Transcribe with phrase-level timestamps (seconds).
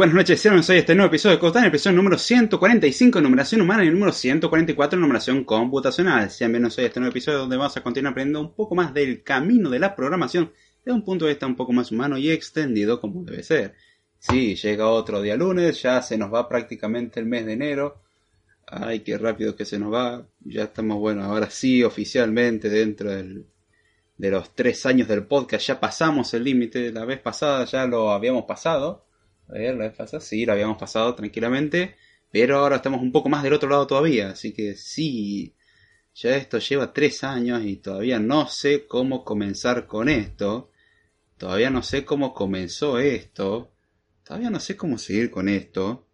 [0.00, 3.88] Buenas noches, sean hoy este nuevo episodio de Costán, episodio número 145, numeración humana, y
[3.88, 6.30] el número 144, numeración computacional.
[6.30, 9.22] Sean bienvenidos hoy este nuevo episodio donde vamos a continuar aprendiendo un poco más del
[9.22, 10.52] camino de la programación
[10.86, 13.74] de un punto de vista un poco más humano y extendido como debe ser.
[14.18, 18.00] Sí, llega otro día lunes, ya se nos va prácticamente el mes de enero.
[18.68, 20.26] Ay, qué rápido que se nos va.
[20.40, 23.44] Ya estamos, bueno, ahora sí, oficialmente dentro del,
[24.16, 25.66] de los tres años del podcast.
[25.66, 26.90] Ya pasamos el límite.
[26.90, 29.09] La vez pasada ya lo habíamos pasado.
[29.50, 31.96] A ver, la vez pasada sí, lo habíamos pasado tranquilamente.
[32.30, 34.30] Pero ahora estamos un poco más del otro lado todavía.
[34.30, 35.56] Así que sí,
[36.14, 40.70] ya esto lleva tres años y todavía no sé cómo comenzar con esto.
[41.36, 43.72] Todavía no sé cómo comenzó esto.
[44.24, 46.06] Todavía no sé cómo seguir con esto.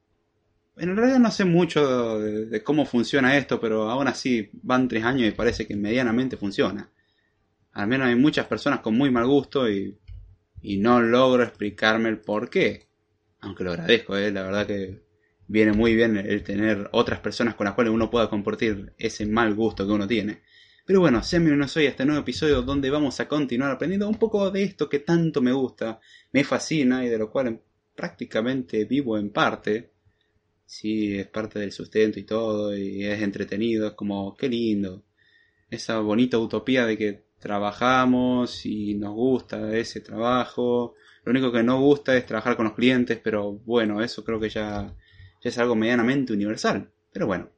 [0.78, 5.04] En realidad no sé mucho de, de cómo funciona esto, pero aún así van tres
[5.04, 6.90] años y parece que medianamente funciona.
[7.72, 9.98] Al menos hay muchas personas con muy mal gusto y,
[10.62, 12.85] y no logro explicarme el por qué.
[13.46, 14.32] Aunque lo agradezco, ¿eh?
[14.32, 15.02] la verdad que
[15.46, 19.54] viene muy bien el tener otras personas con las cuales uno pueda compartir ese mal
[19.54, 20.42] gusto que uno tiene.
[20.84, 24.18] Pero bueno, sean bienvenidos hoy a este nuevo episodio donde vamos a continuar aprendiendo un
[24.18, 26.00] poco de esto que tanto me gusta,
[26.32, 27.60] me fascina y de lo cual
[27.94, 29.92] prácticamente vivo en parte.
[30.64, 35.04] Sí, es parte del sustento y todo, y es entretenido, es como, qué lindo.
[35.70, 40.96] Esa bonita utopía de que trabajamos y nos gusta ese trabajo.
[41.26, 44.48] Lo único que no gusta es trabajar con los clientes, pero bueno, eso creo que
[44.48, 44.94] ya,
[45.42, 46.88] es algo medianamente universal.
[47.12, 47.50] Pero bueno,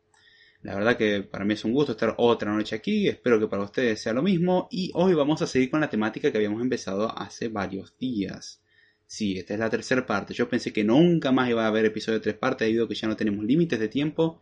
[0.63, 3.65] la verdad que para mí es un gusto estar otra noche aquí, espero que para
[3.65, 7.13] ustedes sea lo mismo y hoy vamos a seguir con la temática que habíamos empezado
[7.19, 8.63] hace varios días.
[9.07, 10.33] Sí, esta es la tercera parte.
[10.33, 12.95] Yo pensé que nunca más iba a haber episodio de tres partes debido a que
[12.95, 14.41] ya no tenemos límites de tiempo.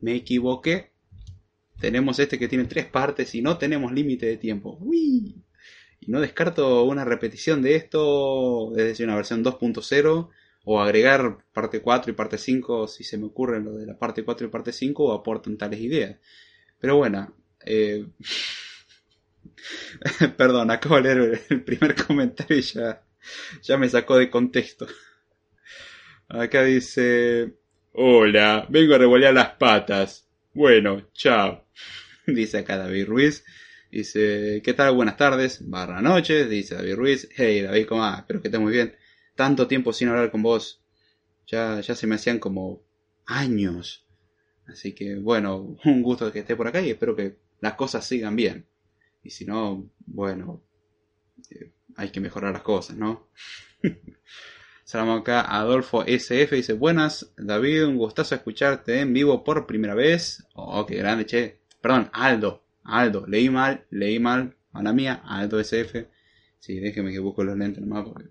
[0.00, 0.92] Me equivoqué.
[1.78, 4.78] Tenemos este que tiene tres partes y no tenemos límite de tiempo.
[4.80, 5.45] ¡Uy!
[6.00, 10.28] Y no descarto una repetición de esto, es decir, una versión 2.0
[10.64, 14.24] o agregar parte 4 y parte 5 si se me ocurre lo de la parte
[14.24, 16.16] 4 y parte 5 o aportan tales ideas.
[16.80, 17.34] Pero bueno,
[17.64, 18.06] eh...
[20.36, 23.02] perdón, acabo de leer el primer comentario y ya,
[23.62, 24.86] ya me sacó de contexto.
[26.28, 27.54] Acá dice,
[27.92, 30.28] hola, vengo a revolear las patas.
[30.52, 31.64] Bueno, chao.
[32.26, 33.44] Dice acá David Ruiz.
[33.96, 34.94] Dice, ¿qué tal?
[34.94, 36.50] Buenas tardes, barra noches.
[36.50, 37.30] Dice David Ruiz.
[37.34, 38.18] Hey David, ¿cómo va?
[38.18, 38.94] Espero que estés muy bien
[39.34, 40.84] tanto tiempo sin hablar con vos.
[41.46, 42.82] Ya, ya se me hacían como
[43.24, 44.06] años.
[44.66, 48.36] Así que bueno, un gusto que esté por acá y espero que las cosas sigan
[48.36, 48.66] bien.
[49.22, 50.62] Y si no, bueno,
[51.48, 53.30] eh, hay que mejorar las cosas, ¿no?
[54.84, 60.46] Saludamos acá Adolfo SF, dice, buenas, David, un gustazo escucharte en vivo por primera vez.
[60.52, 61.60] Oh, qué grande, che.
[61.80, 66.08] Perdón, Aldo, Aldo, leí mal, leí mal, a la mía, Aldo SF.
[66.58, 68.28] Sí, déjeme que busco los lentes nomás porque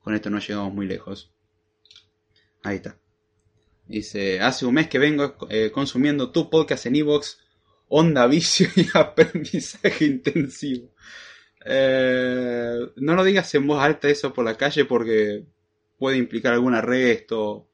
[0.00, 1.32] con esto no llegamos muy lejos.
[2.62, 2.96] Ahí está.
[3.86, 7.38] Dice, hace un mes que vengo eh, consumiendo tu podcast en Evox,
[7.88, 10.90] onda vicio y aprendizaje intensivo.
[11.64, 15.44] Eh, no lo digas en voz alta eso por la calle porque
[15.98, 17.68] puede implicar algún arresto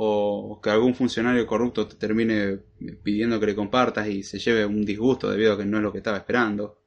[0.00, 2.60] o que algún funcionario corrupto te termine
[3.02, 5.90] pidiendo que le compartas y se lleve un disgusto debido a que no es lo
[5.90, 6.80] que estaba esperando.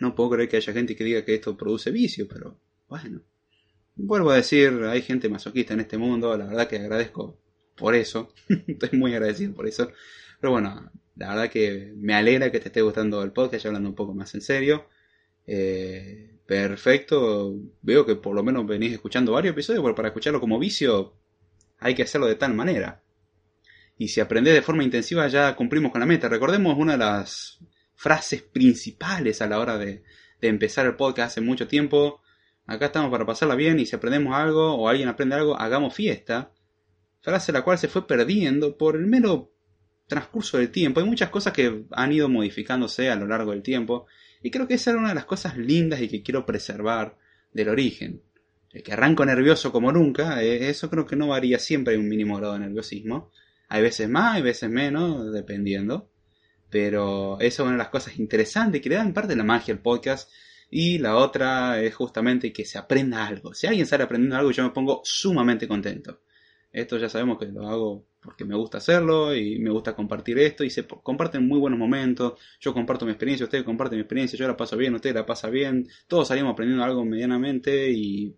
[0.00, 3.22] No puedo creer que haya gente que diga que esto produce vicio, pero bueno,
[3.94, 7.38] vuelvo a decir, hay gente masoquista en este mundo, la verdad que agradezco
[7.76, 8.34] por eso,
[8.66, 9.92] estoy muy agradecido por eso.
[10.40, 13.94] Pero bueno, la verdad que me alegra que te esté gustando el podcast, hablando un
[13.94, 14.86] poco más en serio.
[15.46, 20.58] Eh, perfecto, veo que por lo menos venís escuchando varios episodios, pero para escucharlo como
[20.58, 21.19] vicio
[21.80, 23.02] hay que hacerlo de tal manera.
[23.98, 26.28] Y si aprendes de forma intensiva ya cumplimos con la meta.
[26.28, 27.58] Recordemos una de las
[27.94, 30.02] frases principales a la hora de,
[30.40, 32.20] de empezar el podcast hace mucho tiempo
[32.70, 36.52] Acá estamos para pasarla bien y si aprendemos algo o alguien aprende algo, hagamos fiesta.
[37.20, 39.52] Frase la cual se fue perdiendo por el mero
[40.06, 41.00] transcurso del tiempo.
[41.00, 44.06] Hay muchas cosas que han ido modificándose a lo largo del tiempo
[44.40, 47.18] y creo que esa era una de las cosas lindas y que quiero preservar
[47.52, 48.22] del origen.
[48.72, 52.08] El que arranco nervioso como nunca, eh, eso creo que no varía, siempre hay un
[52.08, 53.30] mínimo grado de nerviosismo.
[53.68, 56.10] Hay veces más, hay veces menos, dependiendo.
[56.70, 59.74] Pero eso es una de las cosas interesantes que le dan parte de la magia
[59.74, 60.30] al podcast
[60.70, 63.54] y la otra es justamente que se aprenda algo.
[63.54, 66.20] Si alguien sale aprendiendo algo, yo me pongo sumamente contento.
[66.72, 70.62] Esto ya sabemos que lo hago porque me gusta hacerlo y me gusta compartir esto
[70.62, 72.34] y se comparten muy buenos momentos.
[72.60, 75.50] Yo comparto mi experiencia, ustedes comparten mi experiencia, yo la paso bien, ustedes la pasan
[75.50, 75.88] bien.
[76.06, 78.36] Todos salimos aprendiendo algo medianamente y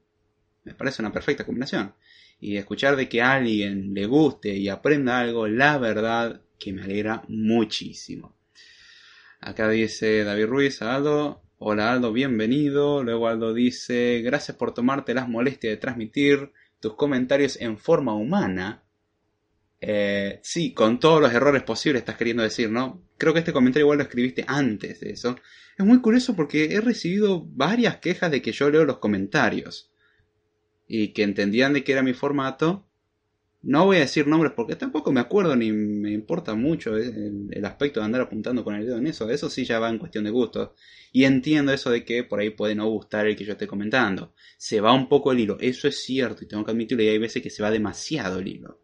[0.65, 1.95] me parece una perfecta combinación.
[2.41, 6.83] Y escuchar de que a alguien le guste y aprenda algo, la verdad que me
[6.83, 8.37] alegra muchísimo.
[9.41, 13.05] Acá dice David Ruiz, Aldo, Hola Aldo, bienvenido.
[13.05, 16.51] Luego Aldo dice, gracias por tomarte las molestias de transmitir
[16.81, 18.83] tus comentarios en forma humana.
[19.81, 23.07] Eh, sí, con todos los errores posibles estás queriendo decir, ¿no?
[23.17, 25.37] Creo que este comentario igual lo escribiste antes de eso.
[25.79, 29.92] Es muy curioso porque he recibido varias quejas de que yo leo los comentarios.
[30.95, 32.87] Y que entendían de que era mi formato.
[33.63, 38.01] No voy a decir nombres porque tampoco me acuerdo ni me importa mucho el, aspecto
[38.01, 39.31] de andar apuntando con el dedo en eso.
[39.31, 40.73] Eso sí ya va en cuestión de gustos.
[41.11, 44.35] Y entiendo eso de que por ahí puede no gustar el que yo esté comentando.
[44.59, 45.57] Se va un poco el hilo.
[45.61, 47.05] Eso es cierto y tengo que admitirlo.
[47.05, 48.82] Y hay veces que se va demasiado el hilo.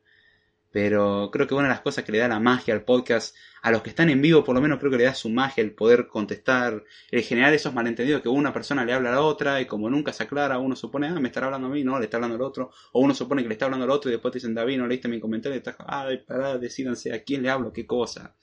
[0.71, 3.71] Pero creo que una de las cosas que le da la magia al podcast, a
[3.71, 5.73] los que están en vivo por lo menos creo que le da su magia el
[5.73, 9.67] poder contestar, el generar esos malentendidos que una persona le habla a la otra y
[9.67, 12.19] como nunca se aclara, uno supone, ah, me estará hablando a mí, no, le está
[12.19, 14.39] hablando al otro, o uno supone que le está hablando al otro y después te
[14.39, 17.73] dicen, David, no leíste mi comentario y estás, ay, pará, decídanse a quién le hablo,
[17.73, 18.37] qué cosa.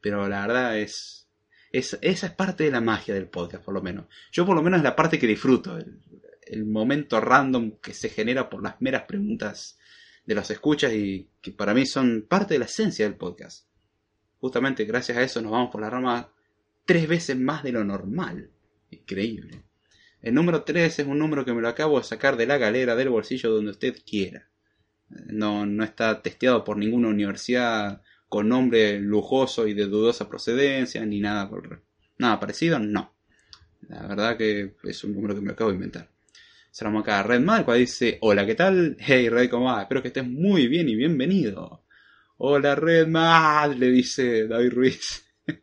[0.00, 1.28] Pero la verdad es,
[1.72, 4.06] es, esa es parte de la magia del podcast, por lo menos.
[4.32, 5.78] Yo por lo menos es la parte que disfruto,
[6.46, 9.78] el momento random que se genera por las meras preguntas
[10.26, 13.66] de los escuchas y que para mí son parte de la esencia del podcast.
[14.38, 16.30] Justamente gracias a eso nos vamos por la rama
[16.84, 18.50] tres veces más de lo normal.
[18.90, 19.62] Increíble.
[20.20, 22.96] El número 3 es un número que me lo acabo de sacar de la galera
[22.96, 24.48] del bolsillo donde usted quiera.
[25.08, 31.20] No, no está testeado por ninguna universidad con nombre lujoso y de dudosa procedencia, ni
[31.20, 31.82] nada, por,
[32.18, 33.14] nada parecido, no.
[33.88, 36.10] La verdad que es un número que me acabo de inventar.
[36.76, 37.40] Saludamos acá a Red
[37.78, 38.98] dice, hola, ¿qué tal?
[39.00, 39.80] Hey Red, ¿cómo va?
[39.80, 41.86] Espero que estés muy bien y bienvenido.
[42.36, 43.08] Hola Red
[43.78, 45.24] le dice David Ruiz.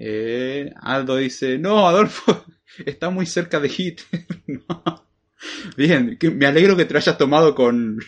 [0.00, 2.44] Eh, Aldo dice, no, Adolfo,
[2.86, 4.26] está muy cerca de Hitler.
[5.76, 7.98] Bien, me alegro que te lo hayas tomado con,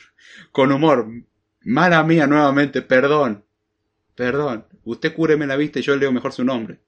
[0.52, 1.10] con humor.
[1.62, 3.44] Mala mía nuevamente, perdón.
[4.14, 4.66] Perdón.
[4.84, 6.78] Usted cúreme la vista y yo leo mejor su nombre.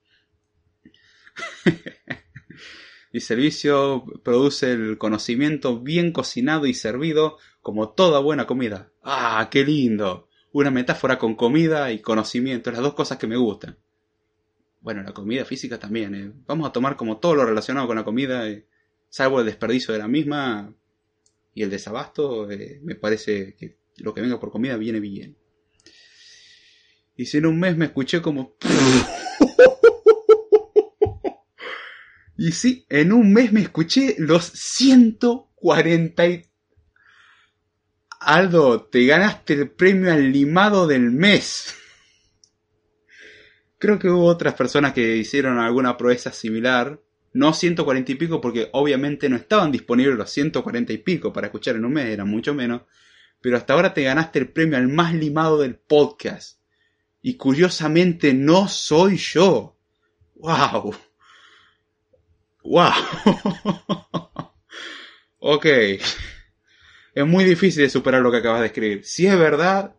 [3.12, 8.90] Mi servicio produce el conocimiento bien cocinado y servido como toda buena comida.
[9.02, 10.28] ¡Ah, qué lindo!
[10.52, 13.78] Una metáfora con comida y conocimiento, las dos cosas que me gustan.
[14.80, 16.14] Bueno, la comida física también.
[16.14, 16.32] ¿eh?
[16.46, 18.66] Vamos a tomar como todo lo relacionado con la comida, eh,
[19.10, 20.74] salvo el desperdicio de la misma
[21.54, 25.36] y el desabasto, eh, me parece que lo que venga por comida viene bien.
[27.14, 28.56] Y si en un mes me escuché como...
[32.36, 36.46] Y sí, en un mes me escuché los 140 y...
[38.20, 41.74] Aldo, te ganaste el premio al limado del mes.
[43.78, 47.00] Creo que hubo otras personas que hicieron alguna proeza similar.
[47.32, 51.76] No 140 y pico porque obviamente no estaban disponibles los 140 y pico para escuchar
[51.76, 52.82] en un mes, eran mucho menos.
[53.40, 56.60] Pero hasta ahora te ganaste el premio al más limado del podcast.
[57.22, 59.76] Y curiosamente no soy yo.
[60.36, 60.94] ¡Wow!
[62.64, 62.92] ¡Wow!
[65.38, 65.66] ok.
[67.14, 69.04] Es muy difícil de superar lo que acabas de escribir.
[69.04, 69.94] Si es verdad,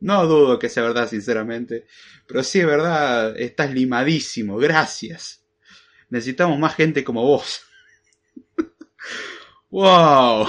[0.00, 1.86] no dudo que sea verdad, sinceramente.
[2.26, 4.56] Pero si es verdad, estás limadísimo.
[4.58, 5.44] Gracias.
[6.10, 7.62] Necesitamos más gente como vos.
[9.70, 10.46] ¡Wow!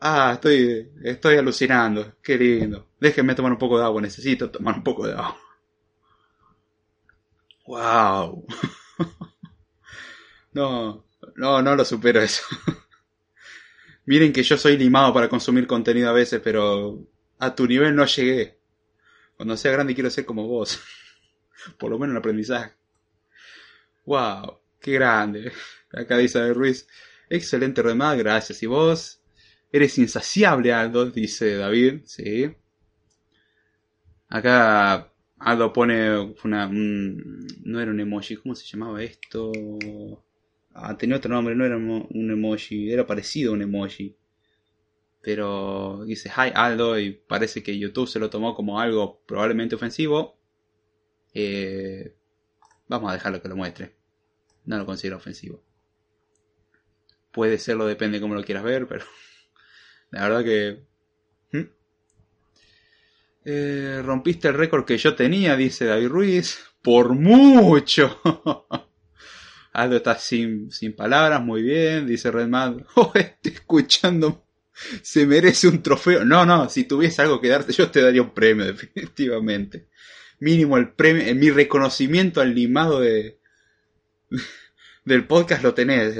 [0.00, 2.16] Ah, estoy, estoy alucinando.
[2.22, 2.88] Qué lindo.
[3.00, 4.02] Déjenme tomar un poco de agua.
[4.02, 5.38] Necesito tomar un poco de agua.
[7.66, 8.46] ¡Wow!
[10.56, 12.42] No, no, no lo supero eso.
[14.06, 17.06] Miren que yo soy limado para consumir contenido a veces, pero
[17.38, 18.58] a tu nivel no llegué.
[19.36, 20.80] Cuando sea grande quiero ser como vos.
[21.78, 22.72] Por lo menos en aprendizaje.
[24.06, 25.52] Wow, qué grande.
[25.92, 26.88] Acá dice Ruiz.
[27.28, 28.62] Excelente remada, gracias.
[28.62, 29.20] ¿Y vos?
[29.70, 32.00] Eres insaciable, Aldo, dice David.
[32.06, 32.50] Sí.
[34.30, 36.66] Acá Aldo pone una...
[36.70, 39.52] no era un emoji, ¿cómo se llamaba esto?
[40.78, 44.14] Ah, tenía otro nombre, no era un emoji, era parecido a un emoji.
[45.22, 50.38] Pero dice hi Aldo y parece que YouTube se lo tomó como algo probablemente ofensivo.
[51.32, 52.14] Eh,
[52.88, 53.96] vamos a dejarlo que lo muestre.
[54.66, 55.64] No lo considero ofensivo.
[57.32, 59.04] Puede serlo, depende de cómo lo quieras ver, pero
[60.10, 60.84] la verdad que...
[61.52, 61.70] ¿Mm?
[63.46, 66.58] Eh, rompiste el récord que yo tenía, dice David Ruiz.
[66.82, 68.20] Por mucho.
[69.76, 72.78] Aldo está sin, sin palabras, muy bien, dice Redmad.
[72.94, 74.46] Oh, estoy escuchando.
[75.02, 76.24] Se merece un trofeo.
[76.24, 79.88] No, no, si tuviese algo que darte, yo te daría un premio, definitivamente.
[80.40, 83.38] Mínimo el premio, mi reconocimiento al limado de,
[85.04, 86.16] del podcast lo tenés.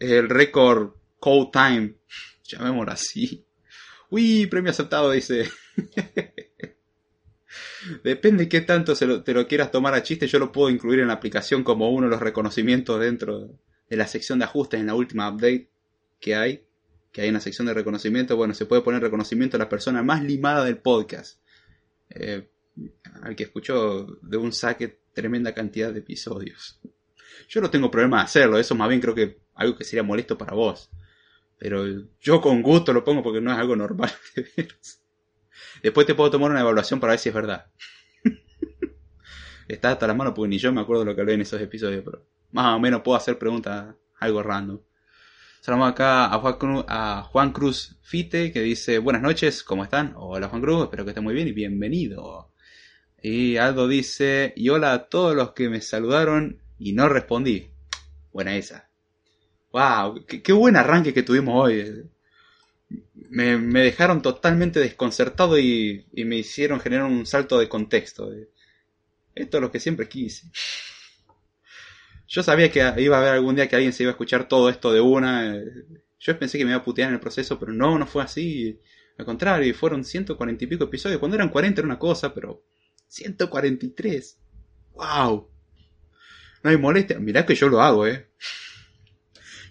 [0.00, 1.94] El récord Code Time.
[2.42, 3.46] Llamémoslo así.
[4.10, 5.48] Uy, premio aceptado, dice.
[8.02, 11.00] Depende qué tanto se lo- te lo quieras tomar a chiste, yo lo puedo incluir
[11.00, 13.48] en la aplicación como uno de los reconocimientos dentro
[13.88, 15.68] de la sección de ajustes en la última update
[16.20, 16.64] que hay,
[17.12, 20.22] que hay una sección de reconocimiento, bueno, se puede poner reconocimiento a la persona más
[20.22, 21.40] limada del podcast.
[22.10, 22.48] Eh,
[23.22, 26.78] al que escuchó de un saque tremenda cantidad de episodios.
[27.48, 30.36] Yo no tengo problema de hacerlo, eso más bien creo que algo que sería molesto
[30.36, 30.90] para vos.
[31.58, 31.84] Pero
[32.20, 35.00] yo con gusto lo pongo porque no es algo normal de veras.
[35.82, 37.66] Después te puedo tomar una evaluación para ver si es verdad.
[39.68, 42.02] Está hasta la mano porque ni yo me acuerdo lo que hablé en esos episodios,
[42.04, 44.80] pero más o menos puedo hacer preguntas algo random.
[45.60, 50.14] Saludamos acá a Juan, Cruz, Fite que dice buenas noches, ¿cómo están?
[50.16, 52.52] Hola Juan Cruz, espero que estén muy bien y bienvenido.
[53.20, 57.70] Y Aldo dice, y hola a todos los que me saludaron y no respondí.
[58.32, 58.90] Buena esa.
[59.72, 62.08] Wow, qué buen arranque que tuvimos hoy.
[63.30, 68.30] Me, me dejaron totalmente desconcertado y, y me hicieron generar un salto de contexto.
[69.34, 70.50] Esto es lo que siempre quise.
[72.28, 74.68] Yo sabía que iba a haber algún día que alguien se iba a escuchar todo
[74.68, 75.62] esto de una.
[76.18, 78.80] Yo pensé que me iba a putear en el proceso, pero no, no fue así.
[79.18, 81.18] Al contrario, fueron 140 y pico episodios.
[81.18, 82.64] Cuando eran 40 era una cosa, pero
[83.08, 84.38] 143.
[84.94, 85.50] ¡Wow!
[86.62, 87.18] No hay molestia.
[87.18, 88.28] Mirá que yo lo hago, ¿eh?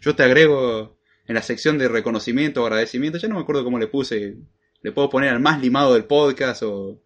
[0.02, 0.95] Yo te agrego
[1.28, 3.18] en la sección de reconocimiento o agradecimiento.
[3.18, 4.38] Ya no me acuerdo cómo le puse.
[4.82, 7.02] Le puedo poner al más limado del podcast o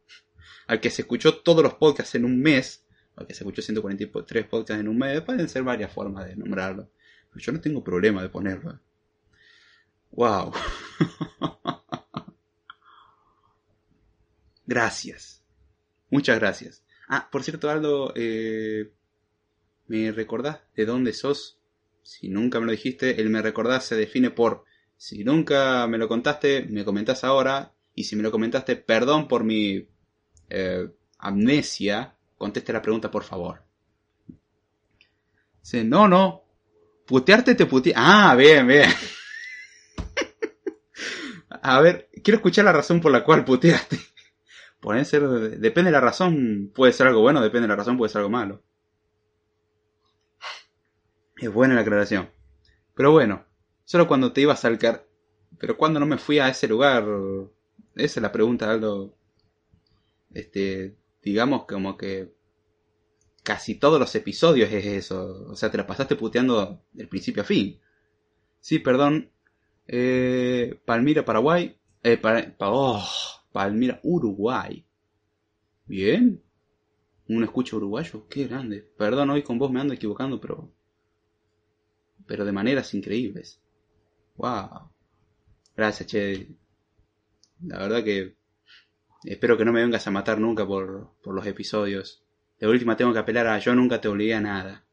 [0.68, 2.86] al que se escuchó todos los podcasts en un mes.
[3.16, 5.22] Al que se escuchó 143 podcasts en un mes.
[5.22, 6.90] Pueden ser varias formas de nombrarlo.
[7.30, 8.80] Pero yo no tengo problema de ponerlo.
[10.12, 10.52] ¡Wow!
[14.66, 15.44] Gracias.
[16.12, 16.84] Muchas gracias.
[17.08, 18.92] Ah, por cierto, Aldo, eh,
[19.88, 21.59] ¿me recordás de dónde sos?
[22.10, 24.66] Si nunca me lo dijiste, el me recordás se define por
[24.98, 27.72] si nunca me lo contaste, me comentás ahora.
[27.94, 29.88] Y si me lo comentaste, perdón por mi
[30.50, 30.90] eh,
[31.20, 32.16] amnesia.
[32.36, 33.62] Conteste la pregunta, por favor.
[35.62, 36.46] Dice, no, no.
[37.06, 37.94] Putearte te putea.
[37.96, 38.90] Ah, bien, bien.
[41.62, 44.00] A ver, quiero escuchar la razón por la cual puteaste.
[44.80, 48.10] Puede ser, depende de la razón, puede ser algo bueno, depende de la razón, puede
[48.10, 48.64] ser algo malo.
[51.40, 52.30] Es buena la aclaración.
[52.96, 53.46] Pero bueno,
[53.86, 55.06] solo cuando te ibas al car...
[55.58, 57.06] Pero cuando no me fui a ese lugar,
[57.96, 59.16] esa es la pregunta, Aldo.
[60.34, 62.34] Este, digamos como que
[63.44, 65.48] casi todos los episodios es eso.
[65.50, 67.80] O sea, te la pasaste puteando del principio a fin.
[68.62, 69.32] Sí, perdón.
[69.88, 71.76] Eh, Palmira, Paraguay.
[72.04, 72.22] Eh,
[72.60, 73.10] oh,
[73.52, 74.86] Palmira, Uruguay.
[75.86, 76.42] Bien.
[77.28, 78.82] Un escucho uruguayo, qué grande.
[78.98, 80.72] Perdón, hoy con vos me ando equivocando, pero.
[82.30, 83.60] Pero de maneras increíbles.
[84.38, 84.92] Wow.
[85.76, 86.48] Gracias, che.
[87.66, 88.38] La verdad que.
[89.24, 92.24] Espero que no me vengas a matar nunca por, por los episodios.
[92.60, 94.86] De última tengo que apelar a yo nunca te obligué a nada.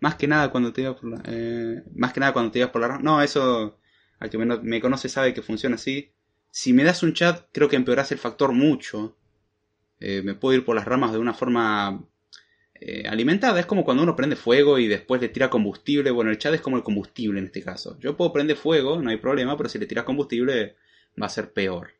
[0.00, 1.22] Más que nada cuando te ibas por la.
[1.26, 2.98] Eh, más que nada cuando te ibas por la.
[2.98, 3.78] No, eso.
[4.18, 6.12] Al que me, me conoce sabe que funciona así.
[6.50, 9.18] Si me das un chat, creo que empeorás el factor mucho.
[10.00, 12.08] Eh, me puedo ir por las ramas de una forma
[12.80, 13.60] eh, alimentada.
[13.60, 16.10] Es como cuando uno prende fuego y después le tira combustible.
[16.10, 17.98] Bueno, el chat es como el combustible en este caso.
[18.00, 20.76] Yo puedo prender fuego, no hay problema, pero si le tiras combustible
[21.20, 21.92] va a ser peor.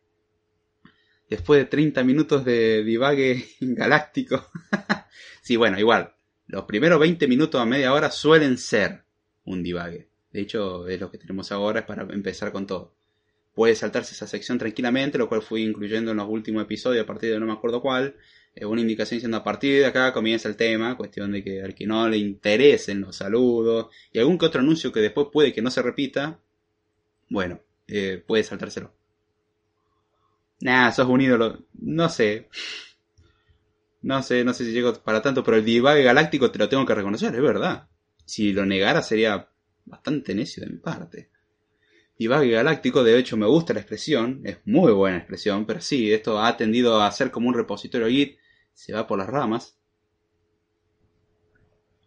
[1.28, 4.48] Después de 30 minutos de divague galáctico.
[5.42, 6.14] sí, bueno, igual.
[6.46, 9.04] Los primeros 20 minutos a media hora suelen ser
[9.44, 10.08] un divague.
[10.32, 12.94] De hecho, es lo que tenemos ahora, es para empezar con todo.
[13.54, 17.32] Puede saltarse esa sección tranquilamente, lo cual fui incluyendo en los últimos episodios a partir
[17.32, 18.16] de no me acuerdo cuál.
[18.60, 21.74] Eh, una indicación diciendo a partir de acá comienza el tema, cuestión de que al
[21.74, 25.62] que no le interesen los saludos y algún que otro anuncio que después puede que
[25.62, 26.40] no se repita,
[27.28, 28.92] bueno, eh, puede saltárselo.
[30.60, 31.66] Nah, sos un ídolo.
[31.74, 32.48] No sé.
[34.02, 36.84] No sé, no sé si llego para tanto, pero el divague galáctico te lo tengo
[36.86, 37.88] que reconocer, es verdad.
[38.24, 39.48] Si lo negara sería
[39.84, 41.30] bastante necio de mi parte.
[42.18, 46.42] Divague galáctico, de hecho me gusta la expresión, es muy buena expresión, pero sí, esto
[46.42, 48.38] ha tendido a ser como un repositorio Git,
[48.78, 49.76] se va por las ramas.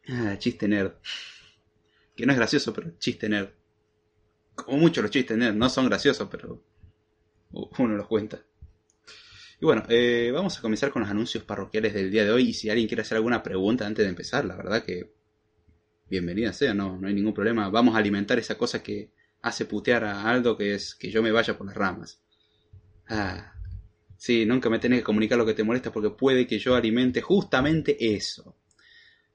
[0.08, 0.94] Ah, chiste nerd.
[2.16, 3.50] Que no es gracioso, pero chiste nerd.
[4.56, 6.64] Como muchos los chistes nerd, no son graciosos, pero
[7.52, 8.42] uno los cuenta.
[9.60, 12.50] Y bueno, eh, vamos a comenzar con los anuncios parroquiales del día de hoy.
[12.50, 15.14] Y si alguien quiere hacer alguna pregunta antes de empezar, la verdad que
[16.10, 17.68] bienvenida sea, no, no hay ningún problema.
[17.68, 19.12] Vamos a alimentar esa cosa que
[19.42, 22.22] hace putear a Aldo, que es que yo me vaya por las ramas.
[23.10, 23.51] Ah,
[24.22, 27.22] sí, nunca me tenés que comunicar lo que te molesta porque puede que yo alimente
[27.22, 28.56] justamente eso.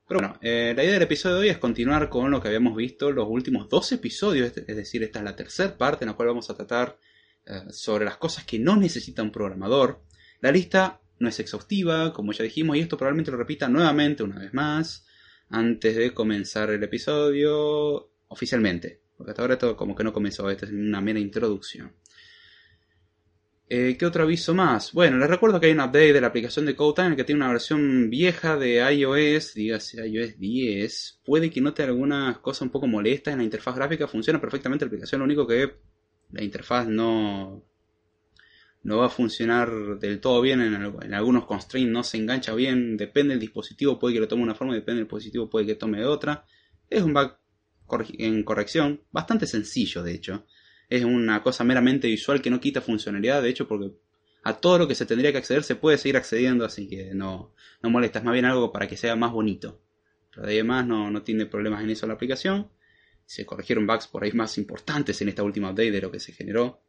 [0.06, 2.76] Pero bueno, eh, la idea del episodio de hoy es continuar con lo que habíamos
[2.76, 6.28] visto los últimos dos episodios, es decir, esta es la tercera parte en la cual
[6.28, 6.96] vamos a tratar
[7.70, 10.02] sobre las cosas que no necesita un programador.
[10.40, 14.40] La lista no es exhaustiva, como ya dijimos, y esto probablemente lo repita nuevamente una
[14.40, 15.06] vez más
[15.48, 19.00] antes de comenzar el episodio oficialmente.
[19.16, 21.92] Porque hasta ahora esto como que no comenzó, esta es una mera introducción.
[23.68, 24.92] Eh, ¿Qué otro aviso más?
[24.92, 27.50] Bueno, les recuerdo que hay un update de la aplicación de CodeTime que tiene una
[27.50, 31.20] versión vieja de iOS, dígase iOS 10.
[31.24, 34.88] Puede que note algunas cosas un poco molestas en la interfaz gráfica, funciona perfectamente la
[34.88, 35.78] aplicación, lo único que
[36.30, 37.64] la interfaz no,
[38.84, 42.96] no va a funcionar del todo bien, en, en, algunos constraints no se engancha bien,
[42.96, 45.98] depende del dispositivo, puede que lo tome una forma, depende del dispositivo, puede que tome
[45.98, 46.44] de otra.
[46.88, 47.36] Es un bug
[48.18, 50.46] en corrección, bastante sencillo de hecho
[50.88, 53.92] es una cosa meramente visual que no quita funcionalidad, de hecho, porque
[54.44, 57.52] a todo lo que se tendría que acceder se puede seguir accediendo, así que no,
[57.82, 59.80] no molesta, es más bien algo para que sea más bonito.
[60.30, 62.70] Pero además no, no tiene problemas en eso la aplicación.
[63.24, 66.32] Se corrigieron bugs por ahí más importantes en esta última update de lo que se
[66.32, 66.80] generó.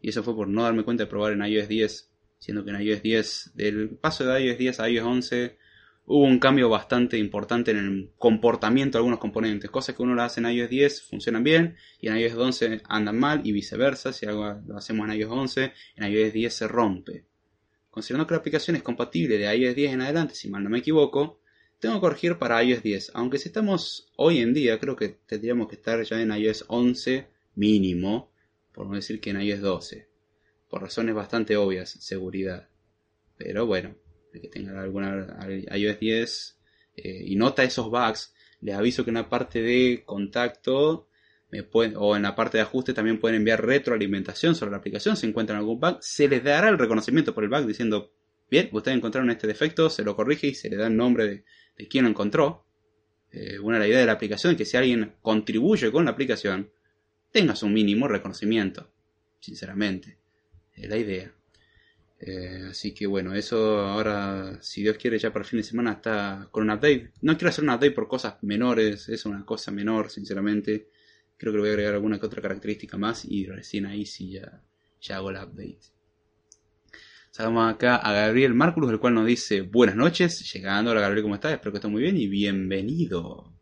[0.00, 2.80] Y eso fue por no darme cuenta de probar en iOS 10, siendo que en
[2.82, 5.58] iOS 10, del paso de iOS 10 a iOS 11,
[6.06, 9.70] hubo un cambio bastante importante en el comportamiento de algunos componentes.
[9.70, 13.18] Cosas que uno lo hace en iOS 10 funcionan bien y en iOS 11 andan
[13.18, 14.12] mal y viceversa.
[14.12, 17.24] Si algo lo hacemos en iOS 11, en iOS 10 se rompe.
[17.90, 20.78] Considerando que la aplicación es compatible de iOS 10 en adelante, si mal no me
[20.78, 21.40] equivoco,
[21.80, 23.10] tengo que corregir para iOS 10.
[23.14, 27.26] Aunque si estamos hoy en día, creo que tendríamos que estar ya en iOS 11
[27.56, 28.30] mínimo,
[28.72, 30.08] por no decir que en iOS 12.
[30.70, 32.68] Por razones bastante obvias, seguridad.
[33.38, 33.96] Pero bueno,
[34.40, 35.38] que tenga alguna
[35.74, 36.58] iOS 10
[36.96, 41.08] eh, y nota esos bugs, les aviso que en la parte de contacto
[41.96, 45.16] o en la parte de ajuste también pueden enviar retroalimentación sobre la aplicación.
[45.16, 48.12] Si encuentran algún bug, se les dará el reconocimiento por el bug diciendo,
[48.50, 51.44] bien, ustedes encontraron este defecto, se lo corrige y se le da el nombre de,
[51.76, 52.66] de quien lo encontró.
[53.32, 56.70] Eh, una la idea de la aplicación es que si alguien contribuye con la aplicación,
[57.30, 58.90] tengas un mínimo reconocimiento.
[59.40, 60.18] Sinceramente,
[60.74, 61.35] es la idea.
[62.18, 65.92] Eh, así que bueno, eso ahora, si Dios quiere, ya para el fin de semana
[65.92, 67.12] está con un update.
[67.22, 70.88] No quiero hacer un update por cosas menores, es una cosa menor, sinceramente.
[71.36, 74.30] Creo que le voy a agregar alguna que otra característica más y recién ahí sí
[74.32, 74.62] ya,
[75.00, 75.80] ya hago el update.
[77.30, 80.50] Saludamos acá a Gabriel Márculos, el cual nos dice buenas noches.
[80.52, 81.52] Llegando, hola Gabriel, ¿cómo estás?
[81.52, 83.52] Espero que estés muy bien y bienvenido.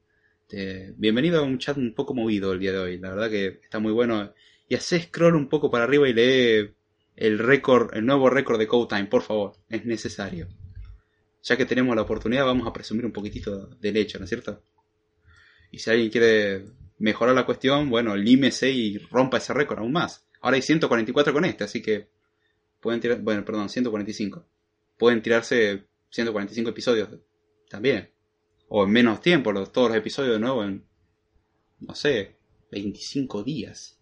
[0.97, 2.99] bienvenido a un chat un poco movido el día de hoy.
[2.99, 4.33] La verdad que está muy bueno.
[4.69, 6.75] Y hace scroll un poco para arriba y lee
[7.17, 10.49] el récord, el nuevo récord de Code Time, por favor, es necesario.
[11.43, 14.63] Ya que tenemos la oportunidad, vamos a presumir un poquitito del hecho, ¿no es cierto?
[15.71, 16.65] Y si alguien quiere
[16.99, 20.27] mejorar la cuestión, bueno, límese y rompa ese récord aún más.
[20.41, 22.09] Ahora hay 144 con este, así que
[22.81, 24.47] pueden tirar, bueno, perdón, 145.
[24.99, 27.09] Pueden tirarse 145 episodios
[27.69, 28.11] también.
[28.69, 30.85] O en menos tiempo, los, todos los episodios de nuevo en,
[31.81, 32.39] no sé,
[32.71, 33.99] 25 días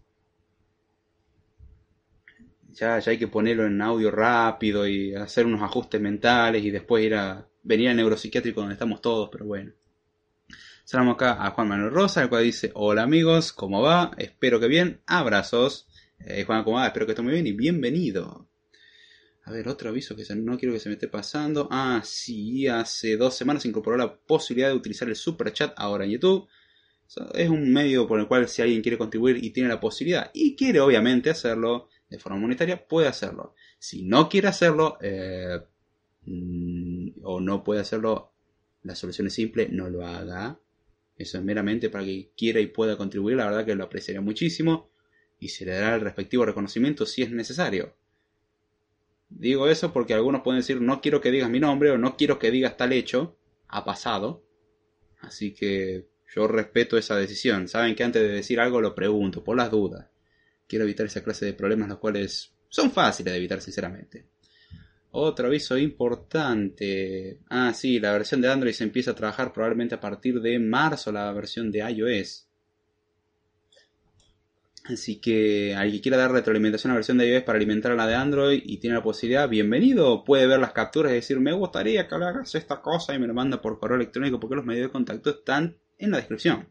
[2.73, 7.05] ya, ya hay que ponerlo en audio rápido y hacer unos ajustes mentales y después
[7.05, 9.71] ir a venir al neuropsiquiátrico donde estamos todos, pero bueno.
[10.83, 14.11] Saludamos acá a Juan Manuel Rosa, el cual dice, hola amigos, ¿cómo va?
[14.17, 15.87] Espero que bien, abrazos.
[16.19, 16.87] Eh, Juan, ¿cómo va?
[16.87, 18.49] Espero que esté muy bien y bienvenido.
[19.45, 21.67] A ver, otro aviso que no quiero que se me esté pasando.
[21.69, 26.05] Ah, sí, hace dos semanas se incorporó la posibilidad de utilizar el super chat ahora
[26.05, 26.47] en YouTube.
[27.33, 30.55] Es un medio por el cual si alguien quiere contribuir y tiene la posibilidad y
[30.55, 33.55] quiere obviamente hacerlo, de forma monetaria, puede hacerlo.
[33.79, 35.59] Si no quiere hacerlo eh,
[36.25, 38.33] mm, o no puede hacerlo,
[38.83, 40.59] la solución es simple, no lo haga.
[41.17, 44.91] Eso es meramente para que quiera y pueda contribuir, la verdad que lo apreciaría muchísimo
[45.39, 47.95] y se le dará el respectivo reconocimiento si es necesario.
[49.29, 52.37] Digo eso porque algunos pueden decir no quiero que digas mi nombre o no quiero
[52.37, 53.35] que digas tal hecho,
[53.67, 54.45] ha pasado.
[55.19, 57.67] Así que yo respeto esa decisión.
[57.67, 60.12] Saben que antes de decir algo lo pregunto, por las dudas.
[60.67, 64.25] Quiero evitar esa clase de problemas los cuales son fáciles de evitar sinceramente.
[65.11, 67.39] Otro aviso importante.
[67.49, 71.11] Ah, sí, la versión de Android se empieza a trabajar probablemente a partir de marzo,
[71.11, 72.47] la versión de iOS.
[74.85, 77.95] Así que alguien que quiera dar retroalimentación a la versión de iOS para alimentar a
[77.95, 80.23] la de Android y tiene la posibilidad, bienvenido.
[80.23, 83.35] Puede ver las capturas y decir, me gustaría que hagas esta cosa y me lo
[83.35, 86.69] manda por correo electrónico porque los medios de contacto están en la descripción.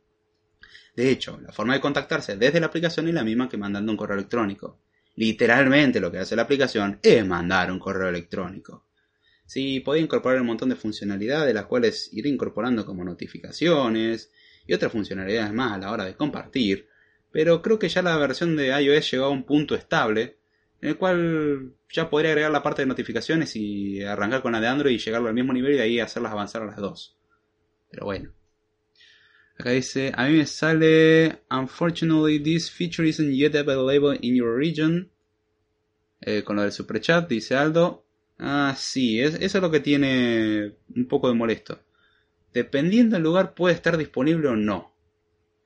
[0.94, 3.96] De hecho, la forma de contactarse desde la aplicación es la misma que mandando un
[3.96, 4.80] correo electrónico.
[5.16, 8.86] Literalmente lo que hace la aplicación es mandar un correo electrónico.
[9.46, 14.30] Sí, puede incorporar un montón de funcionalidades, las cuales ir incorporando como notificaciones
[14.66, 16.88] y otras funcionalidades más a la hora de compartir,
[17.30, 20.38] pero creo que ya la versión de iOS llegó a un punto estable
[20.80, 24.66] en el cual ya podría agregar la parte de notificaciones y arrancar con la de
[24.66, 27.16] Android y llegarlo al mismo nivel y de ahí hacerlas avanzar a las dos.
[27.90, 28.32] Pero bueno.
[29.70, 35.10] Dice, a mí me sale, unfortunately this feature isn't yet available in your region.
[36.20, 38.04] Eh, con lo del super chat, dice Aldo.
[38.38, 41.80] Ah, sí, eso es lo que tiene un poco de molesto.
[42.52, 44.92] Dependiendo del lugar puede estar disponible o no.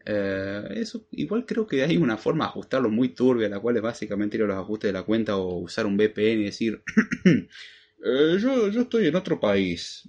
[0.05, 3.83] Eh, eso igual creo que hay una forma de ajustarlo muy turbia, la cual es
[3.83, 6.83] básicamente ir a los ajustes de la cuenta o usar un VPN y decir,
[7.25, 10.09] eh, yo, yo estoy en otro país,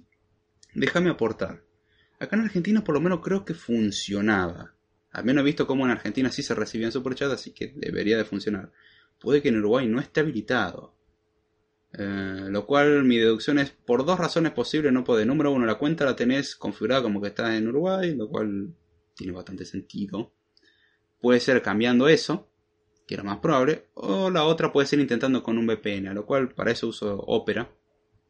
[0.74, 1.67] déjame aportar.
[2.20, 4.74] Acá en Argentina por lo menos creo que funcionaba.
[5.12, 8.24] Al menos he visto cómo en Argentina sí se recibían superchats, así que debería de
[8.24, 8.72] funcionar.
[9.20, 10.94] Puede que en Uruguay no esté habilitado.
[11.92, 15.24] Eh, lo cual mi deducción es por dos razones posibles no puede.
[15.24, 18.74] Número uno, la cuenta la tenés configurada como que está en Uruguay, lo cual
[19.14, 20.32] tiene bastante sentido.
[21.20, 22.50] Puede ser cambiando eso,
[23.06, 26.50] que era más probable, o la otra puede ser intentando con un VPN, lo cual
[26.50, 27.70] para eso uso Opera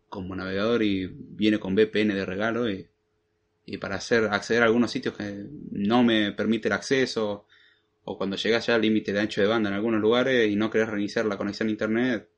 [0.09, 2.89] como navegador y viene con VPN de regalo y,
[3.71, 7.47] y para hacer acceder a algunos sitios que no me permite el acceso
[8.05, 10.71] o cuando llegas ya al límite de ancho de banda en algunos lugares y no
[10.71, 12.29] querés reiniciar la conexión a internet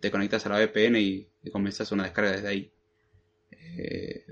[0.00, 2.72] te conectas a la VPN y, comenzas una descarga desde ahí.
[3.50, 4.24] Eh,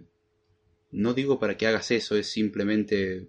[0.92, 3.28] no digo para que hagas eso, es simplemente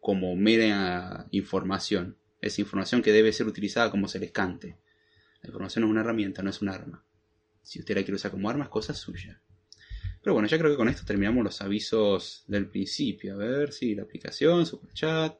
[0.00, 2.16] como mera información.
[2.40, 4.78] Es información que debe ser utilizada como se les cante.
[5.42, 7.04] La información es una herramienta, no es un arma.
[7.62, 9.42] Si usted la quiere usar como arma, es cosa suya.
[10.28, 13.32] Pero bueno, ya creo que con esto terminamos los avisos del principio.
[13.32, 15.38] A ver si la aplicación, chat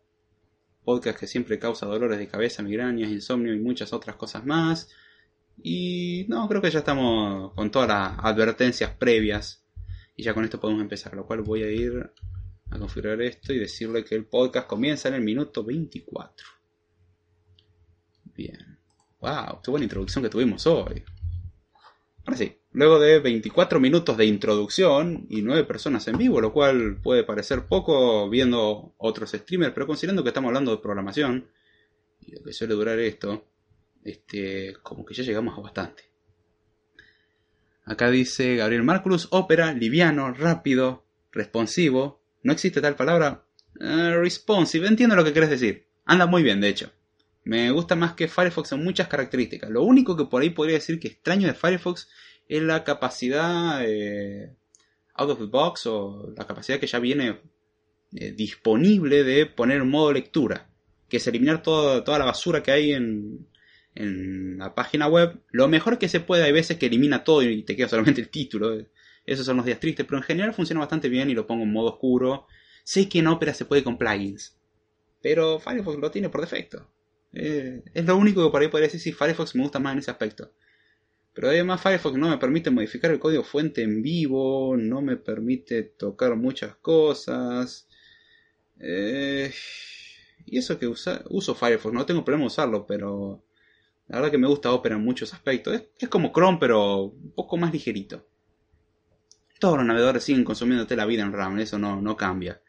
[0.82, 4.88] podcast que siempre causa dolores de cabeza, migrañas, insomnio y muchas otras cosas más.
[5.62, 9.62] Y no, creo que ya estamos con todas las advertencias previas.
[10.16, 11.12] Y ya con esto podemos empezar.
[11.12, 12.10] Lo cual voy a ir
[12.70, 16.46] a configurar esto y decirle que el podcast comienza en el minuto 24.
[18.34, 18.78] Bien.
[19.20, 21.04] Wow, qué buena introducción que tuvimos hoy.
[22.24, 27.00] Ahora sí, luego de 24 minutos de introducción y 9 personas en vivo, lo cual
[27.02, 31.50] puede parecer poco viendo otros streamers, pero considerando que estamos hablando de programación
[32.20, 33.48] y lo que suele durar esto,
[34.04, 36.04] este, como que ya llegamos a bastante.
[37.84, 42.22] Acá dice Gabriel Marculus, ópera, liviano, rápido, responsivo.
[42.44, 43.44] No existe tal palabra.
[43.80, 45.88] Eh, responsive, entiendo lo que quieres decir.
[46.04, 46.92] Anda muy bien, de hecho.
[47.42, 49.68] Me gusta más que Firefox en muchas características.
[49.68, 52.08] Lo único que por ahí podría decir que extraño de Firefox
[52.48, 54.56] es la capacidad eh,
[55.14, 57.40] out of the box o la capacidad que ya viene
[58.14, 60.70] eh, disponible de poner modo lectura.
[61.08, 63.46] Que es eliminar toda la basura que hay en,
[63.94, 67.64] en la página web, lo mejor que se puede, hay veces que elimina todo y
[67.64, 68.78] te queda solamente el título.
[69.26, 71.72] Esos son los días tristes, pero en general funciona bastante bien y lo pongo en
[71.72, 72.46] modo oscuro.
[72.84, 74.56] Sé que en Opera se puede con plugins,
[75.20, 76.88] pero Firefox lo tiene por defecto.
[77.32, 79.98] Eh, es lo único que por ahí podría decir si Firefox me gusta más en
[79.98, 80.52] ese aspecto.
[81.38, 85.84] Pero además Firefox no me permite modificar el código fuente en vivo, no me permite
[85.84, 87.86] tocar muchas cosas.
[88.80, 89.54] Eh,
[90.46, 93.44] y eso que uso Firefox, no tengo problema usarlo, pero
[94.08, 95.80] la verdad que me gusta Opera en muchos aspectos.
[96.00, 98.26] Es, como Chrome, pero un poco más ligerito.
[99.60, 102.60] Todos los navegadores siguen consumiéndote la vida en RAM, eso no, no cambia.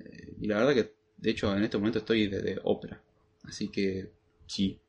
[0.00, 3.00] Eh, y la verdad que, de hecho, en este momento estoy desde Opera.
[3.44, 4.10] Así que,
[4.44, 4.80] sí.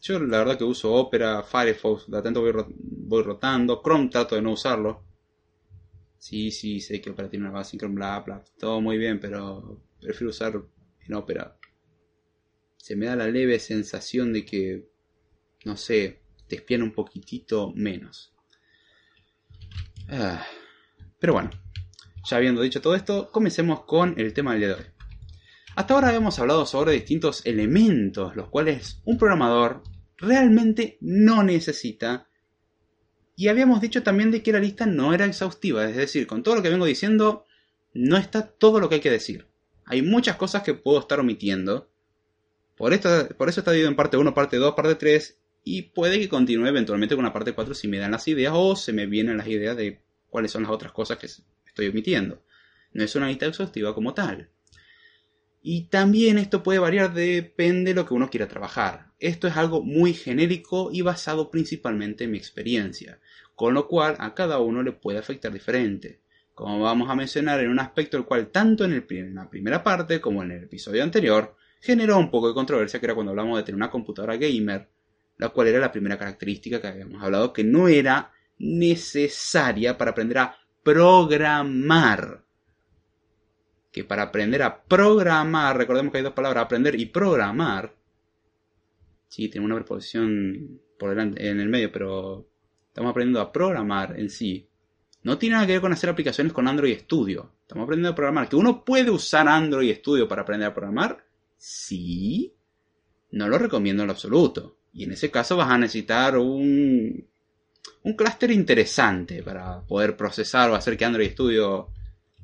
[0.00, 3.82] Yo la verdad que uso Opera, Firefox, de atento voy, voy rotando.
[3.82, 5.04] Chrome trato de no usarlo.
[6.18, 8.44] Sí, sí, sé que Opera tiene una base en Chrome, bla, bla.
[8.58, 10.62] Todo muy bien, pero prefiero usar
[11.06, 11.56] en Opera.
[12.76, 14.88] Se me da la leve sensación de que
[15.64, 18.32] no sé, te espían un poquitito menos.
[20.08, 20.44] Ah,
[21.18, 21.50] pero bueno,
[22.24, 24.97] ya habiendo dicho todo esto, comencemos con el tema del día de hoy.
[25.78, 29.84] Hasta ahora habíamos hablado sobre distintos elementos, los cuales un programador
[30.16, 32.26] realmente no necesita.
[33.36, 36.56] Y habíamos dicho también de que la lista no era exhaustiva, es decir, con todo
[36.56, 37.44] lo que vengo diciendo,
[37.94, 39.46] no está todo lo que hay que decir.
[39.84, 41.88] Hay muchas cosas que puedo estar omitiendo.
[42.76, 46.18] Por, esto, por eso está dividido en parte 1, parte 2, parte 3 y puede
[46.18, 49.06] que continúe eventualmente con la parte 4 si me dan las ideas o se me
[49.06, 52.42] vienen las ideas de cuáles son las otras cosas que estoy omitiendo.
[52.94, 54.50] No es una lista exhaustiva como tal.
[55.70, 59.12] Y también esto puede variar, depende de lo que uno quiera trabajar.
[59.18, 63.20] Esto es algo muy genérico y basado principalmente en mi experiencia,
[63.54, 66.22] con lo cual a cada uno le puede afectar diferente.
[66.54, 70.22] Como vamos a mencionar en un aspecto el cual tanto en, en la primera parte
[70.22, 73.64] como en el episodio anterior generó un poco de controversia, que era cuando hablamos de
[73.64, 74.88] tener una computadora gamer
[75.36, 80.38] la cual era la primera característica que habíamos hablado, que no era necesaria para aprender
[80.38, 82.47] a programar.
[83.90, 87.94] Que para aprender a programar, recordemos que hay dos palabras, aprender y programar.
[89.28, 92.46] Sí, tiene una preposición por delante, en el medio, pero
[92.88, 94.68] estamos aprendiendo a programar en sí.
[95.22, 97.50] No tiene nada que ver con hacer aplicaciones con Android Studio.
[97.62, 98.48] Estamos aprendiendo a programar.
[98.48, 101.24] ¿Que uno puede usar Android Studio para aprender a programar?
[101.56, 102.54] Sí.
[103.30, 104.76] No lo recomiendo en lo absoluto.
[104.92, 107.26] Y en ese caso vas a necesitar un,
[108.02, 111.88] un clúster interesante para poder procesar o hacer que Android Studio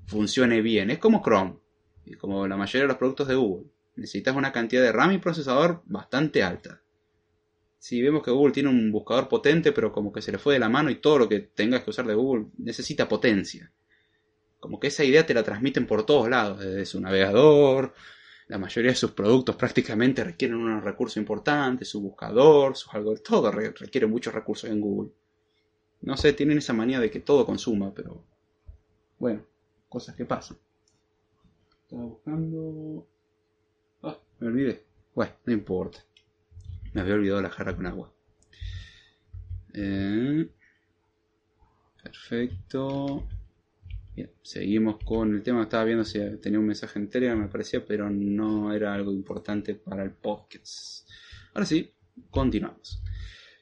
[0.06, 0.90] funcione bien.
[0.90, 1.56] Es como Chrome,
[2.04, 3.66] y como la mayoría de los productos de Google.
[3.96, 6.80] Necesitas una cantidad de RAM y procesador bastante alta.
[7.78, 10.60] Si vemos que Google tiene un buscador potente, pero como que se le fue de
[10.60, 13.70] la mano y todo lo que tengas que usar de Google necesita potencia.
[14.58, 17.92] Como que esa idea te la transmiten por todos lados, desde su navegador,
[18.48, 23.50] la mayoría de sus productos prácticamente requieren unos recursos importantes, su buscador, sus algoritmos, todo
[23.50, 25.12] requiere muchos recursos en Google.
[26.00, 28.24] No sé, tienen esa manía de que todo consuma, pero
[29.18, 29.46] bueno,
[29.94, 30.58] cosas que pasan.
[31.84, 33.06] Estaba buscando...
[34.02, 34.84] Ah, me olvidé.
[35.14, 36.00] Bueno, no importa.
[36.92, 38.12] Me había olvidado la jarra con agua.
[39.72, 40.50] Eh,
[42.02, 43.24] perfecto.
[44.16, 45.62] Bien, seguimos con el tema.
[45.62, 49.76] Estaba viendo si tenía un mensaje en Telegram, me parecía, pero no era algo importante
[49.76, 51.08] para el podcast.
[51.54, 51.94] Ahora sí,
[52.30, 53.00] continuamos.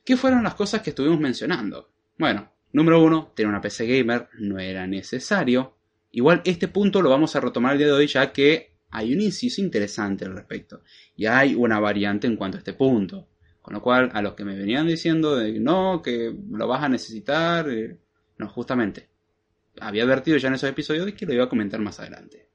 [0.02, 1.92] ¿Qué fueron las cosas que estuvimos mencionando?
[2.18, 5.81] Bueno, número uno, tener una PC gamer no era necesario.
[6.12, 9.20] Igual este punto lo vamos a retomar el día de hoy ya que hay un
[9.20, 10.82] inciso interesante al respecto.
[11.16, 13.28] Y hay una variante en cuanto a este punto.
[13.62, 16.88] Con lo cual, a los que me venían diciendo de no, que lo vas a
[16.88, 17.96] necesitar, eh,
[18.38, 19.08] no, justamente.
[19.80, 22.48] Había advertido ya en esos episodios de que lo iba a comentar más adelante.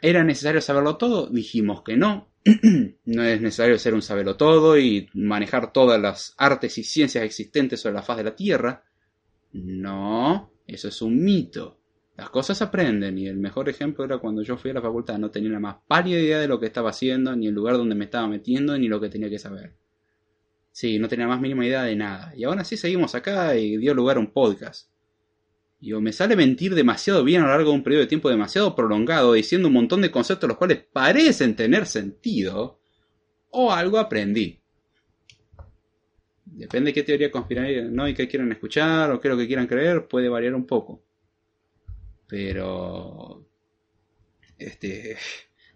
[0.00, 1.26] ¿Era necesario saberlo todo?
[1.28, 2.30] Dijimos que no.
[3.04, 7.80] no es necesario ser un saberlo todo y manejar todas las artes y ciencias existentes
[7.80, 8.84] sobre la faz de la Tierra.
[9.52, 11.80] No, eso es un mito.
[12.16, 15.30] Las cosas aprenden y el mejor ejemplo era cuando yo fui a la facultad, no
[15.30, 18.04] tenía la más pálida idea de lo que estaba haciendo, ni el lugar donde me
[18.04, 19.74] estaba metiendo, ni lo que tenía que saber.
[20.70, 22.32] Sí, no tenía la más mínima idea de nada.
[22.36, 24.90] Y aún así seguimos acá y dio lugar a un podcast.
[25.80, 28.30] Y o me sale mentir demasiado bien a lo largo de un periodo de tiempo
[28.30, 32.80] demasiado prolongado, diciendo un montón de conceptos los cuales parecen tener sentido,
[33.50, 34.60] o algo aprendí.
[36.44, 38.08] Depende de qué teoría conspiraría ¿no?
[38.08, 41.03] y qué quieran escuchar o qué es lo que quieran creer, puede variar un poco.
[42.34, 43.46] Pero.
[44.58, 45.16] Este.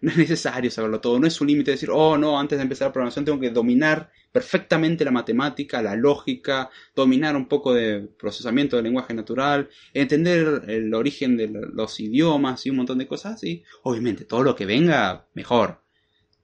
[0.01, 1.19] No es necesario saberlo todo.
[1.19, 4.09] No es un límite decir, oh no, antes de empezar la programación tengo que dominar
[4.31, 10.93] perfectamente la matemática, la lógica, dominar un poco de procesamiento del lenguaje natural, entender el
[10.93, 13.61] origen de los idiomas y un montón de cosas así.
[13.83, 15.81] Obviamente, todo lo que venga, mejor.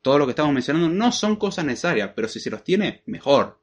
[0.02, 3.58] Todo lo que estamos mencionando no son cosas necesarias, pero si se los tiene, mejor.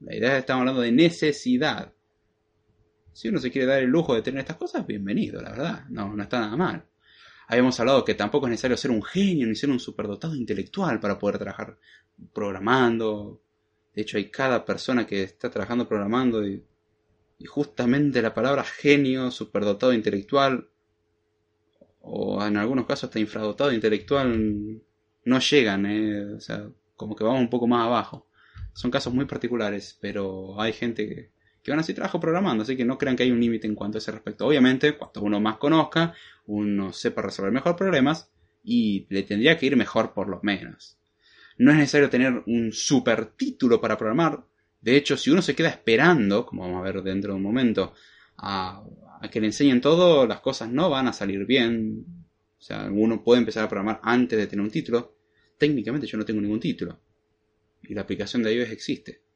[0.00, 1.92] La idea es que estamos hablando de necesidad.
[3.18, 5.84] Si uno se quiere dar el lujo de tener estas cosas, bienvenido, la verdad.
[5.88, 6.84] No, no está nada mal.
[7.48, 11.18] Habíamos hablado que tampoco es necesario ser un genio ni ser un superdotado intelectual para
[11.18, 11.76] poder trabajar
[12.32, 13.42] programando.
[13.92, 16.64] De hecho, hay cada persona que está trabajando programando y,
[17.44, 20.68] justamente la palabra genio, superdotado intelectual,
[22.00, 24.80] o en algunos casos hasta infradotado intelectual,
[25.24, 26.34] no llegan, ¿eh?
[26.36, 28.28] o sea, como que vamos un poco más abajo.
[28.74, 31.37] Son casos muy particulares, pero hay gente que,
[31.68, 33.74] que van a hacer trabajo programando, así que no crean que hay un límite en
[33.74, 34.46] cuanto a ese respecto.
[34.46, 36.14] Obviamente, cuanto uno más conozca,
[36.46, 38.30] uno sepa resolver mejor problemas
[38.64, 40.96] y le tendría que ir mejor por lo menos.
[41.58, 44.44] No es necesario tener un super título para programar.
[44.80, 47.92] De hecho, si uno se queda esperando, como vamos a ver dentro de un momento,
[48.38, 48.82] a,
[49.20, 52.04] a que le enseñen todo, las cosas no van a salir bien.
[52.58, 55.16] O sea, uno puede empezar a programar antes de tener un título.
[55.58, 56.98] Técnicamente yo no tengo ningún título.
[57.82, 59.27] Y la aplicación de iOS existe.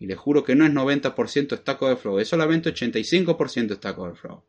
[0.00, 4.42] Y les juro que no es 90% Stack Overflow, es solamente 85% Stack Overflow.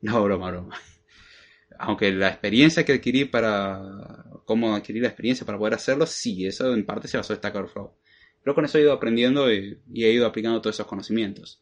[0.00, 0.80] No, broma, broma.
[1.78, 4.24] Aunque la experiencia que adquirí para.
[4.46, 7.54] cómo adquirir la experiencia para poder hacerlo, sí, eso en parte se basó en Stack
[7.54, 7.94] Overflow.
[8.42, 11.60] Pero con eso he ido aprendiendo y, he ido aplicando todos esos conocimientos.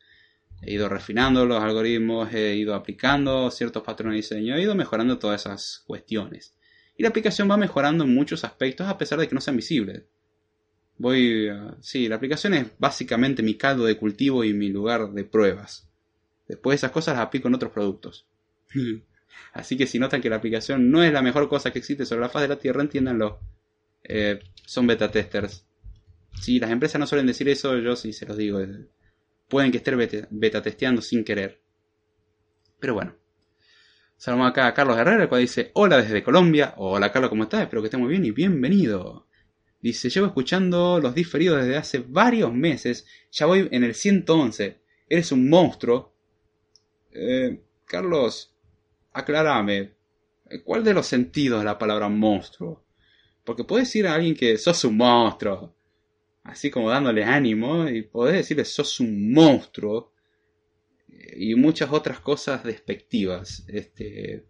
[0.62, 5.18] He ido refinando los algoritmos, he ido aplicando ciertos patrones de diseño, he ido mejorando
[5.18, 6.55] todas esas cuestiones.
[6.96, 10.05] Y la aplicación va mejorando en muchos aspectos a pesar de que no sean visibles.
[11.00, 11.48] Voy.
[11.80, 15.88] sí, la aplicación es básicamente mi caldo de cultivo y mi lugar de pruebas.
[16.46, 18.26] Después esas cosas las aplico en otros productos.
[19.54, 22.20] Así que si notan que la aplicación no es la mejor cosa que existe sobre
[22.20, 23.40] la faz de la Tierra, entiéndanlo.
[24.04, 25.64] Eh, son beta testers.
[26.38, 28.60] Si las empresas no suelen decir eso, yo sí se los digo.
[28.60, 28.86] Eh,
[29.48, 31.62] pueden que estén beta, beta testeando sin querer.
[32.78, 33.16] Pero bueno.
[34.18, 36.74] Saludamos acá a Carlos Herrera, el cual dice: Hola desde Colombia.
[36.76, 37.62] Hola Carlos, ¿cómo estás?
[37.62, 39.30] Espero que estés muy bien y bienvenido.
[39.83, 44.79] Dice, llevo escuchando los diferidos desde hace varios meses, ya voy en el 111.
[45.09, 46.14] Eres un monstruo.
[47.12, 48.55] Eh, Carlos,
[49.12, 49.95] aclárame,
[50.64, 52.85] ¿cuál de los sentidos de la palabra monstruo?
[53.45, 55.75] Porque puedes decir a alguien que sos un monstruo,
[56.45, 60.12] así como dándole ánimo, y podés decirle sos un monstruo,
[61.09, 63.64] y muchas otras cosas despectivas.
[63.69, 64.45] Este,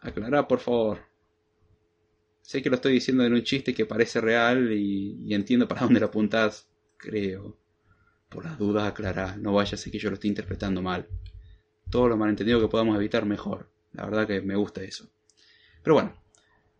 [0.00, 1.07] aclará, por favor.
[2.48, 6.00] Sé que lo estoy diciendo en un chiste que parece real y, entiendo para dónde
[6.00, 7.58] lo apuntás, creo.
[8.30, 11.06] Por las dudas aclará, no vaya a ser que yo lo esté interpretando mal.
[11.90, 13.70] Todo lo malentendido que podamos evitar, mejor.
[13.92, 15.10] La verdad que me gusta eso.
[15.82, 16.14] Pero bueno,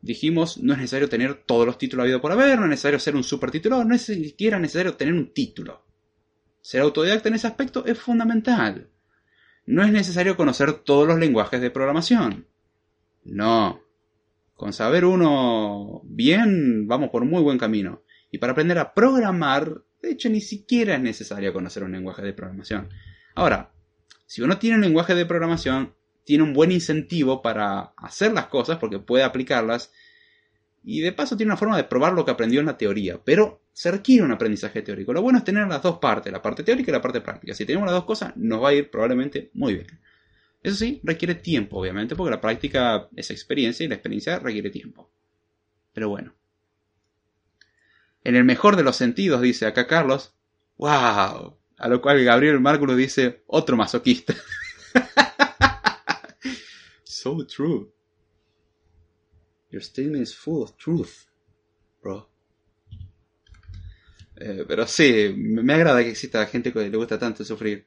[0.00, 3.14] dijimos, no es necesario tener todos los títulos habido por haber, no es necesario ser
[3.14, 5.85] un super titulador, no es siquiera necesario tener un título.
[6.62, 8.88] Ser autodidacta en ese aspecto es fundamental.
[9.66, 12.46] No es necesario conocer todos los lenguajes de programación.
[13.22, 13.87] No.
[14.58, 18.02] Con saber uno bien, vamos por muy buen camino.
[18.28, 22.32] Y para aprender a programar, de hecho, ni siquiera es necesario conocer un lenguaje de
[22.32, 22.88] programación.
[23.36, 23.70] Ahora,
[24.26, 25.94] si uno tiene un lenguaje de programación,
[26.24, 29.92] tiene un buen incentivo para hacer las cosas porque puede aplicarlas
[30.82, 33.62] y de paso tiene una forma de probar lo que aprendió en la teoría, pero
[33.72, 35.12] se requiere un aprendizaje teórico.
[35.12, 37.54] Lo bueno es tener las dos partes, la parte teórica y la parte práctica.
[37.54, 39.86] Si tenemos las dos cosas, nos va a ir probablemente muy bien.
[40.62, 45.10] Eso sí, requiere tiempo, obviamente, porque la práctica es experiencia y la experiencia requiere tiempo.
[45.92, 46.34] Pero bueno.
[48.24, 50.34] En el mejor de los sentidos, dice acá Carlos,
[50.78, 51.58] ¡Wow!
[51.76, 54.34] A lo cual Gabriel Márculo dice, otro masoquista.
[57.04, 57.92] so true.
[59.70, 61.26] Your statement is full of truth,
[62.02, 62.28] bro.
[64.36, 67.86] Eh, pero sí, me agrada que exista gente que le gusta tanto sufrir.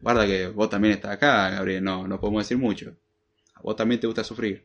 [0.00, 2.96] Guarda que vos también estás acá, Gabriel, no, no podemos decir mucho.
[3.54, 4.64] A vos también te gusta sufrir.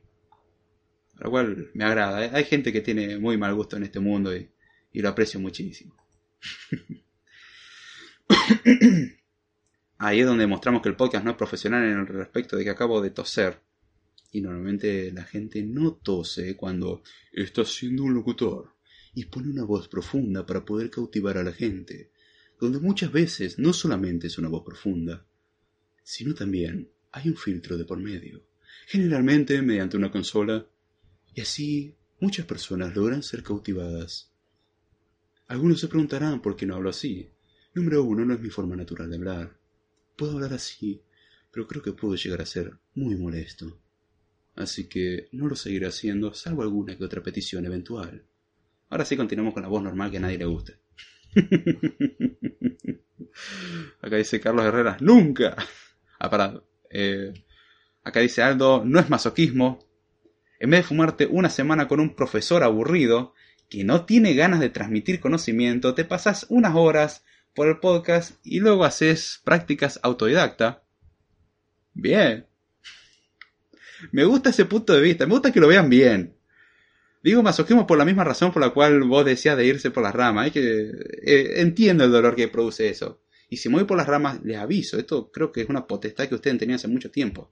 [1.20, 2.18] Lo cual me agrada.
[2.36, 4.50] Hay gente que tiene muy mal gusto en este mundo y,
[4.92, 5.96] y lo aprecio muchísimo.
[9.98, 12.70] Ahí es donde mostramos que el podcast no es profesional en el respecto de que
[12.70, 13.62] acabo de toser.
[14.32, 18.74] Y normalmente la gente no tose cuando está siendo un locutor
[19.14, 22.12] y pone una voz profunda para poder cautivar a la gente,
[22.64, 25.26] donde muchas veces no solamente es una voz profunda,
[26.04, 28.44] sino también hay un filtro de por medio,
[28.88, 30.66] generalmente mediante una consola,
[31.36, 34.32] y así muchas personas logran ser cautivadas.
[35.48, 37.30] Algunos se preguntarán por qué no hablo así.
[37.74, 39.58] Número uno, no es mi forma natural de hablar.
[40.16, 41.02] Puedo hablar así,
[41.52, 43.80] pero creo que puedo llegar a ser muy molesto
[44.56, 48.24] así que no lo seguiré haciendo salvo alguna que otra petición eventual.
[48.90, 50.74] Ahora sí continuamos con la voz normal que a nadie le gusta.
[54.02, 55.56] acá dice Carlos Herrera, nunca.
[56.20, 56.68] Ha parado.
[56.90, 57.34] Eh,
[58.04, 59.80] acá dice Aldo, no es masoquismo.
[60.60, 63.34] En vez de fumarte una semana con un profesor aburrido
[63.70, 68.60] que no tiene ganas de transmitir conocimiento, te pasas unas horas por el podcast y
[68.60, 70.84] luego haces prácticas autodidacta.
[71.94, 72.48] Bien,
[74.12, 76.36] me gusta ese punto de vista, me gusta que lo vean bien.
[77.24, 80.14] Digo masoquismo por la misma razón por la cual vos decías de irse por las
[80.14, 80.52] ramas.
[80.52, 80.92] que,
[81.26, 83.22] eh, entiendo el dolor que produce eso.
[83.50, 84.98] Y si me voy por las ramas, les aviso.
[84.98, 87.52] Esto creo que es una potestad que ustedes tenían hace mucho tiempo.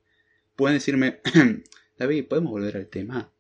[0.58, 1.22] Pueden decirme,
[1.98, 3.32] David, ¿podemos volver al tema?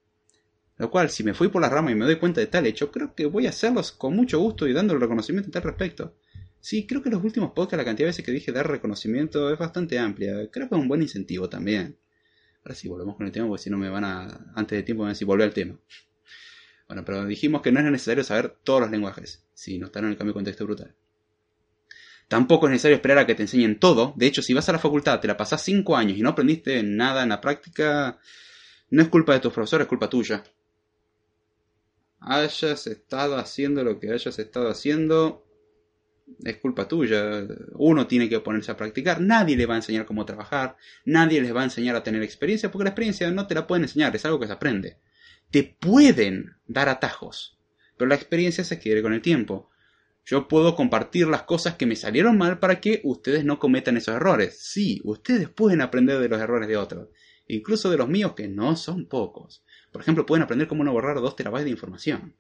[0.78, 2.92] Lo cual, si me fui por las ramas y me doy cuenta de tal hecho,
[2.92, 6.16] creo que voy a hacerlos con mucho gusto y dando el reconocimiento en tal respecto.
[6.62, 9.60] Sí, creo que los últimos podcasts, la cantidad de veces que dije dar reconocimiento es
[9.60, 10.34] bastante amplia.
[10.50, 11.98] Creo que es un buen incentivo también.
[12.64, 15.02] Ahora sí, volvemos con el tema, porque si no me van a, antes de tiempo,
[15.02, 15.78] me van a decir, volver al tema.
[16.92, 20.10] Bueno, pero dijimos que no es necesario saber todos los lenguajes, si no están en
[20.10, 20.94] el cambio de contexto brutal.
[22.28, 24.14] Tampoco es necesario esperar a que te enseñen todo.
[24.18, 26.84] De hecho, si vas a la facultad, te la pasás cinco años y no aprendiste
[26.84, 28.20] nada en la práctica,
[28.90, 30.44] no es culpa de tus profesores, es culpa tuya.
[32.20, 35.46] Hayas estado haciendo lo que hayas estado haciendo,
[36.44, 37.48] es culpa tuya.
[37.76, 39.22] Uno tiene que ponerse a practicar.
[39.22, 40.76] Nadie le va a enseñar cómo trabajar.
[41.06, 43.84] Nadie les va a enseñar a tener experiencia porque la experiencia no te la pueden
[43.84, 44.14] enseñar.
[44.14, 44.98] Es algo que se aprende.
[45.52, 47.60] Te pueden dar atajos.
[47.98, 49.70] Pero la experiencia se adquiere con el tiempo.
[50.26, 54.16] Yo puedo compartir las cosas que me salieron mal para que ustedes no cometan esos
[54.16, 54.60] errores.
[54.60, 57.10] Sí, ustedes pueden aprender de los errores de otros.
[57.48, 59.64] Incluso de los míos que no son pocos.
[59.92, 62.36] Por ejemplo, pueden aprender cómo no borrar 2 terabytes de información.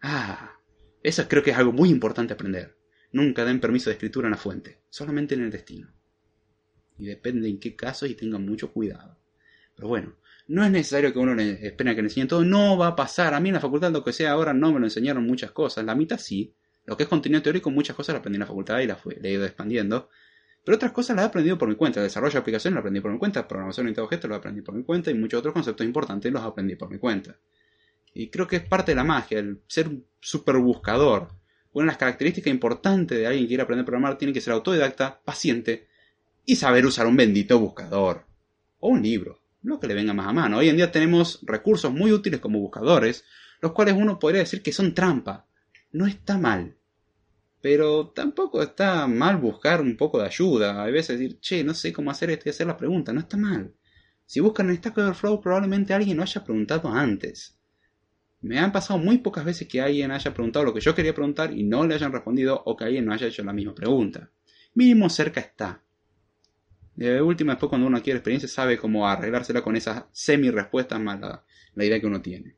[0.00, 0.58] Ah,
[1.02, 2.76] eso creo que es algo muy importante aprender.
[3.12, 5.92] Nunca den permiso de escritura en la fuente, solamente en el destino.
[6.98, 9.18] Y depende en qué casos y tengan mucho cuidado.
[9.76, 10.16] Pero bueno,
[10.48, 12.96] no es necesario que uno le espere a que le enseñen todo, no va a
[12.96, 13.34] pasar.
[13.34, 15.84] A mí en la facultad lo que sea ahora no me lo enseñaron muchas cosas,
[15.84, 16.54] la mitad sí.
[16.84, 19.18] Lo que es contenido teórico, muchas cosas las aprendí en la facultad y las fue,
[19.22, 20.08] he ido expandiendo.
[20.64, 22.00] Pero otras cosas las he aprendido por mi cuenta.
[22.00, 23.46] El desarrollo de aplicaciones lo aprendí por mi cuenta.
[23.46, 25.10] Programación orientada a objetos lo aprendí por mi cuenta.
[25.10, 27.36] Y muchos otros conceptos importantes los aprendí por mi cuenta.
[28.14, 31.28] Y creo que es parte de la magia, el ser un super buscador
[31.72, 34.52] una de las características importantes de alguien que quiere aprender a programar tiene que ser
[34.52, 35.86] autodidacta, paciente
[36.44, 38.26] y saber usar un bendito buscador.
[38.80, 40.58] O un libro, lo que le venga más a mano.
[40.58, 43.24] Hoy en día tenemos recursos muy útiles como buscadores,
[43.60, 45.46] los cuales uno podría decir que son trampa.
[45.92, 46.76] No está mal.
[47.60, 50.82] Pero tampoco está mal buscar un poco de ayuda.
[50.82, 53.12] A veces decir, che, no sé cómo hacer esto y hacer la pregunta.
[53.12, 53.72] No está mal.
[54.26, 57.56] Si buscan en Stack Overflow, probablemente alguien lo haya preguntado antes.
[58.40, 61.52] Me han pasado muy pocas veces que alguien haya preguntado lo que yo quería preguntar
[61.52, 64.30] y no le hayan respondido o que alguien no haya hecho la misma pregunta.
[64.74, 65.82] Mínimo cerca está.
[66.94, 71.44] De última, después cuando uno adquiere experiencia sabe cómo arreglársela con esas semi-respuestas más la,
[71.76, 72.56] idea que uno tiene.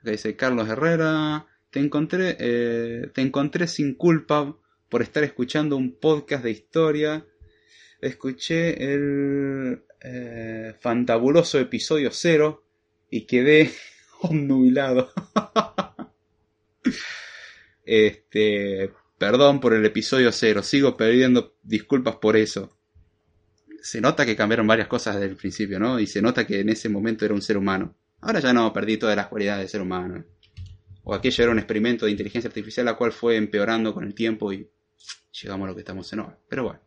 [0.00, 4.56] Acá dice Carlos Herrera, te encontré, eh, te encontré sin culpa
[4.88, 7.26] por estar escuchando un podcast de historia.
[8.00, 12.64] Escuché el eh, fantabuloso episodio cero
[13.10, 13.72] y quedé
[14.30, 15.12] nubilado.
[17.84, 22.79] este, perdón por el episodio cero, sigo pidiendo disculpas por eso.
[23.82, 25.98] Se nota que cambiaron varias cosas desde el principio, ¿no?
[25.98, 27.94] Y se nota que en ese momento era un ser humano.
[28.20, 30.24] Ahora ya no, perdí todas las cualidades de ser humano.
[31.04, 34.52] O aquello era un experimento de inteligencia artificial la cual fue empeorando con el tiempo
[34.52, 34.68] y
[35.42, 36.38] llegamos a lo que estamos en ahora.
[36.48, 36.80] Pero bueno,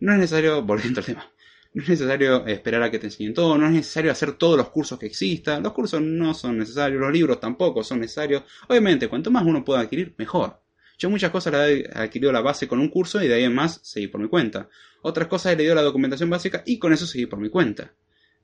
[0.00, 1.30] no es necesario, volviendo al tema,
[1.72, 4.70] no es necesario esperar a que te enseñen todo, no es necesario hacer todos los
[4.70, 8.42] cursos que existan, los cursos no son necesarios, los libros tampoco son necesarios.
[8.68, 10.63] Obviamente, cuanto más uno pueda adquirir, mejor.
[10.98, 13.54] Yo muchas cosas las he adquirido la base con un curso y de ahí en
[13.54, 14.68] más seguí por mi cuenta.
[15.02, 17.92] Otras cosas he leído la documentación básica y con eso seguí por mi cuenta.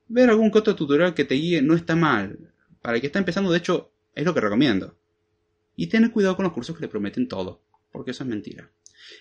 [0.09, 2.53] Ver algún otro tutorial que te guíe no está mal.
[2.83, 4.97] Para el que está empezando, de hecho, es lo que recomiendo.
[5.77, 8.71] Y tener cuidado con los cursos que le prometen todo, porque eso es mentira.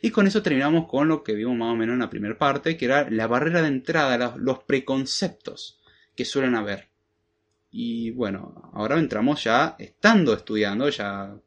[0.02, 2.76] Y con eso terminamos con lo que vimos más o menos en la primera parte,
[2.76, 5.80] que era la barrera de entrada, los preconceptos
[6.16, 6.90] que suelen haber.
[7.72, 11.40] Y bueno, ahora entramos ya estando estudiando, ya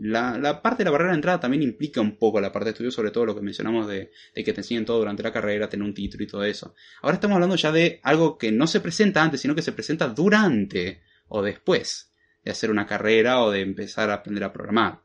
[0.00, 2.90] la, parte de la barrera de entrada también implica un poco la parte de estudio,
[2.90, 5.94] sobre todo lo que mencionamos de, que te enseñen todo durante la carrera, tener un
[5.94, 6.74] título y todo eso.
[7.02, 10.08] Ahora estamos hablando ya de algo que no se presenta antes, sino que se presenta
[10.08, 12.12] durante o después
[12.44, 15.00] de hacer una carrera o de empezar a aprender a programar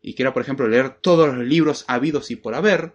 [0.00, 2.94] y quiera, por ejemplo, leer todos los libros habidos y por haber,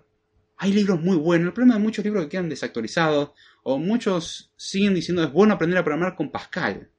[0.57, 1.47] hay libros muy buenos.
[1.47, 3.31] El problema de muchos libros que quedan desactualizados,
[3.63, 6.89] o muchos siguen diciendo es bueno aprender a programar con Pascal.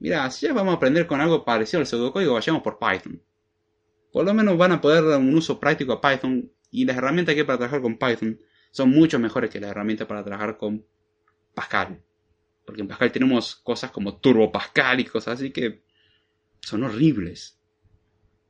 [0.00, 3.22] Mira, si ya vamos a aprender con algo parecido al pseudocódigo, vayamos por Python.
[4.10, 7.34] Por lo menos van a poder dar un uso práctico a Python y las herramientas
[7.34, 8.40] que hay para trabajar con Python
[8.70, 10.86] son mucho mejores que las herramientas para trabajar con
[11.54, 12.02] Pascal.
[12.64, 15.82] Porque en Pascal tenemos cosas como Turbo Pascal y cosas así que
[16.60, 17.58] son horribles.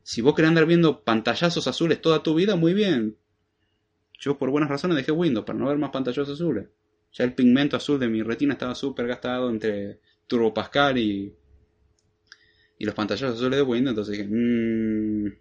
[0.04, 3.18] Si vos querés andar viendo pantallazos azules toda tu vida, muy bien.
[4.20, 6.68] Yo por buenas razones dejé Windows para no ver más pantallazos azules.
[7.12, 9.98] Ya el pigmento azul de mi retina estaba súper gastado entre
[10.28, 11.34] Turbo Pascal y,
[12.80, 13.90] y los pantallazos azules de Windows.
[13.90, 15.32] Entonces dije, mmm,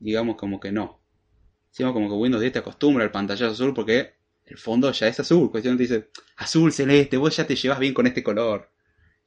[0.00, 1.00] digamos como que no.
[1.70, 5.18] Decimos como que Windows 10 te acostumbra al pantallazo azul porque el fondo ya es
[5.18, 5.50] azul.
[5.50, 8.70] Cuestión te dice, azul, celeste, vos ya te llevas bien con este color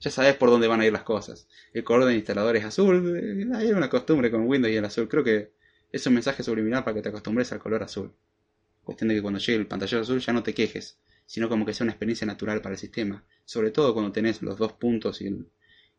[0.01, 1.47] ya sabes por dónde van a ir las cosas.
[1.73, 5.07] El color del instalador es azul, eh, hay una costumbre con Windows y el azul.
[5.07, 5.53] Creo que
[5.91, 8.11] es un mensaje subliminal para que te acostumbres al color azul.
[8.83, 11.73] Cuestión de que cuando llegue el pantallazo azul ya no te quejes, sino como que
[11.75, 13.23] sea una experiencia natural para el sistema.
[13.45, 15.47] Sobre todo cuando tenés los dos puntos y el,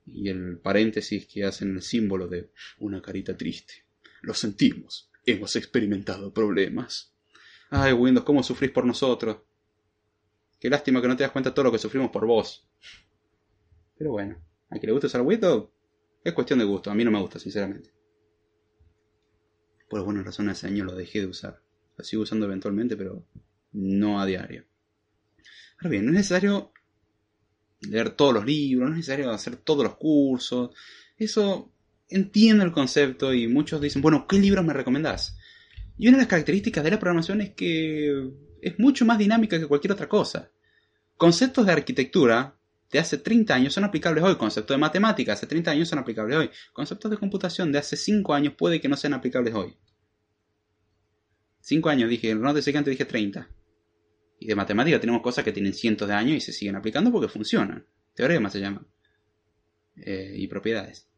[0.06, 3.86] y el paréntesis que hacen el símbolo de una carita triste.
[4.22, 7.14] Lo sentimos, hemos experimentado problemas.
[7.70, 9.38] Ay, Windows, ¿cómo sufrís por nosotros?
[10.58, 12.68] Qué lástima que no te das cuenta de todo lo que sufrimos por vos.
[13.96, 15.68] Pero bueno, a que le guste usar Windows
[16.24, 16.90] es cuestión de gusto.
[16.90, 17.92] A mí no me gusta, sinceramente.
[19.88, 21.62] Por buenas razones ese año lo dejé de usar.
[21.96, 23.26] Lo sigo usando eventualmente, pero
[23.72, 24.64] no a diario.
[25.78, 26.72] Ahora bien, no es necesario
[27.88, 30.70] leer todos los libros, no es necesario hacer todos los cursos.
[31.16, 31.72] Eso
[32.08, 35.36] entiendo el concepto y muchos dicen, bueno, ¿qué libros me recomendás?
[35.98, 38.30] Y una de las características de la programación es que
[38.60, 40.50] es mucho más dinámica que cualquier otra cosa.
[41.16, 42.56] Conceptos de arquitectura
[42.90, 44.36] de hace 30 años son aplicables hoy.
[44.36, 46.50] Conceptos de matemáticas hace 30 años son aplicables hoy.
[46.72, 49.76] Conceptos de computación de hace 5 años puede que no sean aplicables hoy.
[51.60, 53.48] 5 años dije, no te sé que antes dije 30.
[54.42, 57.28] Y de matemática tenemos cosas que tienen cientos de años y se siguen aplicando porque
[57.28, 57.86] funcionan.
[58.12, 58.84] Teoremas se llaman.
[59.96, 61.08] Eh, y propiedades.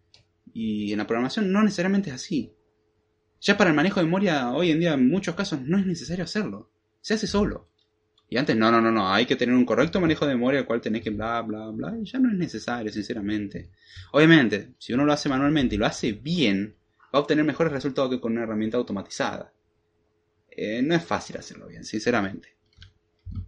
[0.52, 2.52] Y en la programación no necesariamente es así.
[3.40, 6.24] Ya para el manejo de memoria hoy en día en muchos casos no es necesario
[6.24, 6.70] hacerlo.
[7.00, 7.70] Se hace solo.
[8.28, 10.66] Y antes, no, no, no, no, hay que tener un correcto manejo de memoria, el
[10.66, 13.70] cual tenés que bla, bla, bla, y ya no es necesario, sinceramente.
[14.12, 18.10] Obviamente, si uno lo hace manualmente y lo hace bien, va a obtener mejores resultados
[18.10, 19.50] que con una herramienta automatizada.
[20.50, 22.53] Eh, no es fácil hacerlo bien, sinceramente.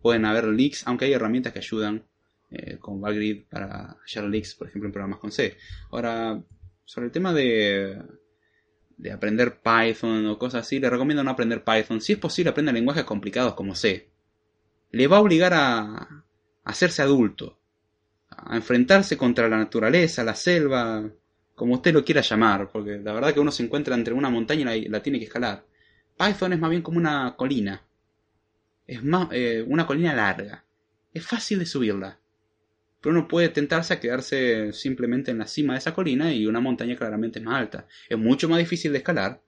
[0.00, 2.04] Pueden haber leaks, aunque hay herramientas que ayudan,
[2.50, 5.56] eh, con Valgrid para hallar leaks, por ejemplo, en programas con C.
[5.90, 6.40] Ahora,
[6.84, 8.02] sobre el tema de,
[8.96, 12.00] de aprender Python o cosas así, le recomiendo no aprender Python.
[12.00, 14.08] Si es posible, aprenda lenguajes complicados como C
[14.90, 16.24] le va a obligar a,
[16.64, 17.58] hacerse adulto,
[18.30, 21.08] a enfrentarse contra la naturaleza, la selva,
[21.54, 24.74] como usted lo quiera llamar, porque la verdad que uno se encuentra entre una montaña
[24.74, 25.64] y la, tiene que escalar.
[26.18, 27.85] Python es más bien como una colina.
[28.86, 30.64] Es más, eh, una colina larga.
[31.12, 32.18] Es fácil de subirla.
[33.00, 36.60] pero uno puede tentarse a quedarse simplemente en la cima de esa colina y una
[36.60, 37.86] montaña claramente más alta.
[38.08, 39.40] Es mucho más difícil de escalar,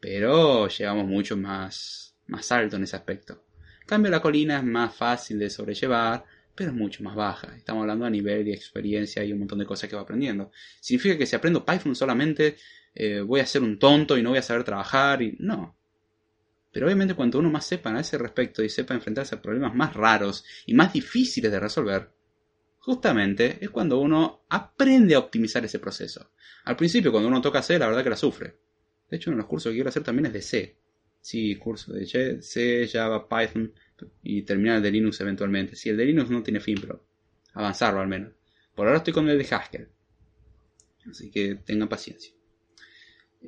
[0.00, 3.42] pero llegamos mucho más, más alto en ese aspecto.
[3.80, 7.56] En cambio, la colina es más fácil de sobrellevar, pero es mucho más baja.
[7.56, 10.50] Estamos hablando a nivel de experiencia y un montón de cosas que va aprendiendo.
[10.80, 12.56] ¿Significa que si aprendo Python solamente
[12.94, 15.22] eh, voy a ser un tonto y no voy a saber trabajar?
[15.22, 15.36] Y...
[15.38, 15.75] No.
[16.76, 19.94] Pero obviamente cuanto uno más sepa a ese respecto y sepa enfrentarse a problemas más
[19.94, 22.10] raros y más difíciles de resolver,
[22.76, 26.32] justamente es cuando uno aprende a optimizar ese proceso.
[26.66, 28.58] Al principio, cuando uno toca C, la verdad que la sufre.
[29.08, 30.76] De hecho, uno de los cursos que quiero hacer también es de C.
[31.18, 33.72] Sí, curso de C, Java, Python
[34.22, 35.76] y terminar el de Linux eventualmente.
[35.76, 37.02] Si el de Linux no tiene fin, pero
[37.54, 38.34] avanzarlo al menos.
[38.74, 39.88] Por ahora estoy con el de Haskell.
[41.08, 42.35] Así que tengan paciencia.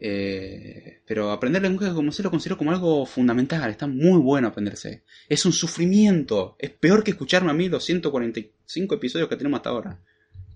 [0.00, 3.70] Eh, pero aprender lenguaje como C lo considero como algo fundamental.
[3.70, 5.04] Está muy bueno aprenderse.
[5.28, 6.56] Es un sufrimiento.
[6.58, 10.00] Es peor que escucharme a mí los 145 episodios que tenemos hasta ahora.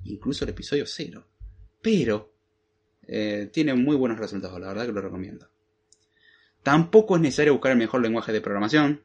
[0.04, 1.26] Incluso el episodio 0.
[1.80, 2.32] Pero
[3.06, 4.60] eh, tiene muy buenos resultados.
[4.60, 5.48] La verdad que lo recomiendo.
[6.62, 9.02] Tampoco es necesario buscar el mejor lenguaje de programación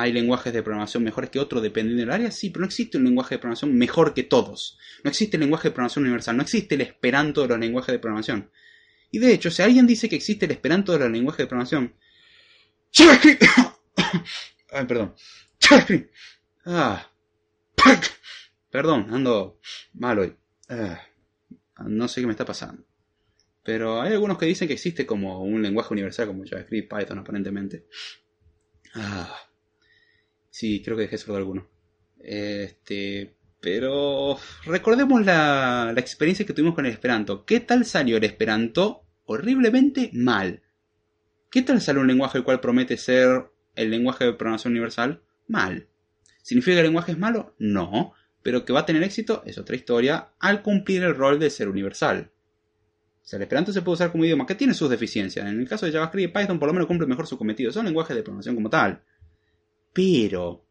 [0.00, 3.04] hay lenguajes de programación mejores que otros dependiendo del área, sí, pero no existe un
[3.04, 4.78] lenguaje de programación mejor que todos.
[5.04, 7.98] No existe el lenguaje de programación universal, no existe el esperanto de los lenguajes de
[7.98, 8.50] programación.
[9.10, 11.94] Y de hecho, si alguien dice que existe el esperanto de los lenguajes de programación...
[12.92, 13.42] JavaScript.
[14.72, 15.14] Ay, perdón.
[15.60, 16.14] JavaScript.
[16.64, 17.06] Ah.
[18.70, 19.60] Perdón, ando
[19.94, 20.36] mal hoy.
[20.68, 21.00] Ah.
[21.86, 22.84] No sé qué me está pasando.
[23.62, 27.86] Pero hay algunos que dicen que existe como un lenguaje universal como JavaScript, Python aparentemente.
[28.94, 29.49] Ah.
[30.50, 31.68] Sí, creo que dejé solo alguno.
[32.18, 37.44] Este, pero recordemos la, la experiencia que tuvimos con el Esperanto.
[37.44, 39.04] ¿Qué tal salió el Esperanto?
[39.24, 40.62] Horriblemente mal.
[41.50, 45.22] ¿Qué tal sale un lenguaje el cual promete ser el lenguaje de programación universal?
[45.46, 45.88] Mal.
[46.42, 47.54] ¿Significa que el lenguaje es malo?
[47.58, 48.12] No.
[48.42, 51.68] Pero que va a tener éxito es otra historia al cumplir el rol de ser
[51.68, 52.30] universal.
[53.22, 55.46] O sea, el Esperanto se puede usar como idioma que tiene sus deficiencias.
[55.46, 57.70] En el caso de JavaScript y Python por lo menos cumple mejor su cometido.
[57.70, 59.02] Son lenguajes de programación como tal
[59.92, 60.64] pero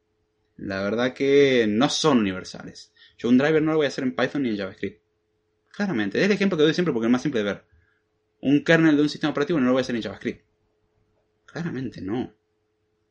[0.57, 2.93] la verdad que no son universales.
[3.17, 5.01] Yo un driver no lo voy a hacer en Python ni en JavaScript.
[5.71, 7.65] Claramente, es el ejemplo que doy siempre porque es más simple de ver.
[8.41, 10.45] Un kernel de un sistema operativo no lo voy a hacer en JavaScript.
[11.45, 12.33] Claramente no.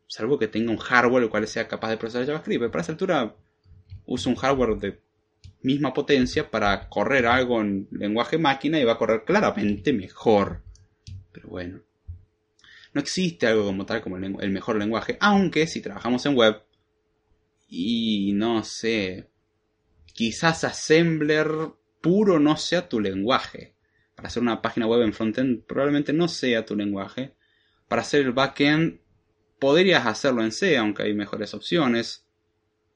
[0.06, 2.60] Salvo que tenga un hardware el cual sea capaz de procesar JavaScript.
[2.60, 3.36] Pero para esa altura
[4.06, 5.00] uso un hardware de
[5.62, 10.62] misma potencia para correr algo en lenguaje máquina y va a correr claramente mejor.
[11.32, 11.87] Pero bueno.
[12.94, 16.62] No existe algo como tal como el, mejor lenguaje, aunque si trabajamos en web
[17.68, 19.28] y no sé,
[20.14, 21.48] quizás Assembler
[22.00, 23.74] puro no sea tu lenguaje.
[24.14, 27.34] Para hacer una página web en frontend probablemente no sea tu lenguaje.
[27.88, 29.00] Para hacer el backend
[29.58, 32.26] podrías hacerlo en C, aunque hay mejores opciones.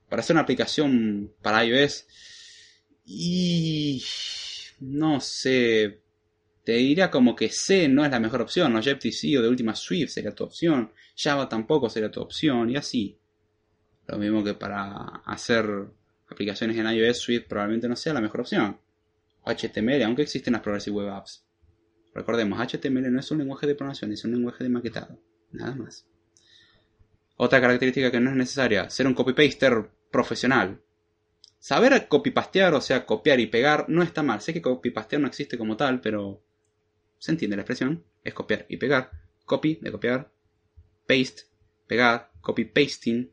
[0.09, 2.07] Para hacer una aplicación para iOS
[3.05, 4.03] y
[4.81, 6.03] no sé,
[6.65, 10.11] te diría como que C no es la mejor opción, Objective-C o de última Swift
[10.11, 13.19] sería tu opción, Java tampoco sería tu opción, y así.
[14.07, 15.67] Lo mismo que para hacer
[16.29, 18.79] aplicaciones en iOS, Swift probablemente no sea la mejor opción.
[19.45, 21.45] HTML, aunque existen las Progressive Web Apps.
[22.15, 25.19] Recordemos, HTML no es un lenguaje de programación, es un lenguaje de maquetado.
[25.51, 26.07] Nada más.
[27.37, 30.81] Otra característica que no es necesaria, ser un copy-paster profesional.
[31.59, 34.41] Saber copy-pastear, o sea, copiar y pegar, no está mal.
[34.41, 36.43] Sé que copy-pastear no existe como tal, pero
[37.23, 39.13] se entiende la expresión, es copiar y pegar.
[39.45, 40.33] Copy de copiar,
[41.07, 41.43] paste,
[41.87, 43.31] pegar, copy pasting,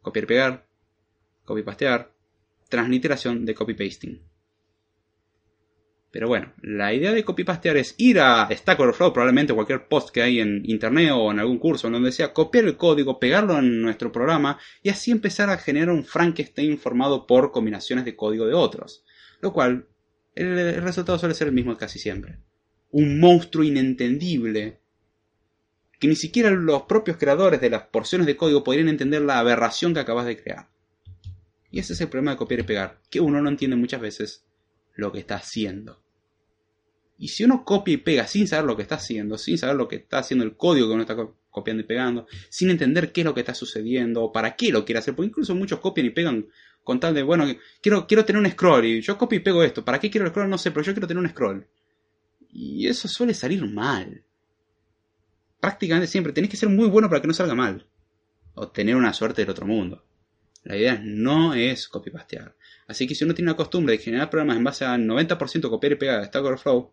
[0.00, 0.66] copiar y pegar,
[1.44, 2.12] copy pastear,
[2.68, 4.22] transliteración de copy pasting.
[6.12, 10.10] Pero bueno, la idea de copy pastear es ir a Stack Overflow, probablemente cualquier post
[10.10, 13.58] que hay en internet o en algún curso, en donde sea, copiar el código, pegarlo
[13.58, 18.46] en nuestro programa y así empezar a generar un Frankenstein formado por combinaciones de código
[18.46, 19.04] de otros.
[19.40, 19.88] Lo cual,
[20.36, 22.38] el resultado suele ser el mismo casi siempre
[22.92, 24.78] un monstruo inentendible,
[25.98, 29.94] que ni siquiera los propios creadores de las porciones de código podrían entender la aberración
[29.94, 30.68] que acabas de crear.
[31.70, 34.44] Y ese es el problema de copiar y pegar, que uno no entiende muchas veces
[34.94, 36.02] lo que está haciendo.
[37.16, 39.88] Y si uno copia y pega sin saber lo que está haciendo, sin saber lo
[39.88, 41.16] que está haciendo el código que uno está
[41.50, 44.84] copiando y pegando, sin entender qué es lo que está sucediendo o para qué lo
[44.84, 46.48] quiere hacer, porque incluso muchos copian y pegan
[46.84, 47.46] con tal de, bueno,
[47.80, 50.32] quiero, quiero tener un scroll y yo copio y pego esto, ¿para qué quiero el
[50.32, 50.50] scroll?
[50.50, 51.66] No sé, pero yo quiero tener un scroll.
[52.52, 54.24] Y eso suele salir mal.
[55.58, 56.32] Prácticamente siempre.
[56.32, 57.86] Tenés que ser muy bueno para que no salga mal.
[58.54, 60.04] O tener una suerte del otro mundo.
[60.64, 62.54] La idea no es copy-pastear.
[62.86, 65.92] Así que si uno tiene la costumbre de generar programas en base al 90% copiar
[65.92, 66.92] y pegar de Stack Overflow,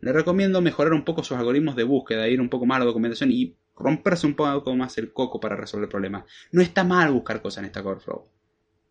[0.00, 2.86] le recomiendo mejorar un poco sus algoritmos de búsqueda, ir un poco más a la
[2.86, 6.24] documentación y romperse un poco más el coco para resolver problemas.
[6.50, 8.28] No está mal buscar cosas en Stack Overflow.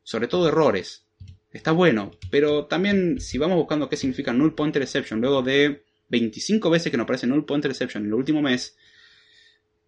[0.04, 1.06] sobre todo errores.
[1.52, 6.70] Está bueno, pero también si vamos buscando qué significa null pointer exception, luego de 25
[6.70, 8.78] veces que nos aparece null pointer exception en el último mes,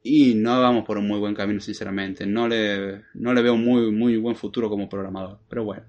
[0.04, 2.26] y no vamos por un muy buen camino, sinceramente.
[2.26, 5.86] No le, no le veo muy, muy buen futuro como programador, pero bueno.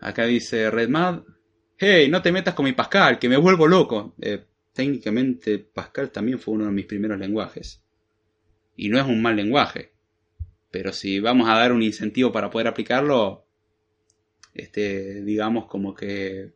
[0.00, 1.22] Acá dice RedMad,
[1.78, 4.14] hey, no te metas con mi Pascal, que me vuelvo loco.
[4.20, 4.44] Eh,
[4.74, 7.82] técnicamente Pascal también fue uno de mis primeros lenguajes.
[8.76, 9.92] Y no es un mal lenguaje.
[10.70, 13.44] Pero si vamos a dar un incentivo para poder aplicarlo,
[14.54, 16.52] este, digamos como que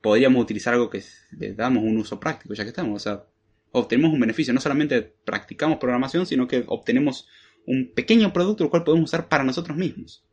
[0.00, 2.94] podríamos utilizar algo que le damos un uso práctico, ya que estamos.
[2.96, 3.24] O sea,
[3.72, 4.54] obtenemos un beneficio.
[4.54, 7.28] No solamente practicamos programación, sino que obtenemos
[7.66, 10.24] un pequeño producto el cual podemos usar para nosotros mismos.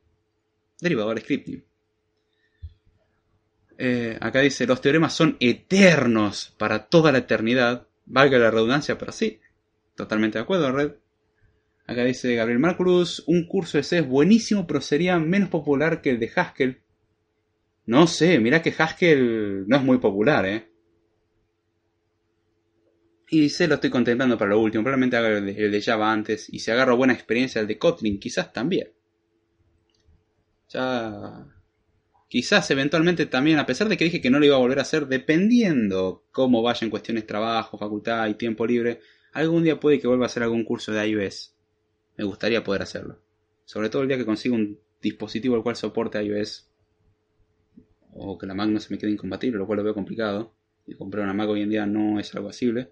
[0.80, 1.64] Derivador scripting.
[3.78, 7.88] Eh, acá dice, los teoremas son eternos para toda la eternidad.
[8.06, 9.40] Valga la redundancia, pero sí.
[9.96, 10.92] Totalmente de acuerdo, Red.
[11.86, 16.12] Acá dice Gabriel Marcus, un curso de C es buenísimo, pero sería menos popular que
[16.12, 16.82] el de Haskell.
[17.86, 20.70] No sé, mira que Haskell no es muy popular, ¿eh?
[23.30, 24.84] Y C lo estoy contemplando para lo último.
[24.84, 26.48] Probablemente haga el de, Java antes.
[26.54, 28.92] Y si agarro buena experiencia el de Kotlin, quizás también.
[30.70, 31.46] Ya
[32.34, 34.82] Quizás eventualmente también, a pesar de que dije que no lo iba a volver a
[34.82, 39.02] hacer, dependiendo cómo vaya en cuestiones trabajo, facultad y tiempo libre,
[39.34, 41.53] algún día puede que vuelva a hacer algún curso de iOS.
[42.18, 43.20] Me gustaría poder hacerlo.
[43.66, 46.70] Sobre todo el día que consiga un dispositivo al cual soporte iOS.
[48.14, 50.54] O que la Mac no se me quede incompatible, lo cual lo veo complicado.
[50.86, 52.92] Y comprar una Mac hoy en día no es algo asible.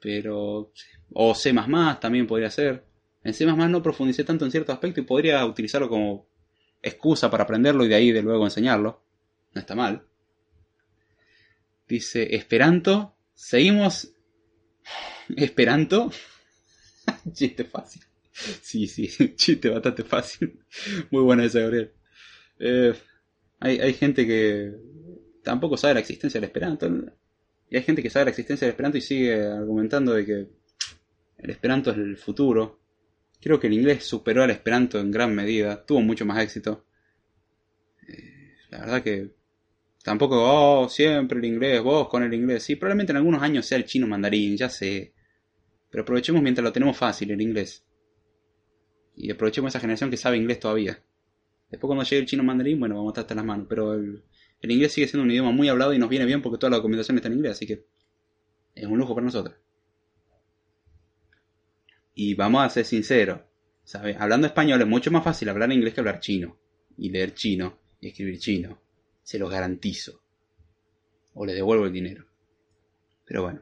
[0.00, 0.72] Pero...
[1.12, 1.52] O C++
[2.00, 2.84] también podría ser.
[3.22, 6.26] En C++ no profundicé tanto en cierto aspecto y podría utilizarlo como
[6.82, 9.02] excusa para aprenderlo y de ahí de luego enseñarlo.
[9.54, 10.04] No está mal.
[11.88, 13.14] Dice Esperanto.
[13.34, 14.12] Seguimos.
[15.36, 16.10] Esperanto.
[17.32, 18.02] chiste fácil.
[18.62, 20.60] Sí, sí, chiste bastante fácil.
[21.10, 21.92] Muy buena esa, Gabriel.
[22.58, 22.94] Eh,
[23.58, 24.72] hay, hay, gente que
[25.42, 26.88] tampoco sabe la existencia del Esperanto.
[27.70, 30.46] Y hay gente que sabe la existencia del Esperanto y sigue argumentando de que
[31.38, 32.80] el Esperanto es el futuro.
[33.40, 36.84] Creo que el inglés superó al esperanto en gran medida, tuvo mucho más éxito.
[38.06, 39.30] Eh, la verdad que
[40.02, 42.62] tampoco, oh, siempre el inglés, vos con el inglés.
[42.62, 45.14] Sí, probablemente en algunos años sea el chino mandarín, ya sé.
[45.88, 47.82] Pero aprovechemos mientras lo tenemos fácil, el inglés.
[49.22, 50.98] Y aprovechemos esa generación que sabe inglés todavía.
[51.70, 53.66] Después cuando llegue el chino mandarín, bueno, vamos a estar hasta las manos.
[53.68, 54.22] Pero el,
[54.62, 57.18] inglés sigue siendo un idioma muy hablado y nos viene bien porque toda la documentación
[57.18, 57.84] está en inglés, así que
[58.74, 59.56] es un lujo para nosotros.
[62.14, 63.40] Y vamos a ser sinceros,
[63.84, 64.16] ¿sabes?
[64.18, 66.56] Hablando español es mucho más fácil hablar inglés que hablar chino.
[66.96, 68.80] Y leer chino y escribir chino.
[69.22, 70.22] Se lo garantizo.
[71.34, 72.24] O le devuelvo el dinero.
[73.26, 73.60] Pero bueno.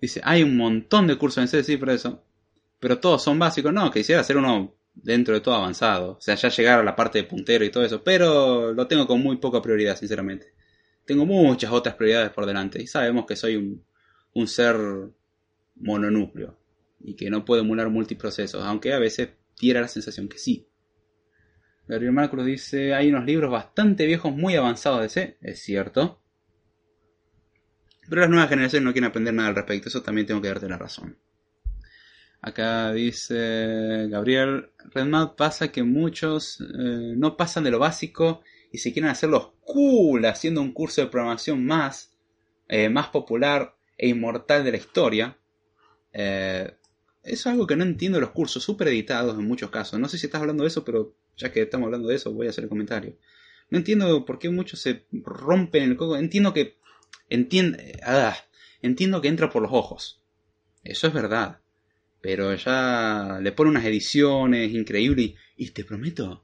[0.00, 2.25] Dice, hay un montón de cursos en C, por eso.
[2.80, 3.72] Pero todos son básicos.
[3.72, 6.12] No, quisiera hacer uno dentro de todo avanzado.
[6.12, 8.02] O sea, ya llegar a la parte de puntero y todo eso.
[8.02, 10.54] Pero lo tengo con muy poca prioridad, sinceramente.
[11.04, 12.82] Tengo muchas otras prioridades por delante.
[12.82, 13.84] Y sabemos que soy un,
[14.34, 14.76] un ser
[15.76, 16.58] mononúcleo
[17.00, 20.68] y que no puede emular multiprocesos, aunque a veces tiene la sensación que sí.
[21.86, 26.20] Gabriel Marcos dice, hay unos libros bastante viejos muy avanzados de C, es cierto.
[28.08, 30.68] Pero las nuevas generaciones no quieren aprender nada al respecto, eso también tengo que darte
[30.68, 31.16] la razón.
[32.40, 38.92] Acá dice Gabriel, Redmap pasa que muchos eh, no pasan de lo básico y se
[38.92, 42.12] quieren hacer los cool haciendo un curso de programación más,
[42.68, 45.38] eh, más popular e inmortal de la historia.
[46.12, 46.76] Eh,
[47.22, 49.98] eso es algo que no entiendo los cursos, súper editados en muchos casos.
[49.98, 52.46] No sé si estás hablando de eso, pero ya que estamos hablando de eso, voy
[52.46, 53.16] a hacer el comentario.
[53.70, 56.16] No entiendo por qué muchos se rompen el coco.
[56.16, 56.78] Entiendo que.
[57.28, 58.36] Entiendo, ah,
[58.80, 60.22] entiendo que entra por los ojos.
[60.84, 61.60] Eso es verdad.
[62.26, 66.42] Pero ya le pone unas ediciones increíbles y, te prometo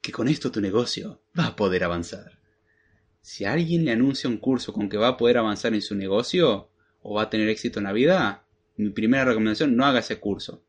[0.00, 2.38] que con esto tu negocio va a poder avanzar.
[3.22, 6.70] Si alguien le anuncia un curso con que va a poder avanzar en su negocio
[7.02, 8.44] o va a tener éxito en la vida,
[8.76, 10.62] mi primera recomendación, no haga ese curso.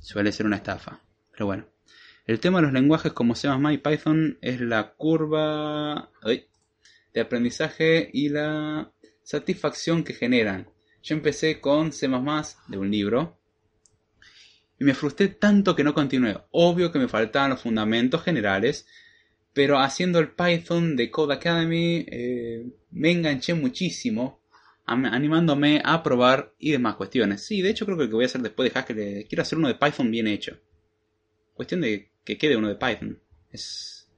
[0.00, 1.00] Suele ser una estafa.
[1.30, 1.68] Pero bueno.
[2.26, 8.30] El tema de los lenguajes como C++ y Python es la curva de aprendizaje y
[8.30, 8.90] la
[9.22, 10.68] satisfacción que generan.
[11.00, 13.37] Yo empecé con C++ de un libro
[14.78, 16.38] y me frustré tanto que no continué.
[16.50, 18.86] Obvio que me faltaban los fundamentos generales,
[19.52, 24.40] pero haciendo el Python de Code Academy eh, me enganché muchísimo
[24.86, 27.44] animándome a probar y demás cuestiones.
[27.44, 29.58] Sí, de hecho creo que lo que voy a hacer después de Haskell, quiero hacer
[29.58, 30.58] uno de Python bien hecho.
[31.54, 33.18] Cuestión de que quede uno de Python.
[33.50, 34.08] Es,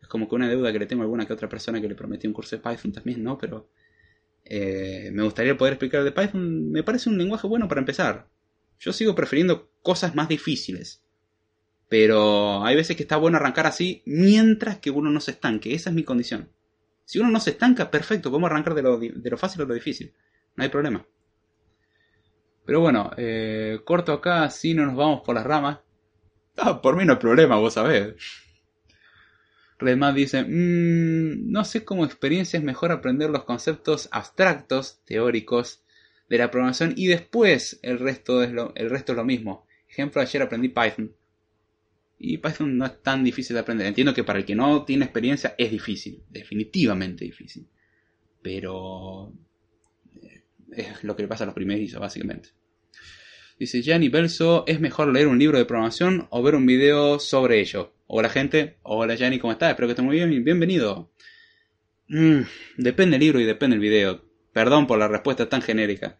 [0.00, 1.96] es como que una deuda que le tengo a alguna que otra persona que le
[1.96, 3.38] prometí un curso de Python también, ¿no?
[3.38, 3.68] Pero
[4.44, 6.70] eh, me gustaría poder explicar de Python.
[6.70, 8.28] Me parece un lenguaje bueno para empezar.
[8.80, 11.04] Yo sigo prefiriendo cosas más difíciles.
[11.88, 15.74] Pero hay veces que está bueno arrancar así mientras que uno no se estanque.
[15.74, 16.50] Esa es mi condición.
[17.04, 19.74] Si uno no se estanca, perfecto, podemos arrancar de lo, de lo fácil a lo
[19.74, 20.14] difícil.
[20.56, 21.06] No hay problema.
[22.64, 25.80] Pero bueno, eh, corto acá, si no nos vamos por las ramas.
[26.56, 28.14] Ah, por mí no hay problema, vos sabés.
[29.78, 35.79] Redman dice, mmm, no sé cómo experiencia es mejor aprender los conceptos abstractos, teóricos,
[36.30, 39.66] de la programación y después el resto es lo, el resto es lo mismo.
[39.88, 41.12] Ejemplo, ayer aprendí Python.
[42.18, 43.86] Y Python no es tan difícil de aprender.
[43.86, 47.66] Entiendo que para el que no tiene experiencia es difícil, definitivamente difícil.
[48.40, 49.32] Pero
[50.22, 52.50] eh, es lo que le pasa a los primerizos, básicamente.
[53.58, 57.60] Dice Gianni Belso, ¿es mejor leer un libro de programación o ver un video sobre
[57.60, 57.92] ello?
[58.06, 59.70] Hola gente, hola Gianni, ¿cómo estás?
[59.70, 61.10] Espero que estés muy bien, bienvenido.
[62.08, 62.42] Mm,
[62.76, 64.30] depende el libro y depende el video.
[64.52, 66.18] Perdón por la respuesta tan genérica.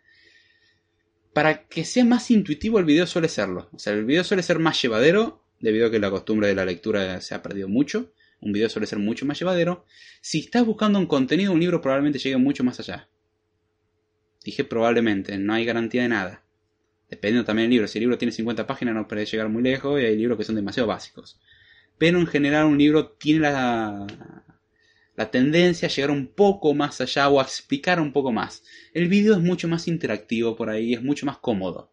[1.32, 3.68] Para que sea más intuitivo el video suele serlo.
[3.72, 6.64] O sea, el video suele ser más llevadero, debido a que la costumbre de la
[6.64, 8.12] lectura se ha perdido mucho.
[8.40, 9.84] Un video suele ser mucho más llevadero.
[10.20, 13.08] Si estás buscando un contenido, un libro probablemente llegue mucho más allá.
[14.44, 16.42] Dije probablemente, no hay garantía de nada.
[17.10, 17.88] Dependiendo también del libro.
[17.88, 20.44] Si el libro tiene 50 páginas no puede llegar muy lejos y hay libros que
[20.44, 21.38] son demasiado básicos.
[21.98, 24.06] Pero en general un libro tiene la,
[25.20, 28.64] la tendencia a llegar un poco más allá o a explicar un poco más.
[28.94, 31.92] El vídeo es mucho más interactivo por ahí, es mucho más cómodo.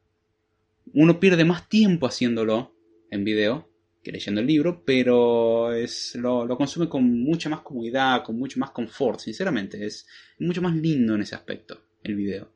[0.93, 2.73] Uno pierde más tiempo haciéndolo
[3.11, 3.69] en video
[4.01, 8.69] que leyendo el libro, pero es, lo, consume con mucha más comodidad, con mucho más
[8.69, 9.85] confort, sinceramente.
[9.85, 10.07] Es
[10.39, 12.53] mucho más lindo en ese aspecto, el video.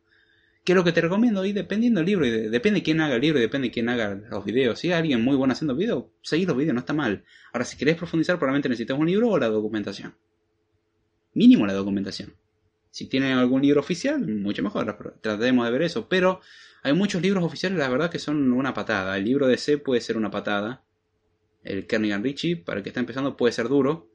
[0.63, 1.43] ¿Qué es lo que te recomiendo?
[1.43, 4.15] Y dependiendo del libro, depende de quién haga el libro y depende de quién haga
[4.15, 4.79] los videos.
[4.79, 7.25] Si hay alguien muy bueno haciendo videos, seguir los videos, no está mal.
[7.51, 10.15] Ahora, si querés profundizar, probablemente necesitas un libro o la documentación.
[11.33, 12.35] Mínimo la documentación.
[12.91, 15.17] Si tienen algún libro oficial, mucho mejor.
[15.21, 16.09] Tratemos de ver eso.
[16.09, 16.41] Pero
[16.83, 19.17] hay muchos libros oficiales, la verdad, que son una patada.
[19.17, 20.83] El libro de C puede ser una patada.
[21.63, 24.09] El Kernigan Richie, para el que está empezando, puede ser duro.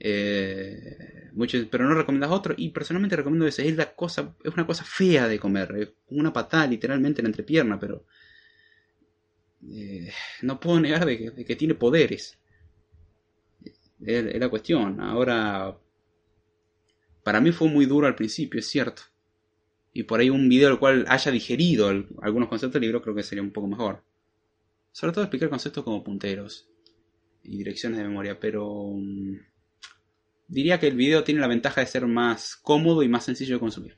[0.00, 2.54] Eh, muchos, pero no recomiendas otro.
[2.56, 3.68] Y personalmente recomiendo ese.
[3.68, 5.74] Es, la cosa, es una cosa fea de comer.
[5.78, 8.04] Es una patada literalmente en la entrepierna, pero.
[9.68, 10.10] Eh,
[10.42, 12.38] no puedo negar de que, tiene poderes.
[14.04, 15.00] Es, la cuestión.
[15.00, 15.78] Ahora.
[17.26, 19.02] Para mí fue muy duro al principio, es cierto.
[19.92, 21.88] Y por ahí un video al cual haya digerido
[22.22, 24.04] algunos conceptos del libro creo que sería un poco mejor.
[24.92, 26.68] Sobre todo explicar conceptos como punteros
[27.42, 28.92] y direcciones de memoria, pero.
[28.94, 29.40] Mm,
[30.46, 33.60] diría que el video tiene la ventaja de ser más cómodo y más sencillo de
[33.60, 33.96] consumir.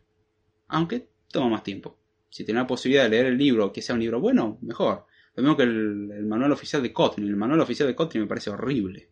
[0.66, 1.98] Aunque toma más tiempo.
[2.30, 5.04] Si tiene la posibilidad de leer el libro, que sea un libro bueno, mejor.
[5.34, 7.28] Lo mismo que el, manual oficial de Kotlin.
[7.28, 9.10] El manual oficial de Kotlin me parece horrible.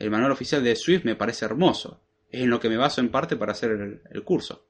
[0.00, 2.00] El manual oficial de Swift me parece hermoso.
[2.34, 4.66] Es en lo que me baso en parte para hacer el, curso.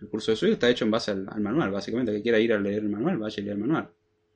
[0.00, 1.70] El curso de Swift está hecho en base al, manual.
[1.70, 3.90] Básicamente, que quiera ir a leer el manual, vaya a leer el manual.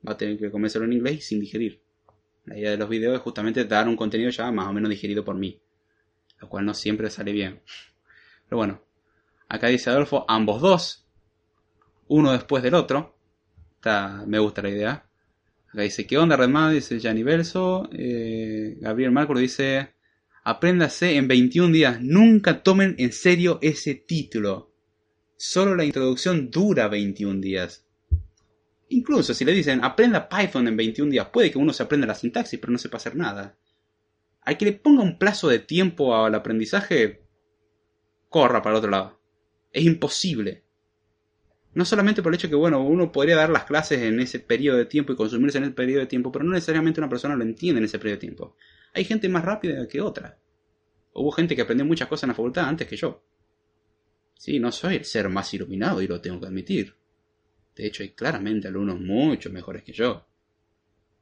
[0.07, 1.81] Va a tener que comenzarlo en inglés y sin digerir.
[2.47, 5.25] La idea de los videos es justamente dar un contenido ya más o menos digerido
[5.25, 5.61] por mí
[6.41, 7.61] lo cual no siempre sale bien.
[8.49, 8.83] Pero bueno,
[9.49, 11.07] acá dice Adolfo, ambos dos,
[12.09, 13.17] uno después del otro.
[13.77, 15.05] Está, me gusta la idea.
[15.69, 16.75] Acá dice, ¿qué onda Redman?
[16.75, 17.89] Dice Gianni Verso.
[17.93, 19.95] Eh, Gabriel Marco dice,
[20.49, 22.01] apréndase en 21 días.
[22.01, 24.73] Nunca tomen en serio ese título.
[25.37, 27.87] Solo la introducción dura 21 días.
[28.89, 32.15] Incluso si le dicen, aprenda Python en 21 días, puede que uno se aprenda la
[32.15, 33.59] sintaxis, pero no sepa hacer nada
[34.49, 37.21] al que le ponga un plazo de tiempo al aprendizaje,
[38.31, 39.21] corra para el otro lado.
[39.73, 40.65] Es imposible.
[41.75, 44.79] No solamente por el hecho que, bueno, uno podría dar las clases en ese periodo
[44.79, 47.43] de tiempo y consumirse en ese periodo de tiempo, pero no necesariamente una persona lo
[47.45, 48.57] entiende en ese periodo de tiempo.
[48.99, 50.41] Hay gente más rápida que otra.
[51.13, 53.23] Hubo gente que aprendió muchas cosas en la facultad antes que yo.
[54.35, 56.97] Sí, no soy el ser más iluminado y lo tengo que admitir.
[57.77, 60.27] De hecho, hay claramente alumnos mucho mejores que yo.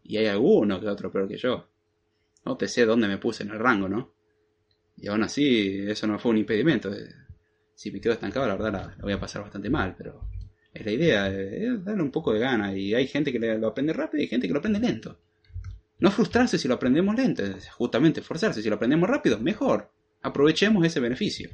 [0.04, 1.68] Y hay algunos que otro peor que yo.
[2.46, 4.14] No te sé dónde me puse en el rango, ¿no?
[4.96, 6.90] Y aún así, eso no fue un impedimento.
[7.74, 10.30] Si me quedo estancado, la verdad la, voy a pasar bastante mal, pero
[10.72, 12.74] es la idea, es darle un poco de gana.
[12.74, 15.20] Y hay gente que lo aprende rápido y hay gente que lo aprende lento.
[15.98, 17.42] No frustrarse si lo aprendemos lento,
[17.72, 18.62] justamente esforzarse.
[18.62, 19.90] Si lo aprendemos rápido, mejor.
[20.22, 21.50] Aprovechemos ese beneficio.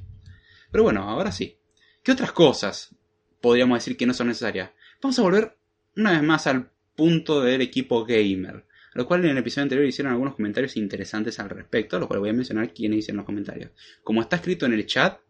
[0.70, 1.59] Pero bueno, ahora sí.
[2.03, 2.95] ¿Qué otras cosas
[3.40, 4.70] podríamos decir que no son necesarias?
[5.01, 5.57] Vamos a volver
[5.97, 10.12] una vez más al punto del equipo gamer lo cual en el episodio anterior hicieron
[10.12, 13.70] algunos comentarios interesantes al respecto, lo cual voy a mencionar quiénes hicieron los comentarios.
[14.03, 15.20] Como está escrito en el chat,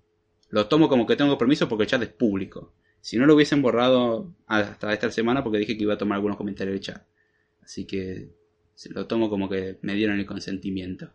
[0.51, 2.75] lo tomo como que tengo permiso porque el chat es público.
[3.01, 6.37] Si no lo hubiesen borrado hasta esta semana porque dije que iba a tomar algunos
[6.37, 7.07] comentarios del chat.
[7.63, 8.31] Así que
[8.91, 11.13] lo tomo como que me dieron el consentimiento.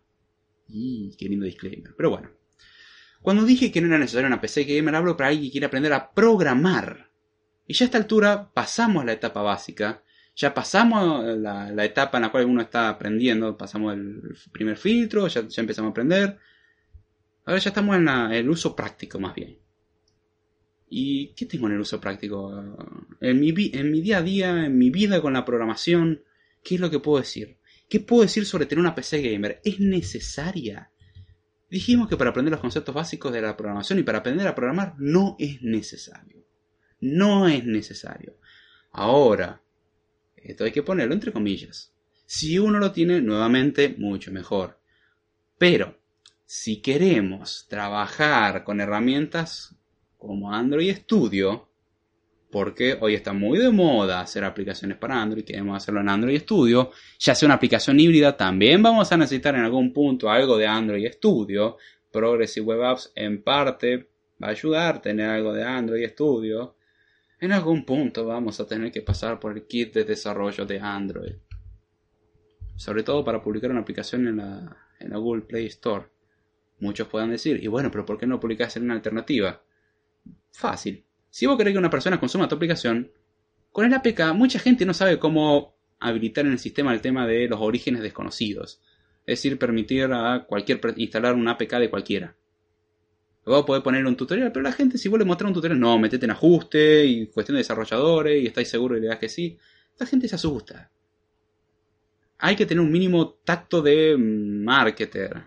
[0.68, 1.94] Y qué lindo disclaimer.
[1.96, 2.30] Pero bueno.
[3.22, 5.92] Cuando dije que no era necesario una PC gamer, hablo para alguien que quiere aprender
[5.92, 7.10] a programar.
[7.66, 10.02] Y ya a esta altura pasamos a la etapa básica
[10.34, 15.26] Ya pasamos la, la, etapa en la cual uno está aprendiendo, pasamos el primer filtro,
[15.26, 16.38] ya, ya empezamos a aprender.
[17.44, 19.58] Ahora ya estamos en, el uso práctico más bien.
[20.90, 22.52] ¿Y qué tengo en el uso práctico?
[23.20, 26.22] En mi, en mi día a día, en mi vida con la programación,
[26.62, 27.58] ¿qué es lo que puedo decir?
[27.88, 29.60] ¿Qué puedo decir sobre tener una PC gamer?
[29.64, 30.90] ¿Es necesaria?
[31.70, 34.94] Dijimos que para aprender los conceptos básicos de la programación y para aprender a programar
[34.98, 36.44] no es necesario.
[37.00, 38.36] No es necesario.
[38.90, 39.62] Ahora,
[40.36, 41.92] esto hay que ponerlo entre comillas.
[42.26, 44.80] Si uno lo tiene, nuevamente, mucho mejor.
[45.58, 45.98] Pero,
[46.44, 49.74] si queremos trabajar con herramientas
[50.16, 51.67] como Android Studio,
[52.50, 56.90] porque hoy está muy de moda hacer aplicaciones para Android, queremos hacerlo en Android Studio,
[57.18, 61.10] ya sea una aplicación híbrida, también vamos a necesitar en algún punto algo de Android
[61.12, 61.76] Studio.
[62.10, 64.08] Progressive Web Apps en parte
[64.42, 66.76] va a ayudar a tener algo de Android Studio.
[67.40, 71.34] En algún punto vamos a tener que pasar por el kit de desarrollo de Android.
[72.76, 76.06] Sobre todo para publicar una aplicación en la, en la Google Play Store.
[76.80, 79.62] Muchos puedan decir, y bueno, pero ¿por qué no publicas en una alternativa?
[80.52, 81.07] Fácil.
[81.38, 83.12] Si vos querés que una persona consuma tu aplicación,
[83.70, 87.46] con el APK mucha gente no sabe cómo habilitar en el sistema el tema de
[87.46, 88.80] los orígenes desconocidos.
[89.24, 92.34] Es decir, permitir a cualquier instalar un APK de cualquiera.
[93.46, 95.96] Luego podés ponerle un tutorial, pero la gente si vos le mostrás un tutorial, no,
[95.96, 99.56] metete en ajuste y cuestión de desarrolladores y estáis seguros y le das que sí.
[99.96, 100.90] La gente se asusta.
[102.38, 105.40] Hay que tener un mínimo tacto de marketer.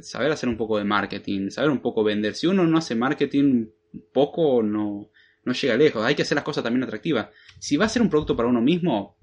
[0.00, 2.34] saber hacer un poco de marketing, saber un poco vender.
[2.34, 3.66] Si uno no hace marketing
[4.12, 5.10] poco no,
[5.44, 6.04] no llega lejos.
[6.04, 7.28] Hay que hacer las cosas también atractivas.
[7.58, 9.18] Si va a ser un producto para uno mismo,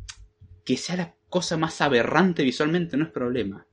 [0.65, 3.68] que sea la cosa más aberrante visualmente no es problema.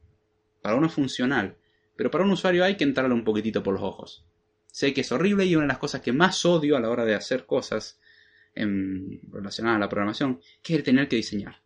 [0.62, 1.57] Para uno es funcional.
[1.97, 4.26] Pero para un usuario hay que entrarle un poquitito por los ojos.
[4.66, 7.05] Sé que es horrible y una de las cosas que más odio a la hora
[7.05, 8.01] de hacer cosas
[8.55, 11.62] en, relacionadas a la programación, que es el tener que diseñar.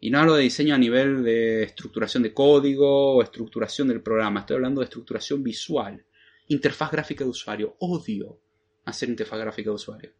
[0.00, 4.40] Y no hablo de diseño a nivel de estructuración de código o estructuración del programa,
[4.40, 6.04] estoy hablando de estructuración visual.
[6.48, 7.76] Interfaz gráfica de usuario.
[7.78, 8.40] Odio
[8.84, 10.12] hacer interfaz gráfica de usuario.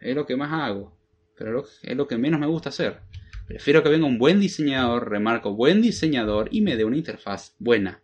[0.00, 0.96] Es lo que más hago.
[1.36, 3.00] Pero es lo que menos me gusta hacer.
[3.46, 8.02] Prefiero que venga un buen diseñador, remarco buen diseñador, y me dé una interfaz buena.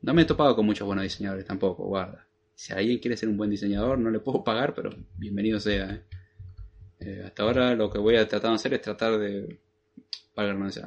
[0.00, 2.26] No me he topado con muchos buenos diseñadores tampoco, guarda.
[2.54, 5.92] Si alguien quiere ser un buen diseñador, no le puedo pagar, pero bienvenido sea.
[5.92, 6.04] ¿eh?
[6.98, 9.60] Eh, hasta ahora lo que voy a tratar de hacer es tratar de...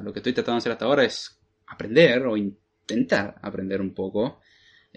[0.02, 4.40] Lo que estoy tratando de hacer hasta ahora es aprender o intentar aprender un poco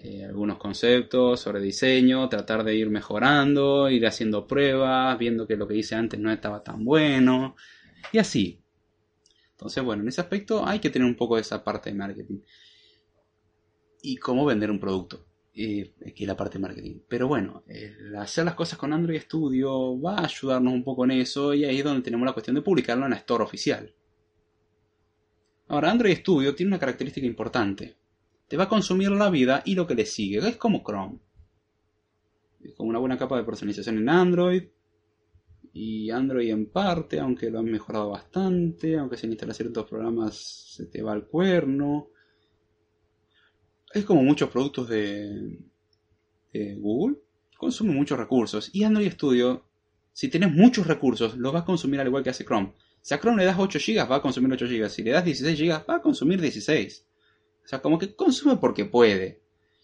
[0.02, 5.68] eh, algunos conceptos sobre diseño, tratar de ir mejorando, ir haciendo pruebas, viendo que lo
[5.68, 7.54] que hice antes no estaba tan bueno,
[8.10, 8.62] y así.
[9.50, 12.40] Entonces, bueno, en ese aspecto hay que tener un poco de esa parte de marketing.
[14.02, 15.26] Y cómo vender un producto.
[15.54, 17.00] Eh, es la parte de marketing.
[17.06, 17.62] Pero bueno,
[18.18, 21.78] hacer las cosas con Android Studio va a ayudarnos un poco en eso y ahí
[21.78, 23.94] es donde tenemos la cuestión de publicarlo en la store oficial.
[25.68, 28.00] Ahora, Android Studio tiene una característica importante
[28.50, 30.38] te va a consumir la vida y lo que le sigue.
[30.38, 31.20] Es como Chrome.
[32.76, 34.64] Como una buena capa de personalización en Android.
[35.72, 40.34] Y Android en parte, aunque lo han mejorado bastante, aunque se instalan ciertos programas
[40.74, 42.08] se te va al cuerno.
[43.94, 45.60] Es como muchos productos de,
[46.52, 47.18] de Google,
[47.56, 48.68] consume muchos recursos.
[48.74, 49.64] Y Android Studio,
[50.12, 52.74] si tienes muchos recursos, los vas a consumir al igual que hace Chrome.
[53.00, 54.88] Si a Chrome le das 8 GB, va a consumir 8 GB.
[54.88, 57.06] Si le das 16 GB, va a consumir 16.
[57.70, 59.42] Sea, como que consume porque puede.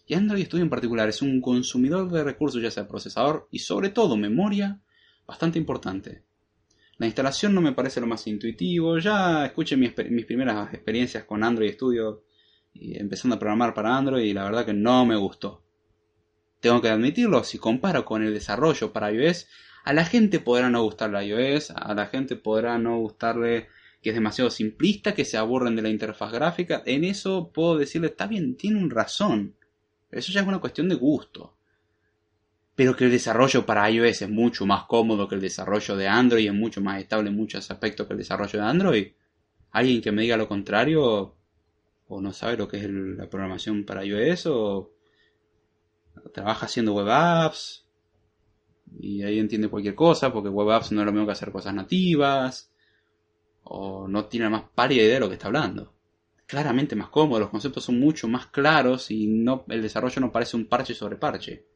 [0.08, 3.90] Y Android Studio en particular es un consumidor de recursos, ya sea procesador y sobre
[3.90, 4.80] todo memoria,
[5.24, 6.24] bastante importante.
[6.98, 8.98] La instalación no me parece lo más intuitivo.
[8.98, 12.24] Ya escuché mis, primeras experiencias con Android Studio
[12.74, 15.62] y empezando a programar para Android y la verdad que no me gustó.
[16.58, 19.46] Tengo que admitirlo, si comparo con el desarrollo para iOS,
[19.84, 23.68] a la gente podrá no gustarle iOS, a la gente podrá no gustarle
[24.06, 26.80] que es demasiado simplista, que se aburren de la interfaz gráfica.
[26.86, 29.56] En eso puedo decirle, está bien, tiene razón.
[30.12, 31.56] Eso ya es una cuestión de gusto.
[32.76, 36.46] Pero que el desarrollo para iOS es mucho más cómodo que el desarrollo de Android,
[36.46, 39.12] es mucho más estable en muchos aspectos que el desarrollo de Android.
[39.72, 41.34] Alguien que me diga lo contrario,
[42.06, 44.92] o no sabe lo que es la programación para iOS, o
[46.32, 47.88] trabaja haciendo web apps,
[49.00, 51.74] y ahí entiende cualquier cosa, porque web apps no es lo mismo que hacer cosas
[51.74, 52.70] nativas
[53.68, 55.94] o no tiene la más pálida idea de lo que está hablando.
[56.46, 60.56] Claramente más cómodo, los conceptos son mucho más claros y no, el desarrollo no parece
[60.56, 61.66] un parche sobre parche,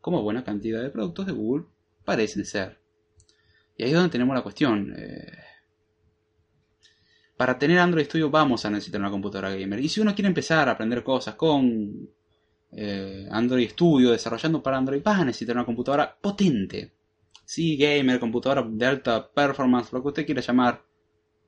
[0.00, 1.66] como buena cantidad de productos de Google
[2.04, 2.80] parecen ser.
[3.76, 4.94] Y ahí es donde tenemos la cuestión.
[4.96, 5.30] Eh,
[7.36, 9.78] para tener Android Studio vamos a necesitar una computadora gamer.
[9.80, 12.08] Y si uno quiere empezar a aprender cosas con
[12.72, 16.94] eh, Android Studio, desarrollando para Android, vas a necesitar una computadora potente.
[17.44, 20.87] sí, gamer, computadora de alta performance, lo que usted quiera llamar,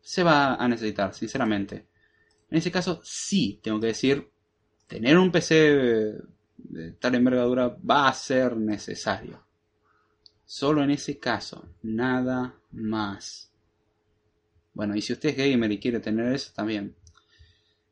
[0.01, 1.87] se va a necesitar, sinceramente.
[2.51, 4.31] En ese caso, sí, tengo que decir,
[4.87, 6.15] tener un PC
[6.57, 9.45] de tal envergadura va a ser necesario.
[10.45, 13.53] Solo en ese caso, nada más.
[14.75, 16.97] Bueno, y si usted es gamer y quiere tener eso, también.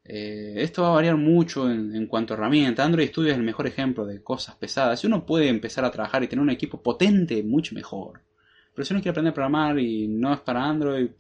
[0.05, 2.85] Eh, esto va a variar mucho en, cuanto a herramientas.
[2.85, 4.99] Android Studio es el mejor ejemplo de cosas pesadas.
[5.01, 8.23] Si uno puede empezar a trabajar y tener un equipo potente, mucho mejor.
[8.75, 11.11] Pero si uno quiere aprender a programar y no es para Android,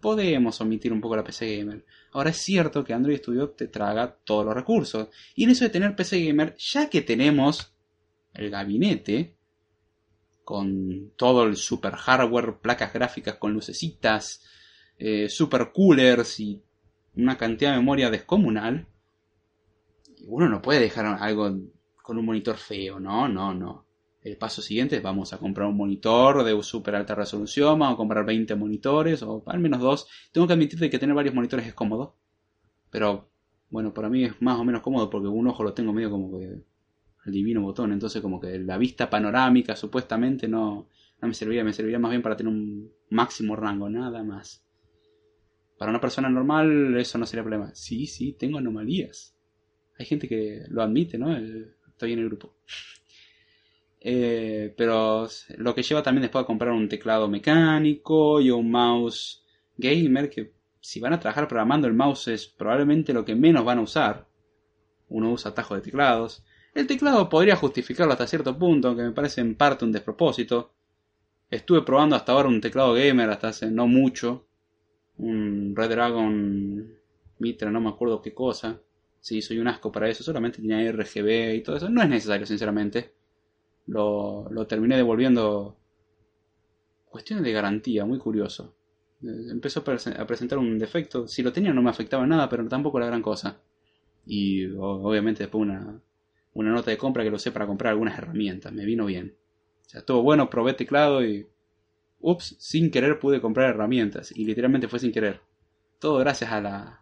[0.00, 1.84] podemos omitir un poco la PC Gamer.
[2.12, 5.08] Ahora es cierto que Android Studio te traga todos los recursos.
[5.34, 7.72] Y en eso de tener PC Gamer, ya que tenemos
[8.34, 9.34] el gabinete,
[10.44, 14.42] con todo el super hardware, placas gráficas con lucecitas,
[14.98, 16.60] eh, super coolers y
[17.16, 18.86] una cantidad de memoria descomunal,
[20.26, 21.56] uno no puede dejar algo
[22.02, 23.86] con un monitor feo, no, no, no.
[24.22, 27.96] El paso siguiente es vamos a comprar un monitor de super alta resolución, vamos a
[27.96, 30.06] comprar 20 monitores o al menos dos.
[30.30, 32.16] Tengo que admitir que tener varios monitores es cómodo,
[32.90, 33.30] pero
[33.70, 36.38] bueno, para mí es más o menos cómodo porque un ojo lo tengo medio como
[36.38, 36.62] que
[37.26, 40.88] el divino botón, entonces como que la vista panorámica supuestamente no,
[41.20, 44.64] no me serviría, me serviría más bien para tener un máximo rango, nada más.
[45.78, 47.74] Para una persona normal eso no sería problema.
[47.74, 49.34] Sí, sí, tengo anomalías.
[49.98, 51.34] Hay gente que lo admite, ¿no?
[51.36, 52.54] estoy en el grupo.
[54.00, 55.28] Eh, pero
[55.58, 59.44] lo que lleva también después a comprar un teclado mecánico y un mouse
[59.76, 63.78] gamer que si van a trabajar programando el mouse es probablemente lo que menos van
[63.78, 64.26] a usar.
[65.08, 66.44] Uno usa atajos de teclados.
[66.74, 70.72] El teclado podría justificarlo hasta cierto punto, aunque me parece en parte un despropósito.
[71.50, 74.46] Estuve probando hasta ahora un teclado gamer hasta hace no mucho
[75.18, 76.96] un Red Dragon
[77.38, 78.80] Mitra, no me acuerdo qué cosa.
[79.20, 81.90] Sí, soy un asco para eso, solamente tenía RGB y todo eso.
[81.90, 83.12] No es necesario, sinceramente.
[83.90, 85.76] Lo, lo terminé devolviendo.
[87.06, 88.76] Cuestiones de garantía, muy curioso.
[89.20, 91.26] Eh, empezó a presentar un defecto.
[91.26, 93.60] Si lo tenía no me afectaba nada, pero tampoco la gran cosa.
[94.26, 96.00] Y obviamente después una,
[96.54, 98.72] una nota de compra que lo sé para comprar algunas herramientas.
[98.72, 99.34] Me vino bien.
[99.86, 101.48] O sea, estuvo bueno, probé teclado y
[102.20, 104.30] ups, sin querer pude comprar herramientas.
[104.30, 105.40] Y literalmente fue sin querer.
[105.98, 107.00] Todo gracias a la,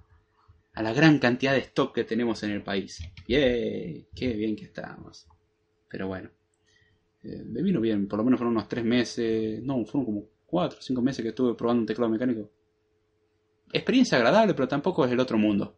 [0.73, 2.99] a la gran cantidad de stock que tenemos en el país.
[3.27, 4.09] ¡Yay!
[4.15, 5.27] ¡Qué bien que estamos!
[5.91, 6.31] Pero bueno.
[7.23, 9.63] Eh, me vino bien, por lo menos fueron unos 3 meses.
[9.63, 12.51] No, fueron como 4 o 5 meses que estuve probando un teclado mecánico.
[13.73, 15.77] Experiencia agradable, pero tampoco es el otro mundo.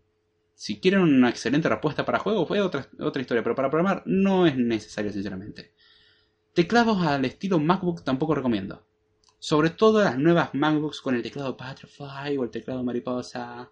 [0.55, 4.47] Si quieren una excelente respuesta para juegos, fue otra, otra historia, pero para programar no
[4.47, 5.73] es necesario, sinceramente.
[6.53, 8.85] Teclados al estilo MacBook tampoco recomiendo.
[9.39, 13.71] Sobre todo las nuevas MacBooks con el teclado Butterfly o el teclado Mariposa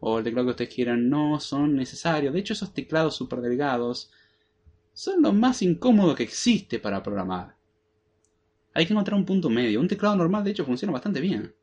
[0.00, 2.32] o el teclado que ustedes quieran no son necesarios.
[2.32, 4.12] De hecho, esos teclados super delgados
[4.98, 7.54] son lo más incómodo que existe para programar.
[8.74, 9.80] Hay que encontrar un punto medio.
[9.80, 11.54] Un teclado normal, de hecho, funciona bastante bien.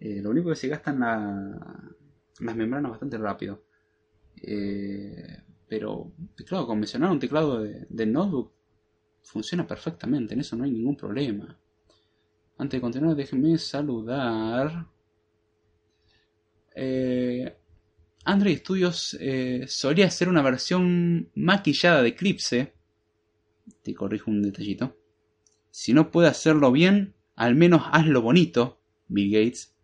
[0.00, 1.94] Eh, lo único que se gastan la,
[2.40, 3.62] las membranas bastante rápido.
[4.42, 8.52] Eh, pero un teclado convencional, un teclado de, de notebook,
[9.22, 10.34] funciona perfectamente.
[10.34, 11.56] En eso no hay ningún problema.
[12.58, 14.88] Antes de continuar, déjenme saludar.
[16.74, 17.56] Eh,
[18.24, 22.72] Android Studios eh, solía ser una versión maquillada de Eclipse.
[23.82, 24.96] Te corrijo un detallito.
[25.70, 29.74] Si no puede hacerlo bien, al menos hazlo bonito, Bill Gates.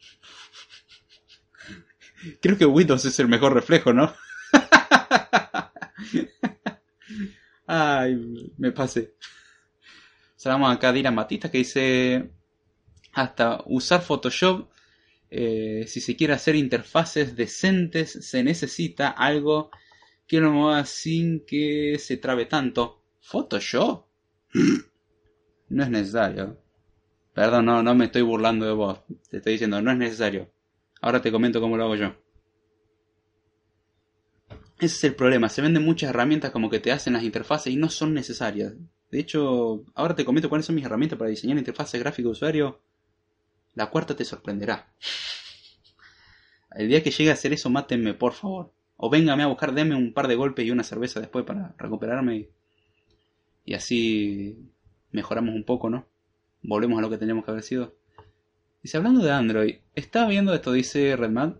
[2.40, 4.14] Creo que Windows es el mejor reflejo, ¿no?
[7.66, 9.14] Ay, me pasé.
[10.36, 12.30] Saludamos acá a Dylan Batista que dice
[13.12, 14.68] hasta usar Photoshop
[15.36, 19.70] eh, si se quiere hacer interfaces decentes se necesita algo
[20.28, 23.02] que lo haga sin que se trabe tanto.
[23.20, 24.06] ¿Photoshop?
[25.70, 26.60] No es necesario.
[27.32, 29.00] Perdón, no, no me estoy burlando de vos.
[29.28, 30.52] Te estoy diciendo, no es necesario.
[31.00, 32.14] Ahora te comento cómo lo hago yo.
[34.78, 35.48] Ese es el problema.
[35.48, 38.74] Se venden muchas herramientas como que te hacen las interfaces y no son necesarias.
[39.10, 42.80] De hecho, ahora te comento cuáles son mis herramientas para diseñar interfaces gráficas de usuario.
[43.74, 44.86] La cuarta te sorprenderá.
[46.74, 48.72] El día que llegue a hacer eso, mátenme, por favor.
[48.96, 52.48] O véngame a buscar, denme un par de golpes y una cerveza después para recuperarme.
[53.64, 54.70] Y, así
[55.10, 56.06] mejoramos un poco, ¿no?
[56.62, 57.94] Volvemos a lo que teníamos que haber sido.
[58.82, 61.54] Dice, hablando de Android, estaba viendo esto, dice Redmad.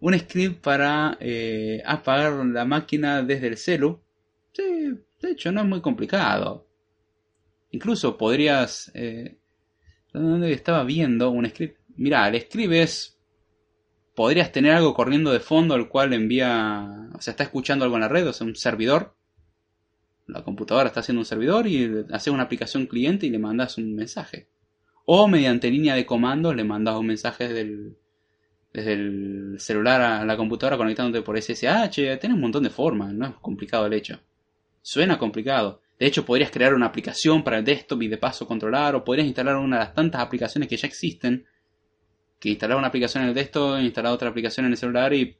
[0.00, 4.00] Un script para eh, apagar la máquina desde el celu.
[4.52, 6.66] Sí, de hecho, no es muy complicado.
[7.70, 8.90] Incluso podrías...
[8.94, 9.37] Eh,
[10.12, 11.78] estaba viendo un script.
[11.96, 13.14] Mira, el script es...
[14.14, 17.08] Podrías tener algo corriendo de fondo al cual envía...
[17.14, 19.14] O sea, está escuchando algo en la red, o sea, un servidor.
[20.26, 23.94] La computadora está haciendo un servidor y haces una aplicación cliente y le mandas un
[23.94, 24.48] mensaje.
[25.06, 30.76] O mediante línea de comandos le mandas un mensaje desde el, celular a la computadora
[30.76, 32.18] conectándote por SSH.
[32.18, 34.20] Tienes un montón de formas, no es complicado el hecho.
[34.82, 35.80] Suena complicado.
[35.98, 39.26] De hecho, podrías crear una aplicación para el desktop y de paso controlar, o podrías
[39.26, 41.46] instalar una de las tantas aplicaciones que ya existen,
[42.38, 45.36] que instalar una aplicación en el desktop, instalar otra aplicación en el celular y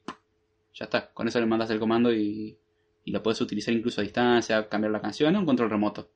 [0.73, 1.11] ya está.
[1.13, 2.57] Con eso le mandas el comando y,
[3.05, 6.11] lo puedes utilizar incluso a distancia, cambiar la canción, un control remoto.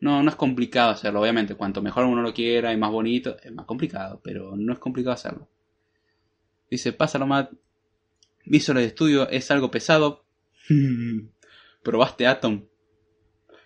[0.00, 1.54] No, no es complicado hacerlo, obviamente.
[1.54, 5.12] Cuanto mejor uno lo quiera y más bonito, es más complicado, pero no es complicado
[5.12, 5.48] hacerlo.
[6.70, 7.48] Dice, pásalo más.
[8.46, 10.24] Visual Studio es algo pesado.
[11.82, 12.64] ¿Probaste Atom?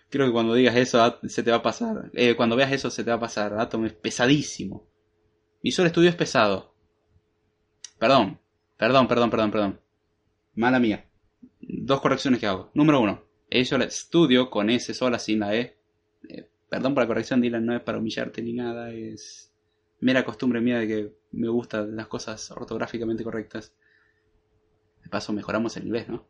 [0.09, 2.09] Creo que cuando digas eso se te va a pasar.
[2.13, 3.53] Eh, cuando veas eso se te va a pasar.
[3.59, 4.87] Atom es pesadísimo.
[5.61, 6.73] Visual Studio es pesado.
[7.99, 8.39] Perdón,
[8.77, 9.81] perdón, perdón, perdón, perdón.
[10.55, 11.05] Mala mía.
[11.61, 12.71] Dos correcciones que hago.
[12.73, 13.23] Número uno.
[13.51, 15.77] Visual Studio con S sola sin la E.
[16.27, 18.91] Eh, perdón por la corrección, Dylan, no es para humillarte ni nada.
[18.91, 19.51] Es
[19.99, 23.73] mera costumbre mía de que me gustan las cosas ortográficamente correctas.
[25.03, 26.25] De paso, mejoramos el inglés, ¿no?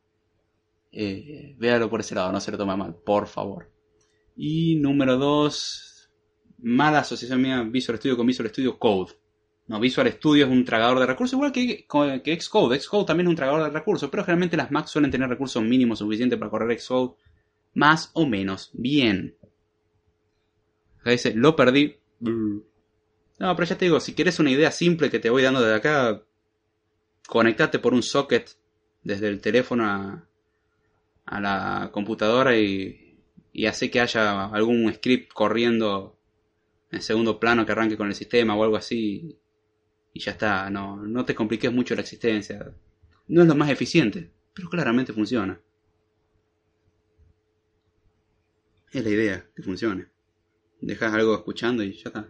[0.91, 3.71] Eh, véalo por ese lado, no se lo toma mal, por favor.
[4.35, 6.11] Y número 2,
[6.59, 9.13] mala asociación mía Visual Studio con Visual Studio Code.
[9.67, 11.85] No, Visual Studio es un tragador de recursos, igual que,
[12.23, 12.79] que Xcode.
[12.79, 15.99] Xcode también es un tragador de recursos, pero generalmente las Macs suelen tener recursos mínimos
[15.99, 17.15] suficientes para correr Xcode
[17.75, 19.35] más o menos bien.
[20.99, 21.97] Acá dice, lo perdí.
[22.19, 25.75] No, pero ya te digo, si quieres una idea simple que te voy dando desde
[25.75, 26.23] acá,
[27.27, 28.49] conectate por un socket
[29.03, 30.28] desde el teléfono a,
[31.29, 33.19] a la computadora y,
[33.53, 36.17] y hace que haya algún script corriendo
[36.91, 39.37] en segundo plano que arranque con el sistema o algo así
[40.13, 42.73] y ya está, no, no te compliques mucho la existencia.
[43.27, 45.59] No es lo más eficiente, pero claramente funciona.
[48.91, 50.07] Es la idea, que funcione.
[50.81, 52.27] Dejas algo escuchando y ya está.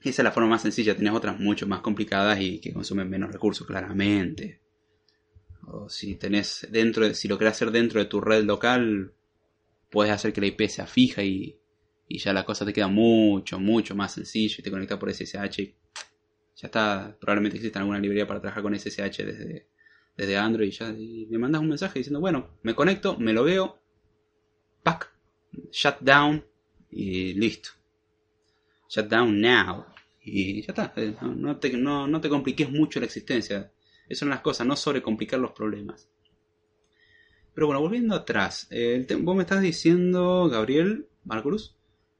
[0.00, 3.30] Esa es la forma más sencilla, tenés otras mucho más complicadas y que consumen menos
[3.30, 4.59] recursos, claramente.
[5.72, 9.12] O si tenés dentro, de, si lo querés hacer dentro de tu red local,
[9.90, 11.58] puedes hacer que la IP sea fija y,
[12.08, 15.74] y ya la cosa te queda mucho, mucho más sencillo y te conectas por SSH.
[16.56, 19.68] Ya está, probablemente exista alguna librería para trabajar con SSH desde,
[20.16, 23.44] desde Android y ya y me mandas un mensaje diciendo, bueno, me conecto, me lo
[23.44, 23.78] veo,
[24.82, 25.10] pack,
[25.70, 26.44] shut down
[26.90, 27.70] y listo.
[28.88, 29.86] Shut down now.
[30.22, 33.70] Y ya está, eh, no, te, no, no te compliques mucho la existencia.
[34.10, 36.10] Esas son las cosas, no sobrecomplicar los problemas.
[37.54, 38.68] Pero bueno, volviendo atrás,
[39.20, 41.76] vos me estás diciendo, Gabriel Marcus,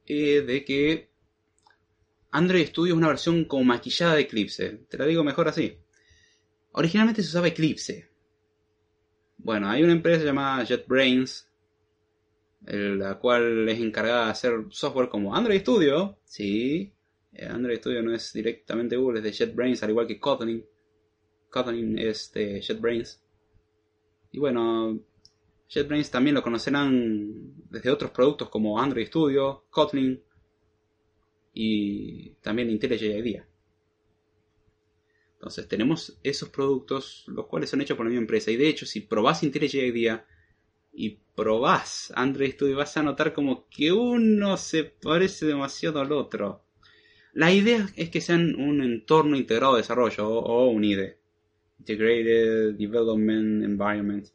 [0.07, 1.11] eh, de que
[2.31, 4.87] Android Studio es una versión como maquillada de Eclipse.
[4.89, 5.79] Te la digo mejor así.
[6.73, 8.09] Originalmente se usaba Eclipse.
[9.39, 11.51] Bueno, hay una empresa llamada JetBrains,
[12.61, 16.19] la cual es encargada de hacer software como Android Studio.
[16.25, 16.93] Sí,
[17.33, 20.65] eh, Android Studio no es directamente Google, es de JetBrains, al igual que Kotlin.
[21.51, 23.23] Kotlin es de JetBrains.
[24.33, 25.01] Y bueno,
[25.69, 30.23] JetBrains también lo conocerán desde otros productos como Android Studio, Kotlin
[31.53, 33.47] y también IntelliJ IDEA.
[35.35, 38.51] Entonces tenemos esos productos, los cuales son hechos por la misma empresa.
[38.51, 40.27] Y de hecho, si probás IntelliJ IDEA
[40.93, 46.65] y probás Android Studio, vas a notar como que uno se parece demasiado al otro.
[47.33, 51.20] La idea es que sean un entorno integrado de desarrollo o un IDE.
[51.81, 54.27] Integrated Development Environment.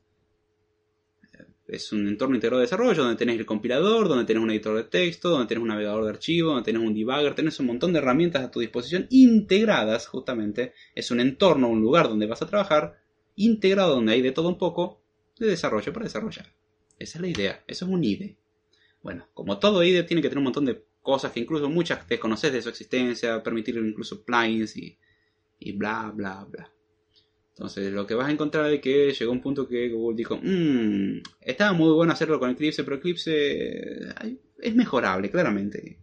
[1.67, 4.83] Es un entorno integrado de desarrollo donde tenés el compilador, donde tenés un editor de
[4.83, 7.99] texto, donde tenés un navegador de archivos, donde tenés un debugger, tenés un montón de
[7.99, 10.73] herramientas a tu disposición integradas justamente.
[10.93, 12.99] Es un entorno, un lugar donde vas a trabajar,
[13.35, 15.01] integrado donde hay de todo un poco
[15.39, 16.53] de desarrollo para desarrollar.
[16.99, 18.37] Esa es la idea, eso es un IDE.
[19.01, 22.53] Bueno, como todo IDE tiene que tener un montón de cosas que incluso muchas desconoces
[22.53, 24.97] de su existencia, permitir incluso plugins y,
[25.59, 26.74] y bla bla bla.
[27.57, 31.21] Entonces lo que vas a encontrar es que llegó un punto que Google dijo, mmm,
[31.39, 34.13] estaba muy bueno hacerlo con Eclipse, pero Eclipse
[34.59, 36.01] es mejorable, claramente.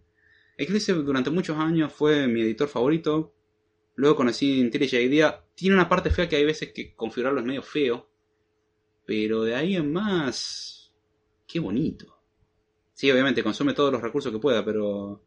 [0.57, 3.35] Eclipse durante muchos años fue mi editor favorito.
[3.93, 5.45] Luego conocí IntelliJ IDEA.
[5.53, 8.09] Tiene una parte fea que hay veces que configurarlo es medio feo.
[9.05, 10.91] Pero de ahí en más...
[11.45, 12.17] Qué bonito.
[12.93, 15.23] Sí, obviamente consume todos los recursos que pueda, pero...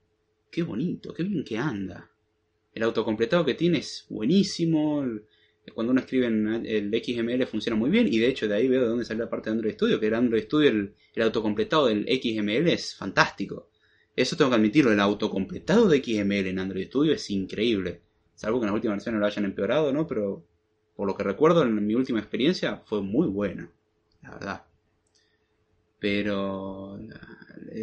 [0.51, 2.11] Qué bonito, qué bien que anda.
[2.73, 5.05] El autocompletado que tiene es buenísimo
[5.75, 8.83] cuando uno escribe en el XML funciona muy bien y de hecho de ahí veo
[8.83, 12.07] de dónde sale la parte de Android Studio, que el Android Studio, el, autocompletado del
[12.07, 13.69] XML es fantástico.
[14.15, 18.01] Eso tengo que admitirlo, el autocompletado de XML en Android Studio es increíble.
[18.35, 20.07] Salvo que en las últimas versiones lo hayan empeorado, ¿no?
[20.07, 20.47] Pero
[20.95, 23.71] por lo que recuerdo en mi última experiencia fue muy buena,
[24.23, 24.65] la verdad.
[25.99, 26.99] Pero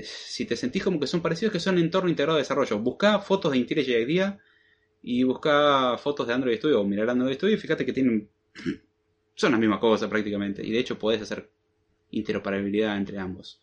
[0.03, 2.79] si te sentís como que son parecidos, que son entorno integrado de desarrollo.
[2.79, 4.39] Busca fotos de IntelliJ IDEA
[5.03, 8.29] y busca fotos de Android Studio o mirar Android Studio y fíjate que tienen.
[9.35, 10.65] son la misma cosa prácticamente.
[10.65, 11.49] Y de hecho podés hacer
[12.11, 13.61] interoperabilidad entre ambos.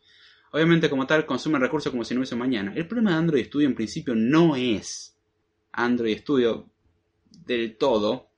[0.53, 2.73] Obviamente, como tal, consumen recursos como si no hubiese mañana.
[2.75, 5.17] El problema de Android Studio en principio no es
[5.73, 6.69] Android Studio
[7.47, 8.29] del todo,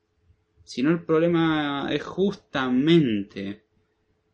[0.63, 3.65] sino el problema es justamente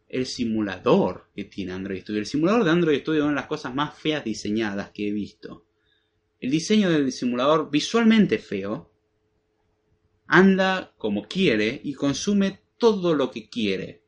[0.09, 2.21] el simulador que tiene Android Studio.
[2.21, 5.13] El simulador de Android Studio es una de las cosas más feas diseñadas que he
[5.13, 5.68] visto.
[6.41, 8.91] El diseño del simulador visualmente feo
[10.27, 14.03] anda como quiere y consume todo lo que quiere.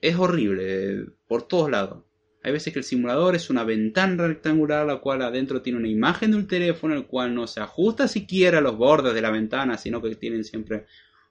[0.00, 2.04] Es horrible por todos lados.
[2.44, 6.32] Hay veces que el simulador es una ventana rectangular la cual adentro tiene una imagen
[6.32, 9.78] de un teléfono el cual no se ajusta siquiera a los bordes de la ventana,
[9.78, 10.86] sino que tienen siempre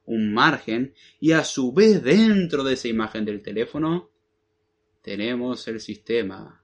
[0.06, 4.10] un margen y a su vez dentro de esa imagen del teléfono
[5.02, 6.61] tenemos el sistema.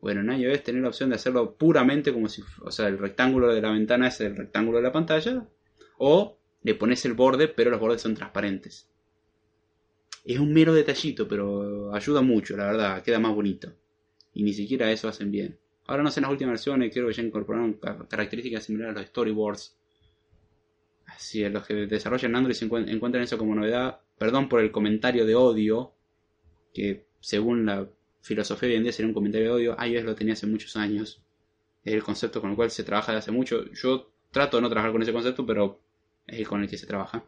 [0.00, 3.52] Bueno, en iOS tener la opción de hacerlo puramente como si, o sea, el rectángulo
[3.52, 5.46] de la ventana es el rectángulo de la pantalla
[5.98, 8.88] o le pones el borde pero los bordes son transparentes.
[10.24, 13.72] Es un mero detallito, pero ayuda mucho, la verdad, queda más bonito.
[14.34, 15.58] Y ni siquiera eso hacen bien.
[15.86, 17.78] Ahora no sé en las últimas versiones, creo que ya incorporaron
[18.08, 19.76] características similares a los storyboards.
[21.06, 24.00] Así los que desarrollan Android se encuentran eso como novedad.
[24.18, 25.92] Perdón por el comentario de odio,
[26.74, 27.88] que según la
[28.26, 29.76] filosofía de hoy en día sería un comentario de odio.
[29.86, 31.22] iOS lo tenía hace muchos años.
[31.84, 33.70] Es el concepto con el cual se trabaja desde hace mucho.
[33.72, 35.80] Yo trato de no trabajar con ese concepto, pero
[36.26, 37.24] es el con el que se trabaja.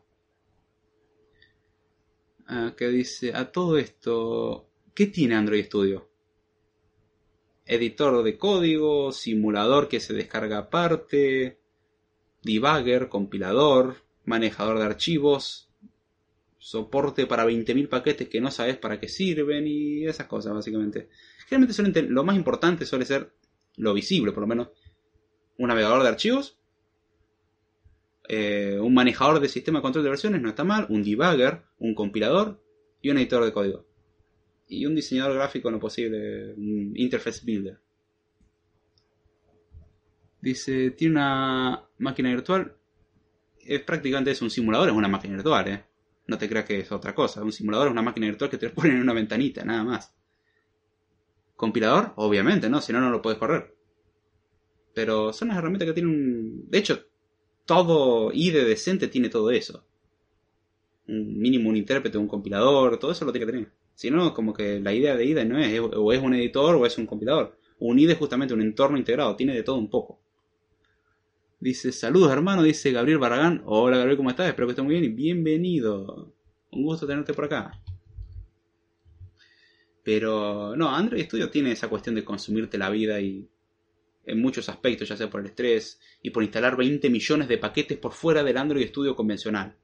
[2.48, 6.08] Ah, que dice, a todo esto, ¿qué tiene Android Studio?
[7.64, 11.60] Editor de código, simulador que se descarga aparte,
[12.42, 15.68] debugger, compilador, manejador de archivos,
[16.59, 21.09] soporte para 20.000 paquetes que no sabes para qué sirven y esas cosas básicamente.
[21.48, 23.32] Generalmente lo más importante suele ser
[23.76, 24.68] lo visible, por lo menos.
[25.56, 26.59] Un navegador de archivos,
[28.28, 31.94] eh, un manejador de sistema de control de versiones no está mal, un debugger, un
[31.94, 32.62] compilador
[33.01, 33.86] y un editor de código.
[34.68, 37.80] Y un diseñador gráfico no posible, un interface builder.
[40.40, 42.76] Dice, tiene una máquina virtual.
[43.64, 45.85] Es prácticamente es un simulador, es una máquina virtual, ¿eh?
[46.28, 47.42] No te creas que es otra cosa.
[47.42, 50.14] Un simulador es una máquina virtual que te ponen en una ventanita, nada más.
[51.56, 52.80] Compilador, obviamente, ¿no?
[52.80, 53.74] Si no, no lo puedes correr.
[54.94, 56.70] Pero son las herramientas que tienen un...
[56.70, 57.02] De hecho,
[57.64, 59.84] todo IDE decente tiene todo eso.
[61.09, 63.72] Un mínimo un intérprete, un compilador, todo eso lo tiene que tener.
[63.94, 66.84] Si no, como que la idea de IDE no es, o es un editor o
[66.84, 67.59] es un compilador.
[67.78, 70.20] Un IDE es justamente un entorno integrado, tiene de todo un poco.
[71.60, 73.62] Dice, saludos hermano, dice Gabriel Barragán.
[73.66, 74.48] Hola Gabriel, ¿cómo estás?
[74.48, 76.32] Espero que estés muy bien y bienvenido.
[76.70, 77.72] Un gusto tenerte por acá.
[80.05, 83.48] Pero no, Android Studio tiene esa cuestión de consumirte la vida y
[84.24, 87.98] en muchos aspectos, ya sea por el estrés y por instalar 20 millones de paquetes
[87.98, 89.74] por fuera del Android Studio convencional.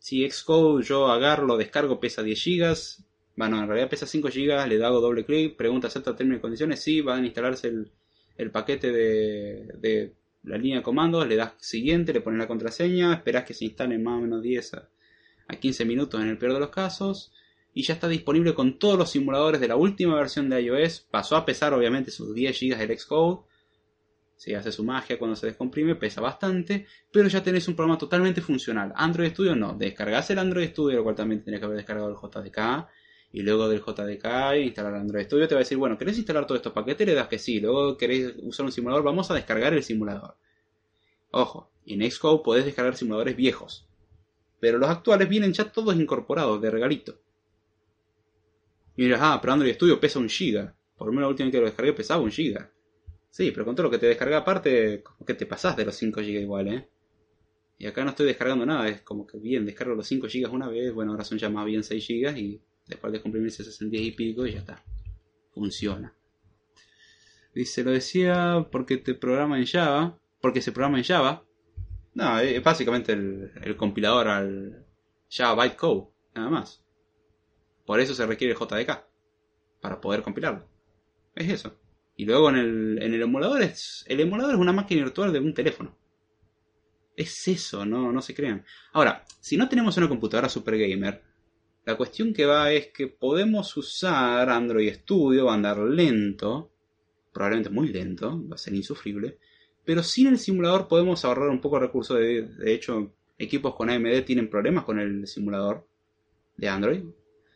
[0.00, 3.04] Si Xcode yo agarro, lo descargo, pesa 10 GB,
[3.36, 6.80] bueno, en realidad pesa 5 GB, le hago doble clic, pregunta acepta términos y condiciones,
[6.82, 10.14] sí, van a instalarse el, paquete de, de,
[10.44, 13.98] la línea de comandos, le das siguiente, le pones la contraseña, esperas que se instale
[13.98, 14.88] más o menos 10 a,
[15.48, 17.32] a 15 minutos en el peor de los casos,
[17.74, 21.06] y ya está disponible con todos los simuladores de la última versión de iOS.
[21.10, 23.46] Pasó a pesar obviamente sus 10 GB del Xcode.
[24.36, 28.40] Si hace su magia cuando se descomprime, pesa bastante, pero ya tenés un programa totalmente
[28.40, 28.92] funcional.
[28.96, 32.16] Android Studio no, descargás el Android Studio, lo cual también tenés que haber descargado el
[32.16, 32.88] JDK,
[33.32, 36.58] y luego del JDK instalar Android Studio, te va a decir, bueno, ¿querés instalar todos
[36.58, 37.06] estos paquetes?
[37.06, 40.36] Le das que sí, luego querés usar un simulador, vamos a descargar el simulador.
[41.30, 43.88] Ojo, en Xcode podés descargar simuladores viejos,
[44.60, 47.18] pero los actuales vienen ya todos incorporados de regalito.
[48.96, 50.74] Y dirás, ah, pero Android Studio pesa un giga.
[50.98, 52.70] Por lo menos la última vez que lo descargué pesaba un giga.
[53.30, 55.96] Sí, pero con todo lo que te descarga aparte, como que te pasás de los
[55.96, 56.88] 5 gigas igual, ¿eh?
[57.78, 60.68] Y acá no estoy descargando nada, es como que bien, descargo los 5 gigas una
[60.68, 62.60] vez, bueno, ahora son ya más bien 6 gigas y
[62.92, 64.82] después de comprimirse se 10 y pico y ya está.
[65.54, 66.14] Funciona.
[67.54, 71.44] Dice, lo decía porque te programa en Java, porque se programa en Java.
[72.14, 74.86] No, es básicamente el, el compilador al
[75.30, 76.84] Java Bytecode, nada más.
[77.86, 79.04] Por eso se requiere el JDK,
[79.80, 80.68] para poder compilarlo.
[81.34, 81.78] Es eso.
[82.16, 84.04] Y luego en el, en el emulador es.
[84.06, 85.96] El emulador es una máquina virtual de un teléfono.
[87.16, 88.64] Es eso, no, no se crean.
[88.92, 91.22] Ahora, si no tenemos una computadora super gamer,
[91.84, 96.70] la cuestión que va es que podemos usar Android Studio, va a andar lento,
[97.32, 99.38] probablemente muy lento, va a ser insufrible,
[99.84, 102.18] pero sin el simulador podemos ahorrar un poco de recursos.
[102.18, 105.86] De, de hecho, equipos con AMD tienen problemas con el simulador
[106.56, 107.02] de Android,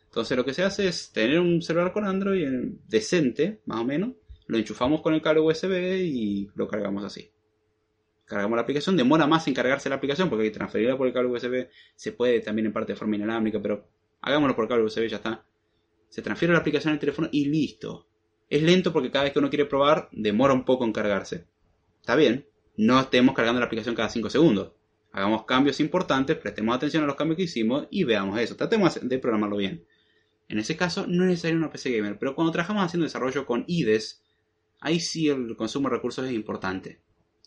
[0.05, 2.47] Entonces lo que se hace es tener un celular con Android
[2.87, 4.13] decente, más o menos,
[4.47, 7.29] lo enchufamos con el cable USB y lo cargamos así.
[8.25, 11.13] Cargamos la aplicación, demora más en cargarse la aplicación porque hay que transferirla por el
[11.13, 13.87] cable USB, se puede también en parte de forma inalámbrica, pero
[14.21, 15.45] hagámoslo por cable USB, ya está.
[16.09, 18.07] Se transfiere la aplicación al teléfono y listo.
[18.49, 21.47] Es lento porque cada vez que uno quiere probar, demora un poco en cargarse.
[21.99, 24.71] Está bien, no estemos cargando la aplicación cada 5 segundos.
[25.11, 28.55] Hagamos cambios importantes, prestemos atención a los cambios que hicimos y veamos eso.
[28.55, 29.85] Tratemos de programarlo bien.
[30.47, 33.65] En ese caso no es necesario una PC gamer, pero cuando trabajamos haciendo desarrollo con
[33.67, 34.23] IDES,
[34.79, 37.01] ahí sí el consumo de recursos es importante.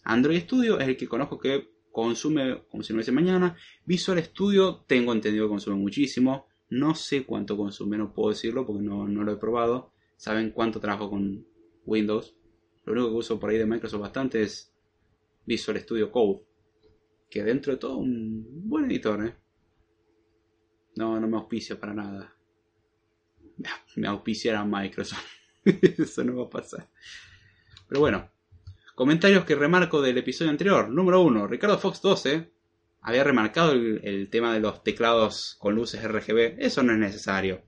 [0.05, 3.57] Android Studio es el que conozco que consume, como si no mañana.
[3.85, 6.47] Visual Studio tengo entendido que consume muchísimo.
[6.71, 9.93] No sé cuánto consume, no puedo decirlo porque no, no lo he probado.
[10.17, 11.47] Saben cuánto trabajo con
[11.85, 12.35] Windows.
[12.85, 14.73] Lo único que uso por ahí de Microsoft bastante es
[15.47, 16.43] Visual Studio Code.
[17.29, 19.35] Que dentro de todo un buen editor, ¿eh?
[20.97, 22.37] No, no me auspicia para nada
[23.97, 25.27] me auspiciara Microsoft.
[25.65, 26.89] Eso no va a pasar.
[27.89, 28.31] Pero bueno,
[28.95, 30.89] comentarios que remarco del episodio anterior.
[30.89, 32.51] Número 1, Ricardo Fox 12
[33.01, 36.57] había remarcado el, tema de los teclados con luces RGB.
[36.59, 37.63] Eso no es necesario.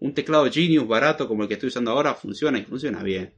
[0.00, 3.34] Un teclado Genius barato como el que estoy usando ahora funciona y funciona bien.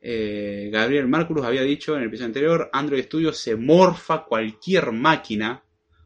[0.00, 5.62] Eh, Gabriel Marculus había dicho en el episodio anterior, Android Studio se morfa cualquier máquina,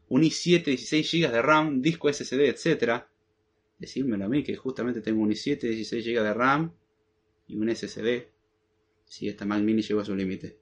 [0.09, 3.05] un i7, 16 GB de RAM, disco SSD, etc
[3.77, 6.73] decídmelo a mí, que justamente tengo un i7, 16 GB de RAM
[7.47, 8.27] y un SSD.
[9.05, 10.57] Si esta Mac Mini llegó a su límite.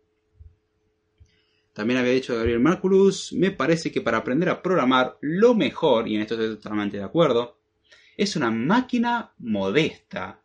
[1.73, 6.15] También había dicho Gabriel Marculus, me parece que para aprender a programar lo mejor, y
[6.15, 7.59] en esto estoy totalmente de acuerdo,
[8.15, 10.41] es una máquina modesta.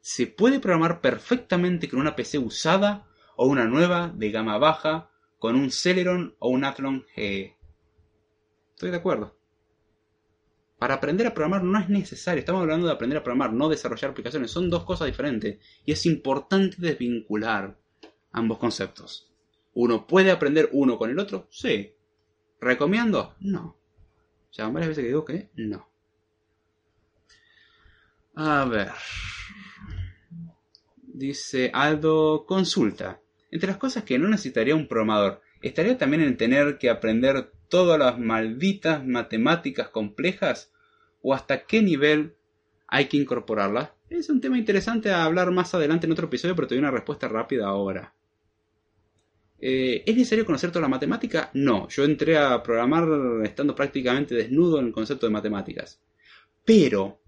[0.00, 5.54] Se puede programar perfectamente con una PC usada o una nueva de gama baja con
[5.54, 7.56] un Celeron o un Athlon GE.
[8.74, 9.36] Estoy de acuerdo.
[10.78, 14.10] Para aprender a programar no es necesario, estamos hablando de aprender a programar, no desarrollar
[14.10, 17.78] aplicaciones, son dos cosas diferentes y es importante desvincular
[18.32, 19.25] ambos conceptos.
[19.76, 21.48] ¿Uno puede aprender uno con el otro?
[21.50, 21.92] Sí.
[22.62, 23.34] ¿Recomiendo?
[23.40, 23.76] No.
[24.50, 25.86] Ya varias veces que digo que no.
[28.34, 28.88] A ver.
[31.02, 33.20] Dice Aldo, consulta.
[33.50, 37.98] Entre las cosas que no necesitaría un programador, ¿estaría también en tener que aprender todas
[37.98, 40.72] las malditas matemáticas complejas
[41.20, 42.34] o hasta qué nivel
[42.86, 43.90] hay que incorporarlas?
[44.08, 46.90] Es un tema interesante a hablar más adelante en otro episodio, pero te doy una
[46.90, 48.15] respuesta rápida ahora.
[49.68, 51.50] Eh, ¿Es necesario conocer toda la matemática?
[51.54, 56.00] No, yo entré a programar estando prácticamente desnudo en el concepto de matemáticas.
[56.64, 57.20] Pero,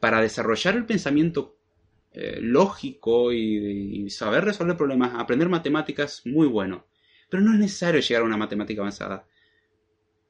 [0.00, 1.60] para desarrollar el pensamiento
[2.10, 6.88] eh, lógico y, y, saber resolver problemas, aprender matemáticas, muy bueno.
[7.30, 9.28] Pero no es necesario llegar a una matemática avanzada.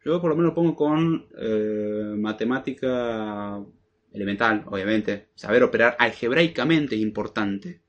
[0.05, 3.65] Yo por lo menos lo pongo con eh, matemática
[4.13, 5.29] elemental, obviamente.
[5.37, 7.86] Saber operar algebraicamente es importante.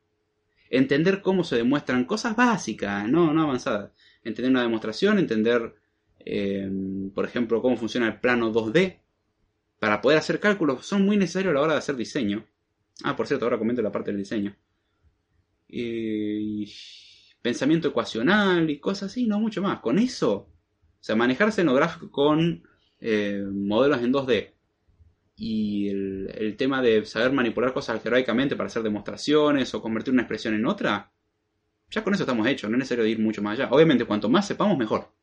[0.69, 3.91] Entender cómo se demuestran cosas básicas, no, no avanzadas.
[4.23, 5.75] Entender una demostración, entender,
[6.19, 6.69] eh,
[7.13, 8.99] por ejemplo, cómo funciona el plano 2D.
[9.79, 12.45] Para poder hacer cálculos son muy necesarios a la hora de hacer diseño.
[13.03, 14.55] Ah, por cierto, ahora comento la parte del diseño.
[15.67, 16.71] Y
[17.41, 19.79] pensamiento ecuacional y cosas así, no mucho más.
[19.79, 20.49] Con eso, o
[20.99, 21.69] sea, manejarse en
[22.11, 22.63] con
[22.99, 24.56] eh, modelos en 2D
[25.39, 30.55] y el, tema de saber manipular cosas algebraicamente para hacer demostraciones o convertir una expresión
[30.55, 31.11] en otra,
[31.91, 33.69] ya con eso estamos hechos, no es necesario ir mucho más allá.
[33.71, 35.13] Obviamente, cuanto más sepamos, mejor.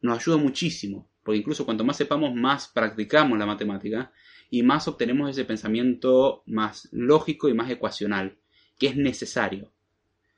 [0.00, 4.12] Nos ayuda muchísimo, porque incluso cuanto más sepamos, más practicamos la matemática
[4.50, 8.38] y más obtenemos ese pensamiento más lógico y más ecuacional,
[8.78, 9.72] que es necesario.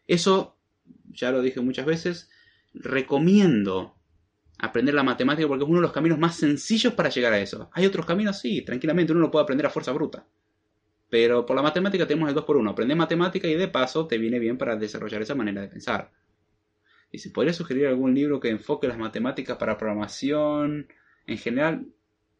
[0.06, 0.56] Eso
[1.10, 2.31] ya lo dije muchas veces,
[2.73, 3.95] recomiendo
[4.59, 7.70] aprender la matemática porque es uno de los caminos más sencillos para llegar a eso.
[7.73, 10.27] Hay otros caminos, sí, tranquilamente uno lo puede aprender a fuerza bruta.
[11.09, 14.19] Pero por la matemática tenemos el 2 por 1 Aprende matemática y de paso te
[14.19, 16.11] viene bien para desarrollar esa manera de pensar.
[17.12, 20.89] Y si podría sugerir algún libro que enfoque las matemáticas para programación
[21.27, 21.87] en general,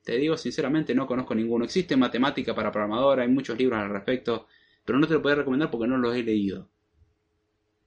[0.03, 1.65] te digo sinceramente no conozco ninguno.
[1.65, 4.47] Existe matemática para programador, hay muchos libros al respecto,
[4.85, 6.69] pero no te lo puedo recomendar porque no los he leído.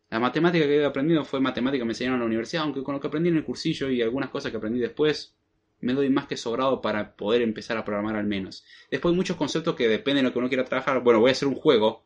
[0.09, 2.95] La matemática que he aprendido fue matemática que me enseñaron en la universidad, aunque con
[2.95, 5.35] lo que aprendí en el cursillo y algunas cosas que aprendí después,
[5.81, 8.65] me doy más que sobrado para poder empezar a programar al menos.
[8.89, 11.01] Después hay muchos conceptos que dependen de lo que uno quiera trabajar.
[11.03, 12.05] Bueno, voy a hacer un juego.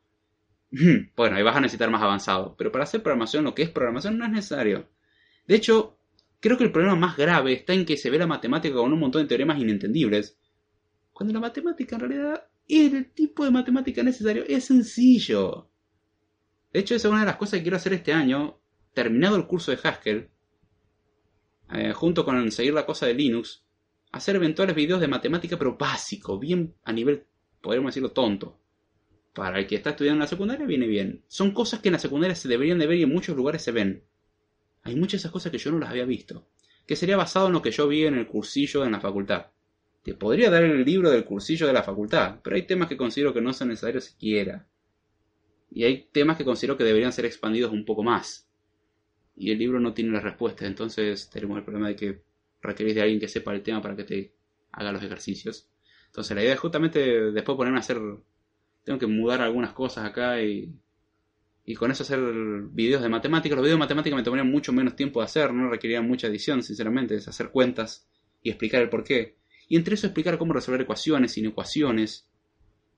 [1.16, 2.56] bueno, ahí vas a necesitar más avanzado.
[2.58, 4.90] Pero para hacer programación, lo que es programación no es necesario.
[5.48, 5.98] De hecho,
[6.40, 9.00] creo que el problema más grave está en que se ve la matemática con un
[9.00, 10.38] montón de teoremas inentendibles.
[11.14, 15.70] Cuando la matemática en realidad, el tipo de matemática necesario es sencillo.
[16.74, 18.60] De hecho, esa es una de las cosas que quiero hacer este año,
[18.94, 20.30] terminado el curso de Haskell,
[21.72, 23.64] eh, junto con seguir la cosa de Linux,
[24.12, 27.26] hacer eventuales videos de matemática, pero básico, bien a nivel,
[27.62, 28.60] podríamos decirlo, tonto.
[29.34, 31.24] Para el que está estudiando en la secundaria viene bien.
[31.28, 33.72] Son cosas que en la secundaria se deberían de ver y en muchos lugares se
[33.72, 34.04] ven.
[34.84, 36.48] Hay muchas de esas cosas que yo no las había visto.
[36.86, 39.48] Que sería basado en lo que yo vi en el cursillo en la facultad.
[40.04, 43.34] Te podría dar el libro del cursillo de la facultad, pero hay temas que considero
[43.34, 44.68] que no son necesarios siquiera.
[45.74, 48.48] Y hay temas que considero que deberían ser expandidos un poco más.
[49.36, 52.22] Y el libro no tiene las respuestas, entonces tenemos el problema de que
[52.62, 54.34] requerís de alguien que sepa el tema para que te
[54.72, 55.68] haga los ejercicios.
[56.08, 58.00] Entonces la idea es justamente después ponerme a hacer...
[58.84, 60.72] Tengo que mudar algunas cosas acá y...
[61.66, 62.20] Y con eso hacer
[62.72, 63.56] videos de matemáticas.
[63.56, 66.62] Los videos de matemáticas me tomarían mucho menos tiempo de hacer, no requerirían mucha edición,
[66.62, 67.16] sinceramente.
[67.16, 68.08] Es hacer cuentas
[68.44, 69.38] y explicar el porqué.
[69.70, 72.30] Y entre eso explicar cómo resolver ecuaciones, inecuaciones,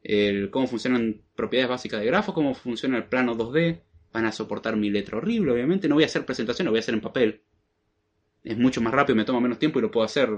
[0.08, 3.82] el, cómo funcionan propiedades básicas de grafos, cómo funciona el plano 2D.
[4.14, 5.90] Van a soportar mi letra horrible, obviamente.
[5.90, 7.42] No voy a hacer presentación, lo voy a hacer en papel.
[8.44, 10.30] Es mucho más rápido, me toma menos tiempo y lo puedo hacer.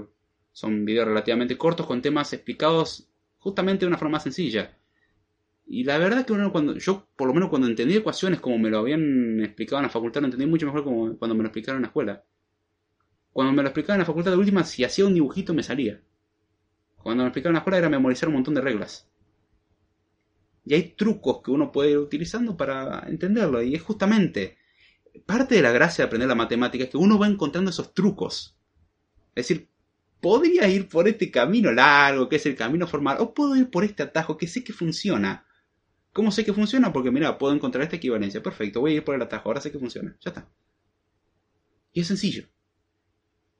[0.52, 4.74] Son videos relativamente cortos con temas explicados justamente de una forma sencilla.
[5.66, 8.70] Y la verdad que uno cuando yo por lo menos cuando entendí ecuaciones como me
[8.70, 11.76] lo habían explicado en la facultad, lo entendí mucho mejor como cuando me lo explicaron
[11.76, 12.24] en la escuela.
[13.34, 16.00] Cuando me lo explicaban en la facultad de última, si hacía un dibujito me salía.
[16.96, 19.07] Cuando me explicaron en la escuela era memorizar un montón de reglas.
[20.68, 23.62] Y hay trucos que uno puede ir utilizando para entenderlo.
[23.62, 24.58] Y es justamente
[25.24, 28.54] parte de la gracia de aprender la matemática es que uno va encontrando esos trucos.
[29.34, 29.70] Es decir,
[30.20, 33.82] podría ir por este camino largo, que es el camino formal, o puedo ir por
[33.82, 35.46] este atajo que sé que funciona.
[36.12, 36.92] ¿Cómo sé que funciona?
[36.92, 38.42] Porque mira, puedo encontrar esta equivalencia.
[38.42, 40.14] Perfecto, voy a ir por el atajo, ahora sé que funciona.
[40.20, 40.48] Ya está.
[41.94, 42.44] Y es sencillo.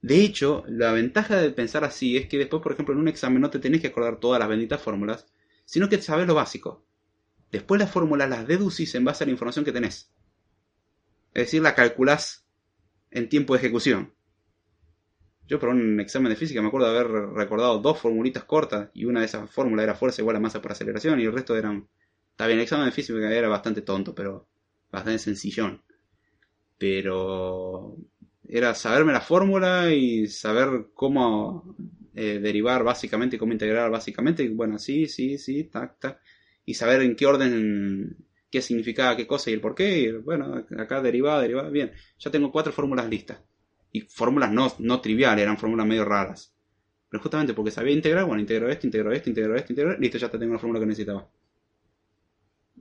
[0.02, 3.40] De hecho, la ventaja de pensar así es que después, por ejemplo, en un examen
[3.40, 5.26] no te tenés que acordar todas las benditas fórmulas,
[5.64, 6.88] sino que sabes lo básico.
[7.50, 10.12] Después las fórmulas las deducís en base a la información que tenés.
[11.34, 12.46] Es decir, la calculás
[13.10, 14.14] en tiempo de ejecución.
[15.46, 19.06] Yo por un examen de física me acuerdo de haber recordado dos formulitas cortas y
[19.06, 21.88] una de esas fórmulas era fuerza igual a masa por aceleración y el resto eran...
[22.30, 24.46] Está bien, el examen de física era bastante tonto, pero
[24.92, 25.82] bastante sencillón.
[26.76, 27.96] Pero
[28.46, 31.74] era saberme la fórmula y saber cómo
[32.14, 34.42] eh, derivar básicamente, cómo integrar básicamente.
[34.42, 36.20] Y bueno, sí, sí, sí, tac, tac
[36.68, 38.14] y saber en qué orden,
[38.50, 40.00] qué significaba qué cosa y el por qué.
[40.00, 41.92] Y bueno, acá derivada, derivada, bien.
[42.18, 43.40] Ya tengo cuatro fórmulas listas.
[43.90, 46.54] Y fórmulas no, no triviales, eran fórmulas medio raras.
[47.08, 50.28] Pero justamente porque sabía integrar, bueno, integro esto, integro esto, integro esto, integro listo, ya
[50.28, 51.30] te tengo la fórmula que necesitaba.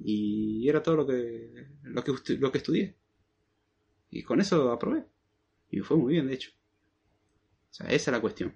[0.04, 2.98] Y era todo lo que, lo que, lo que estudié.
[4.10, 5.06] Y con eso aprobé.
[5.72, 6.52] Y fue muy bien, de hecho.
[7.72, 8.54] O sea, esa es la cuestión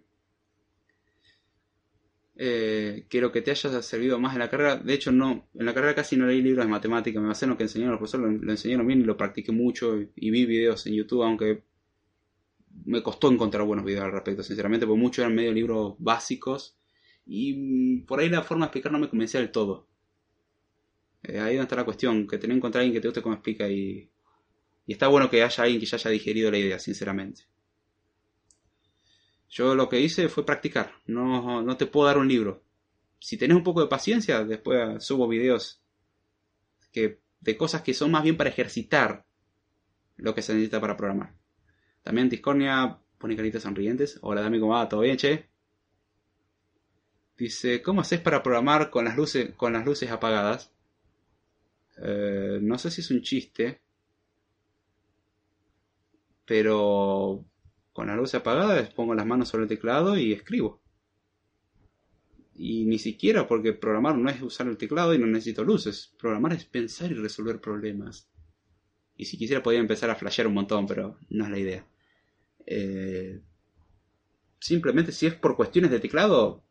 [2.36, 4.78] eh, quiero que te haya servido más en la carrera.
[4.78, 7.52] De hecho, no, en la carrera casi no leí libros de matemática, me basé en
[7.52, 10.86] lo que enseñaron los profesores, lo, enseñaron bien y lo practiqué mucho y, vi videos
[10.88, 11.64] en YouTube, aunque
[12.86, 16.78] me costó encontrar buenos videos al respecto, sinceramente, porque muchos eran medio libros básicos
[17.26, 19.88] y mm, por ahí la forma de explicar no me convencía del todo.
[21.24, 23.36] Eh, ahí donde está la cuestión, que tener que encontrar alguien que te guste cómo
[23.36, 24.10] explica y
[24.88, 27.51] está bueno que haya alguien que ya haya digerido la idea, sinceramente.
[29.52, 32.64] Yo lo que hice fue practicar, no, no te puedo dar un libro.
[33.20, 35.84] Si tenés un poco de paciencia, después subo videos
[36.94, 39.26] que, de cosas que son más bien para ejercitar
[40.16, 41.36] lo que se necesita para programar.
[42.02, 44.20] También Discordia pone caritas sonrientes.
[44.22, 45.50] Hola, dame cómo va, ¿todo bien, che?
[47.38, 50.72] Dice, ¿cómo haces para programar con las luces, con las luces apagadas?
[51.98, 53.82] Eh, no sé si es un chiste.
[56.46, 57.51] Pero
[57.94, 60.82] con la luz apagada pongo las manos sobre el teclado y escribo.
[62.54, 66.14] Y ni siquiera porque programar no es usar el teclado y no necesito luces.
[66.20, 68.30] Programar es pensar y resolver problemas.
[69.18, 71.88] Y si quisiera podría empezar a flashear un montón, pero no es la idea.
[72.66, 73.42] Eh,
[74.60, 76.64] simplemente si es por cuestiones de teclado,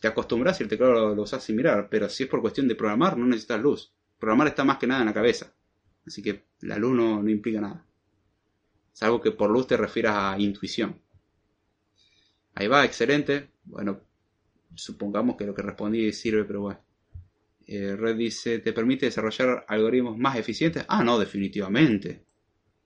[0.00, 1.88] te acostumbras y el teclado lo, usas sin mirar.
[1.90, 3.92] Pero si es por cuestión de programar, no necesitas luz.
[4.18, 5.54] Programar está más que nada en la cabeza.
[6.06, 7.89] Así que la luz no implica nada.
[8.92, 11.00] Salvo que por luz te refieras a intuición.
[12.54, 13.50] Ahí va, excelente.
[13.64, 14.00] Bueno,
[14.74, 16.80] supongamos que lo que respondí sirve, pero bueno.
[17.66, 20.84] Eh, Red dice, ¿te permite desarrollar algoritmos más eficientes?
[20.88, 22.24] Ah, no, definitivamente.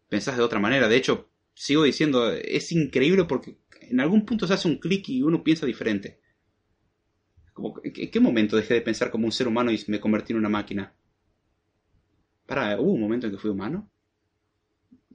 [0.09, 0.89] Pensás de otra manera.
[0.89, 5.23] De hecho, sigo diciendo, es increíble porque en algún punto se hace un clic y
[5.23, 6.21] uno piensa diferente.
[7.83, 10.49] ¿En qué momento dejé de pensar como un ser humano y me convertí en una
[10.49, 10.95] máquina?
[12.47, 13.91] Para, ¿hubo un momento en que fui humano?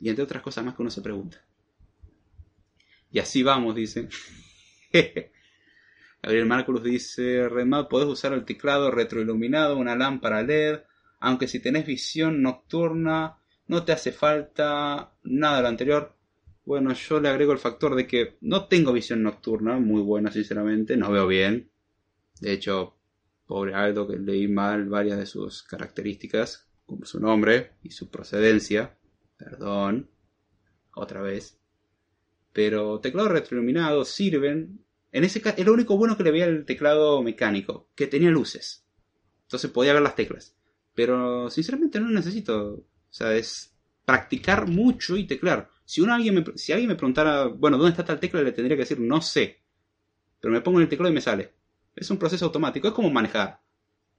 [0.02, 1.44] Y entre otras cosas más que uno se pregunta.
[3.12, 4.08] Y así vamos, dice.
[6.22, 10.80] Gabriel Marcus dice, Redmap, podés usar el teclado retroiluminado, una lámpara LED,
[11.20, 16.16] aunque si tenés visión nocturna, no te hace falta nada de lo anterior.
[16.66, 20.98] bueno, yo le agrego el factor de que no tengo visión nocturna, muy buena sinceramente,
[20.98, 21.72] no veo bien.
[22.42, 22.96] De hecho,
[23.48, 28.99] pobre Aldo que leí mal varias de sus características, como su nombre y su procedencia.
[29.40, 30.10] Perdón,
[30.94, 31.58] otra vez.
[32.52, 34.86] Pero teclados retroiluminados sirven.
[35.14, 38.30] En ese caso, es lo único bueno que le veía al teclado mecánico, que tenía
[38.30, 38.86] luces.
[39.44, 40.56] Entonces podía ver las teclas.
[40.94, 42.74] Pero sinceramente no necesito.
[42.74, 43.74] O sea, es
[44.06, 45.70] practicar mucho y teclar.
[45.86, 48.42] Si, uno, alguien me, si alguien me preguntara, bueno, ¿dónde está tal tecla?
[48.42, 49.62] Le tendría que decir, no sé.
[50.42, 51.54] Pero me pongo en el teclado y me sale.
[51.96, 53.62] Es un proceso automático, es como manejar.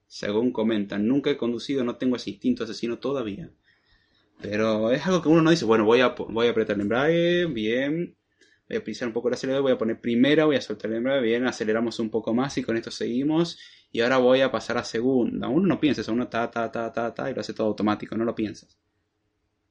[0.07, 3.51] Según comentan, nunca he conducido, no tengo ese instinto asesino todavía.
[4.43, 7.47] Pero es algo que uno no dice, bueno, voy a, voy a apretar el embrague,
[7.47, 8.17] bien,
[8.69, 10.99] voy a pisar un poco el acelerador, voy a poner primera, voy a soltar el
[10.99, 13.59] embrague, bien, aceleramos un poco más y con esto seguimos.
[13.93, 15.49] Y ahora voy a pasar a segunda.
[15.49, 18.17] Uno no piensa eso, uno ta, ta, ta, ta, ta, y lo hace todo automático,
[18.17, 18.79] no lo piensas.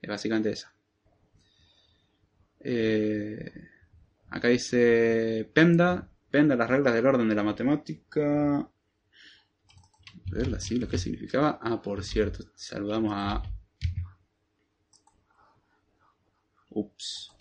[0.01, 0.67] Es básicamente eso.
[2.59, 3.51] Eh,
[4.29, 6.09] acá dice Penda.
[6.29, 8.69] Penda las reglas del orden de la matemática.
[10.31, 11.59] Ver las siglas, ¿qué significaba?
[11.61, 13.41] Ah, por cierto, saludamos a.
[16.69, 17.31] Ups.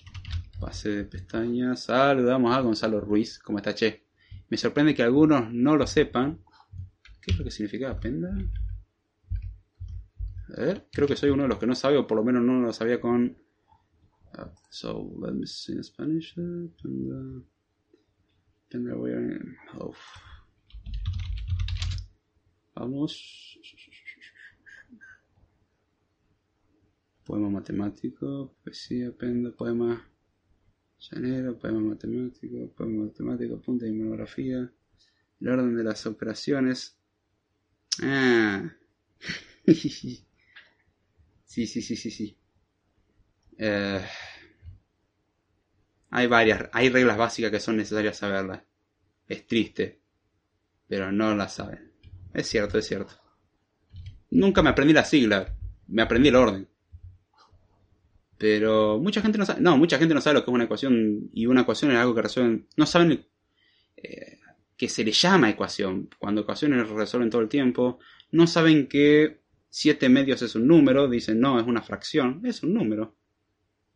[0.61, 1.85] Pase de pestañas.
[1.85, 3.39] Saludamos a Gonzalo Ruiz.
[3.39, 4.05] ¿Cómo está, che?
[4.49, 6.43] Me sorprende que algunos no lo sepan.
[7.21, 8.31] ¿Qué es lo que significaba Penda?
[10.57, 12.43] A ver, creo que soy uno de los que no sabe, o por lo menos
[12.43, 13.37] no lo sabía con.
[14.39, 16.35] Uh, so, let me see in Spanish.
[16.35, 17.45] Panda.
[18.71, 18.95] Panda,
[19.79, 19.95] oh.
[22.75, 23.59] Vamos.
[27.29, 30.03] Poema matemático, poesía, penda, poema
[30.99, 34.73] llanero, poema matemático, poema matemático, punta de monografía,
[35.41, 36.97] el orden de las operaciones.
[38.03, 38.73] Ah.
[41.45, 42.39] Sí, sí, sí, sí, sí.
[43.59, 44.01] Eh,
[46.11, 48.63] hay varias, hay reglas básicas que son necesarias saberlas.
[49.27, 50.01] Es triste,
[50.87, 51.93] pero no las saben.
[52.33, 53.15] Es cierto, es cierto.
[54.31, 55.57] Nunca me aprendí la sigla,
[55.89, 56.69] me aprendí el orden.
[58.39, 61.29] Pero mucha gente no sabe, no, mucha gente no sabe lo que es una ecuación
[61.33, 63.27] y una ecuación es algo que resuelven, no saben
[63.97, 64.39] eh,
[64.77, 67.99] que se le llama ecuación, cuando ecuaciones resuelven todo el tiempo,
[68.31, 69.41] no saben que
[69.71, 73.17] 7 medios es un número, dicen no, es una fracción, es un número.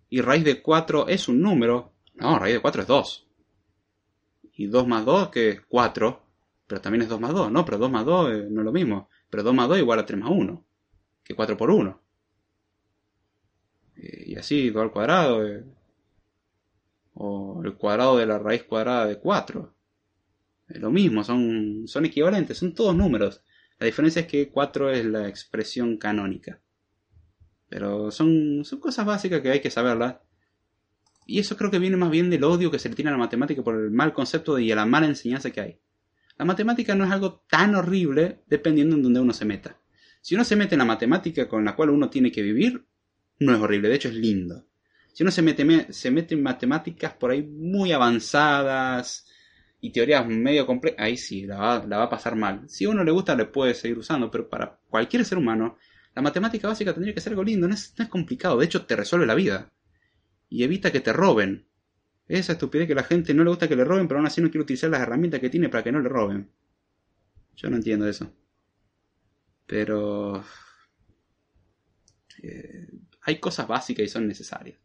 [0.09, 3.28] Y raíz de 4 es un número, no, raíz de 4 es 2.
[4.55, 6.23] Y 2 más 2 que es 4,
[6.66, 8.73] pero también es 2 más 2, no, pero 2 más 2 eh, no es lo
[8.73, 9.09] mismo.
[9.31, 10.66] Pero 2 más 2 igual a 3 más 1,
[11.23, 12.02] que 4 por 1.
[14.03, 15.65] Eh, y así, 2 al cuadrado, eh,
[17.15, 19.74] o el cuadrado de la raíz cuadrada de 4.
[20.69, 23.43] Es lo mismo, son, son equivalentes, son todos números.
[23.79, 26.61] La diferencia es que 4 es la expresión canónica.
[27.69, 30.16] Pero son, son cosas básicas que hay que saberlas.
[31.27, 33.19] Y eso creo que viene más bien del odio que se le tiene a la
[33.19, 35.79] matemática por el mal concepto y a la mala enseñanza que hay.
[36.39, 39.79] La matemática no es algo tan horrible dependiendo en donde uno se meta.
[40.20, 42.85] Si uno se mete en la matemática con la cual uno tiene que vivir,
[43.44, 44.64] no es horrible, de hecho es lindo.
[45.12, 49.27] Si uno se mete, se mete en matemáticas por ahí muy avanzadas,
[49.85, 52.69] y teorías medio complejas, ahí sí, la va, a pasar mal.
[52.69, 55.77] Si a uno le gusta, le puede seguir usando, pero para cualquier ser humano,
[56.14, 59.27] la matemática básica tendría que ser algo lindo, no es, complicado, de hecho te resuelve
[59.27, 59.73] la vida.
[60.48, 61.66] Y evita que te roben.
[62.28, 64.51] Esa estupidez que la gente no le gusta que le roben, pero aún así no
[64.51, 66.48] quiere utilizar las herramientas que tiene para que no le roben.
[67.56, 68.32] Yo no entiendo eso.
[69.66, 70.44] Pero...
[72.40, 72.86] Eh,
[73.23, 74.78] hay cosas básicas y son necesarias.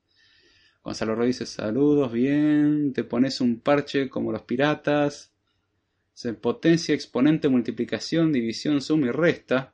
[0.84, 5.34] Gonzalo Roy saludos, bien, te pones un parche como los piratas.
[6.14, 9.73] Se potencia, exponente, multiplicación, división, suma y resta.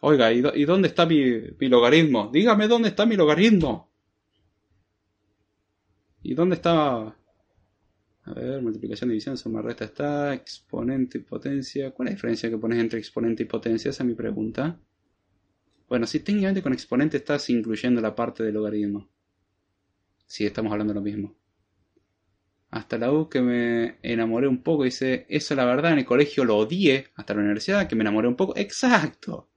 [0.00, 2.30] Oiga, ¿y, dónde está mi, logaritmo?
[2.32, 3.90] Dígame dónde está mi logaritmo.
[6.22, 7.16] ¿Y dónde está?
[8.24, 11.90] A ver, multiplicación, división, suma, resta está, exponente y potencia.
[11.90, 13.90] ¿Cuál es la diferencia que pones entre exponente y potencia?
[13.90, 14.78] Esa es mi pregunta.
[15.88, 19.08] Bueno, si técnicamente con exponente estás incluyendo la parte del logaritmo.
[20.26, 21.36] Si estamos hablando de lo mismo.
[22.70, 26.44] Hasta la U que me enamoré un poco, dice, eso la verdad en el colegio
[26.44, 28.56] lo odié, hasta la universidad que me enamoré un poco.
[28.56, 29.50] Exacto.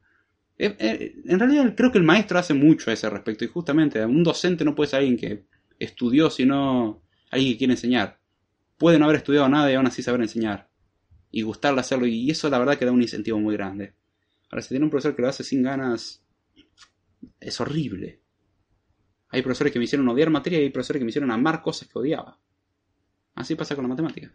[0.57, 4.06] Eh, eh, en realidad creo que el maestro hace mucho a ese respecto y justamente
[4.06, 5.45] un docente no puede ser alguien que
[5.80, 7.01] estudió, sino
[7.31, 8.19] alguien que quiere enseñar.
[8.77, 10.69] Puede no haber estudiado nada y aún así saber enseñar.
[11.31, 13.93] Y gustarle hacerlo y eso la verdad que da un incentivo muy grande.
[14.49, 16.23] Ahora, si tiene un profesor que lo hace sin ganas,
[17.39, 18.21] es horrible.
[19.30, 21.88] Hay profesores que me hicieron odiar materia y hay profesores que me hicieron amar cosas
[21.88, 22.39] que odiaba.
[23.35, 24.34] Así pasa con la matemática.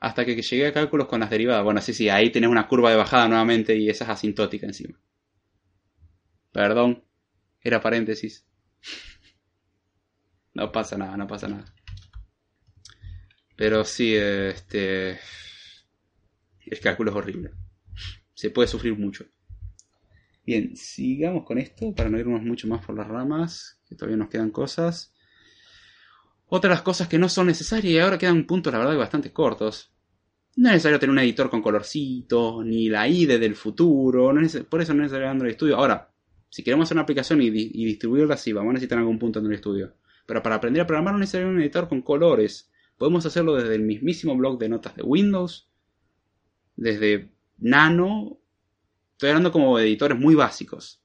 [0.00, 1.64] Hasta que llegué a cálculos con las derivadas.
[1.64, 4.98] Bueno, sí, sí, ahí tenés una curva de bajada nuevamente y esa es asintótica encima.
[6.52, 7.04] Perdón,
[7.60, 8.46] era paréntesis.
[10.54, 11.72] no pasa nada, no pasa nada.
[13.56, 15.18] Pero sí, este.
[16.66, 17.52] El cálculo es horrible.
[18.36, 19.24] Se puede sufrir mucho.
[20.44, 24.28] Bien, sigamos con esto para no irnos mucho más por las ramas, que todavía nos
[24.28, 25.14] quedan cosas.
[26.46, 29.32] Otra de las cosas que no son necesarias, y ahora quedan puntos, la verdad, bastante
[29.32, 29.90] cortos.
[30.54, 34.30] No es necesario tener un editor con colorcitos, ni la IDE del futuro,
[34.68, 35.76] por eso no es necesario Android Studio.
[35.76, 36.12] Ahora,
[36.50, 39.54] si queremos hacer una aplicación y, distribuirla así, vamos a necesitar algún punto en el
[39.54, 39.94] estudio.
[40.26, 42.70] Pero para aprender a programar no es necesario un editor con colores.
[42.98, 45.70] Podemos hacerlo desde el mismísimo blog de notas de Windows,
[46.76, 48.38] desde Nano,
[49.12, 51.00] estoy hablando como editores muy básicos.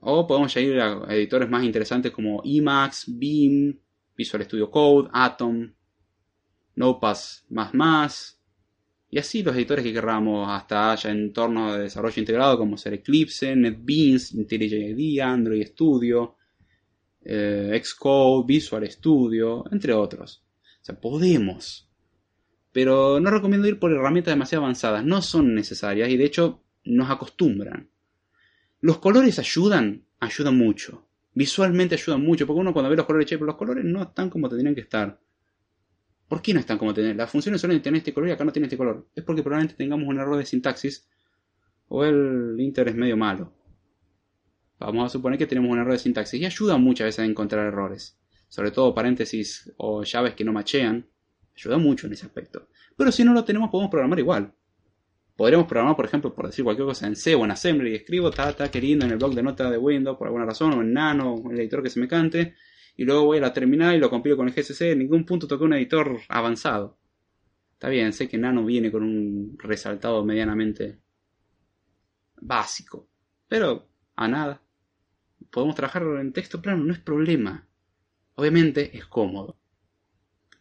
[0.00, 3.78] O podemos ir a editores más interesantes como Emacs, Beam,
[4.16, 5.72] Visual Studio Code, Atom,
[6.76, 7.44] Notepass++,
[9.14, 13.54] y así los editores que querramos hasta haya entornos de desarrollo integrado como ser Eclipse,
[13.54, 16.34] NetBeans, IntelliJ Android Studio,
[17.24, 20.44] eh, Xcode, Visual Studio, entre otros.
[20.82, 21.88] O sea, podemos.
[22.74, 27.08] Pero no recomiendo ir por herramientas demasiado avanzadas, no son necesarias y de hecho nos
[27.08, 27.88] acostumbran.
[28.80, 31.06] Los colores ayudan, ayudan mucho.
[31.34, 34.28] Visualmente ayudan mucho, porque uno cuando ve los colores, che, pero los colores no están
[34.28, 35.20] como tendrían que estar.
[36.26, 37.14] ¿Por qué no están como tener?
[37.14, 39.06] Las funciones suelen tener este color y acá no tiene este color.
[39.14, 41.08] Es porque probablemente tengamos un error de sintaxis
[41.86, 43.52] o el inter es medio malo.
[44.80, 47.66] Vamos a suponer que tenemos un error de sintaxis y ayuda muchas veces a encontrar
[47.66, 48.18] errores.
[48.48, 51.06] Sobre todo paréntesis o llaves que no machean.
[51.56, 52.68] Ayuda mucho en ese aspecto.
[52.96, 54.52] Pero si no lo tenemos podemos programar igual.
[55.36, 58.30] Podríamos programar, por ejemplo, por decir cualquier cosa en C o en Assembly y escribo,
[58.30, 60.92] ta, ta, queriendo en el blog de nota de Windows por alguna razón, o en
[60.92, 62.54] Nano, o en el editor que se me cante,
[62.96, 65.48] y luego voy a la terminal y lo compilo con el GCC, en ningún punto
[65.48, 66.98] toqué un editor avanzado.
[67.72, 71.00] Está bien, sé que Nano viene con un resaltado medianamente
[72.40, 73.08] básico,
[73.48, 74.62] pero a nada.
[75.50, 77.66] Podemos trabajar en texto plano, no es problema.
[78.36, 79.56] Obviamente es cómodo.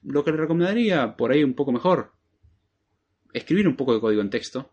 [0.03, 2.13] Lo que le recomendaría, por ahí un poco mejor,
[3.33, 4.71] escribir un poco de código en texto,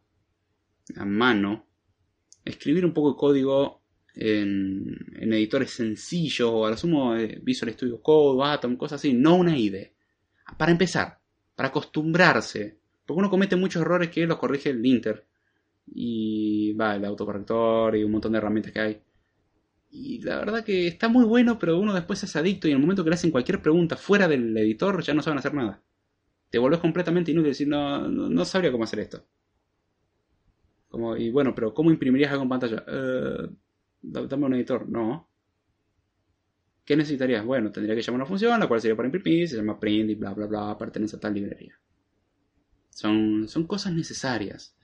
[0.96, 1.66] a mano,
[2.44, 3.82] escribir un poco de código
[4.14, 9.56] en, editores sencillos o al sumo eh, Visual Studio Code, Atom, cosas así, no una
[9.56, 9.94] IDE.
[10.56, 11.18] Para empezar,
[11.54, 15.26] para acostumbrarse, porque uno comete muchos errores que los corrige el Inter
[15.86, 19.02] y va el autocorrector y un montón de herramientas que hay.
[19.90, 22.80] Y la verdad que está muy bueno, pero uno después es adicto y en el
[22.80, 25.82] momento que le hacen cualquier pregunta fuera del editor ya no saben hacer nada.
[26.48, 29.26] Te vuelves completamente inútil decir, no, no, sabría cómo hacer esto.
[30.88, 32.84] Como, y bueno, pero ¿cómo imprimirías algo en pantalla?
[32.86, 33.48] Eh,
[34.02, 34.88] dame un editor.
[34.88, 35.28] No.
[36.84, 37.44] ¿Qué necesitarías?
[37.44, 40.14] Bueno, tendría que llamar una función, la cual sería para imprimir, se llama print y
[40.14, 41.78] bla, bla, bla, pertenece a tal librería.
[42.90, 44.76] Son, son cosas necesarias.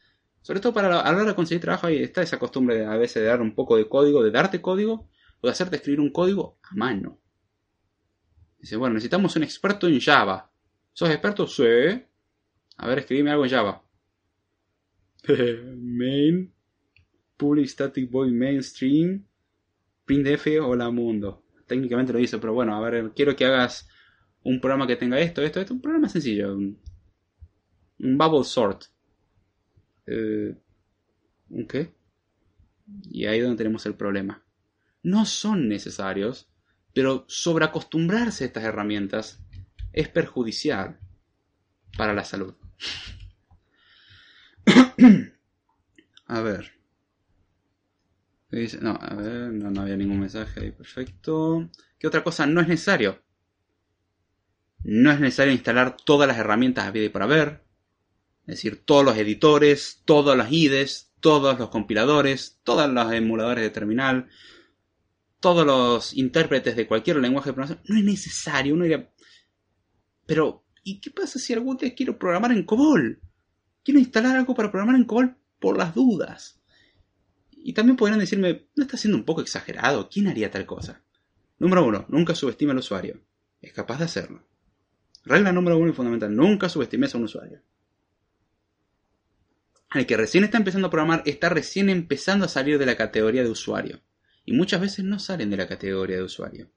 [0.46, 2.96] Sobre todo para a la hora de conseguir trabajo, ahí está esa costumbre de, a
[2.96, 5.10] veces de dar un poco de código, de darte código,
[5.40, 7.18] o de hacerte escribir un código a mano.
[8.56, 10.48] Dice, bueno, necesitamos un experto en Java.
[10.92, 11.48] ¿Sos experto?
[11.48, 11.64] Sí.
[12.76, 13.82] A ver, escribime algo en Java.
[15.78, 16.54] Main
[17.36, 19.26] Public Static Void Mainstream,
[20.04, 21.42] printf, hola mundo.
[21.66, 23.88] Técnicamente lo hizo, pero bueno, a ver, quiero que hagas
[24.44, 25.74] un programa que tenga esto, esto, esto.
[25.74, 26.54] Un programa sencillo.
[26.54, 26.78] Un,
[27.98, 28.84] bubble sort.
[30.06, 30.54] Eh,
[31.50, 31.92] ¿Un qué?
[33.04, 34.42] Y ahí es donde tenemos el problema.
[35.02, 36.48] No son necesarios,
[36.92, 39.44] pero sobreacostumbrarse a estas herramientas
[39.92, 40.98] es perjudicial
[41.96, 42.54] para la salud.
[46.26, 46.72] a ver.
[48.80, 51.68] No, ver, no, había ningún mensaje ahí, perfecto.
[51.98, 53.22] ¿Qué otra cosa no es necesario?
[54.84, 57.65] No es necesario instalar todas las herramientas a vida y por haber.
[58.46, 63.70] Es decir, todos los editores, todas las IDEs, todos los compiladores, todos los emuladores de
[63.70, 64.28] terminal,
[65.40, 67.84] todos los intérpretes de cualquier lenguaje de programación.
[67.88, 68.74] No es necesario.
[68.74, 69.10] Uno diría,
[70.26, 73.20] pero, ¿y qué pasa si algún día quiero programar en COBOL?
[73.82, 76.60] Quiero instalar algo para programar en COBOL por las dudas.
[77.50, 80.08] Y también podrían decirme, ¿no está siendo un poco exagerado?
[80.08, 81.02] ¿Quién haría tal cosa?
[81.58, 83.20] Número uno, nunca subestime al usuario.
[83.60, 84.46] Es capaz de hacerlo.
[85.24, 87.62] Regla número uno y fundamental, nunca subestimes a un usuario.
[89.98, 93.42] El que recién está empezando a programar está recién empezando a salir de la categoría
[93.42, 94.02] de usuario.
[94.44, 96.70] Y muchas veces no salen de la categoría de usuario.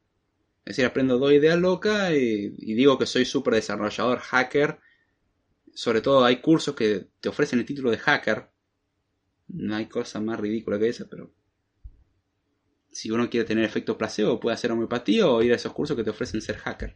[0.66, 4.80] Es decir, aprendo dos ideas locas y, digo que soy súper desarrollador, hacker.
[5.74, 8.50] Sobre todo hay cursos que te ofrecen el título de hacker
[9.50, 11.34] no hay cosa más ridícula que esa, pero
[12.92, 16.04] si uno quiere tener efecto placebo, puede hacer homeopatía o ir a esos cursos que
[16.04, 16.96] te ofrecen ser hacker.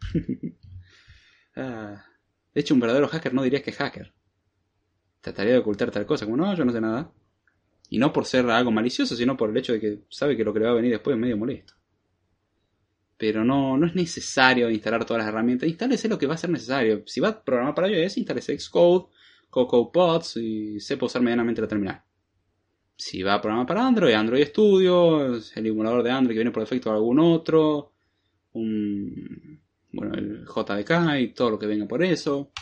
[1.56, 2.06] Ah,
[2.54, 4.14] de hecho, un verdadero hacker no diría que es hacker.
[5.20, 7.12] Trataría de ocultar tal cosa, como no, yo no sé nada.
[7.88, 10.52] Y no por ser algo malicioso, sino por el hecho de que sabe que lo
[10.52, 11.74] que le va a venir después es medio molesto.
[13.16, 15.68] pero no, no es necesario instalar todas las herramientas.
[15.68, 17.02] Instálese lo que va a ser necesario.
[17.06, 19.08] Si va a programar para iOS, instálese Xcode,
[19.50, 22.02] CocoaPods y sepa usar medianamente la terminal.
[22.96, 26.62] Si va a programar para Android, Android Studio, el emulador de Android que viene por
[26.62, 27.92] defecto de algún otro,
[28.52, 29.60] un,
[29.92, 32.52] bueno, el JDK y todo lo que venga por eso.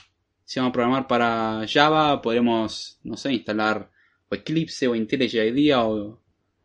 [0.49, 3.91] Si vamos a programar para Java, podremos, no sé, instalar
[4.31, 6.23] o Eclipse o IntelliJ IDEA o,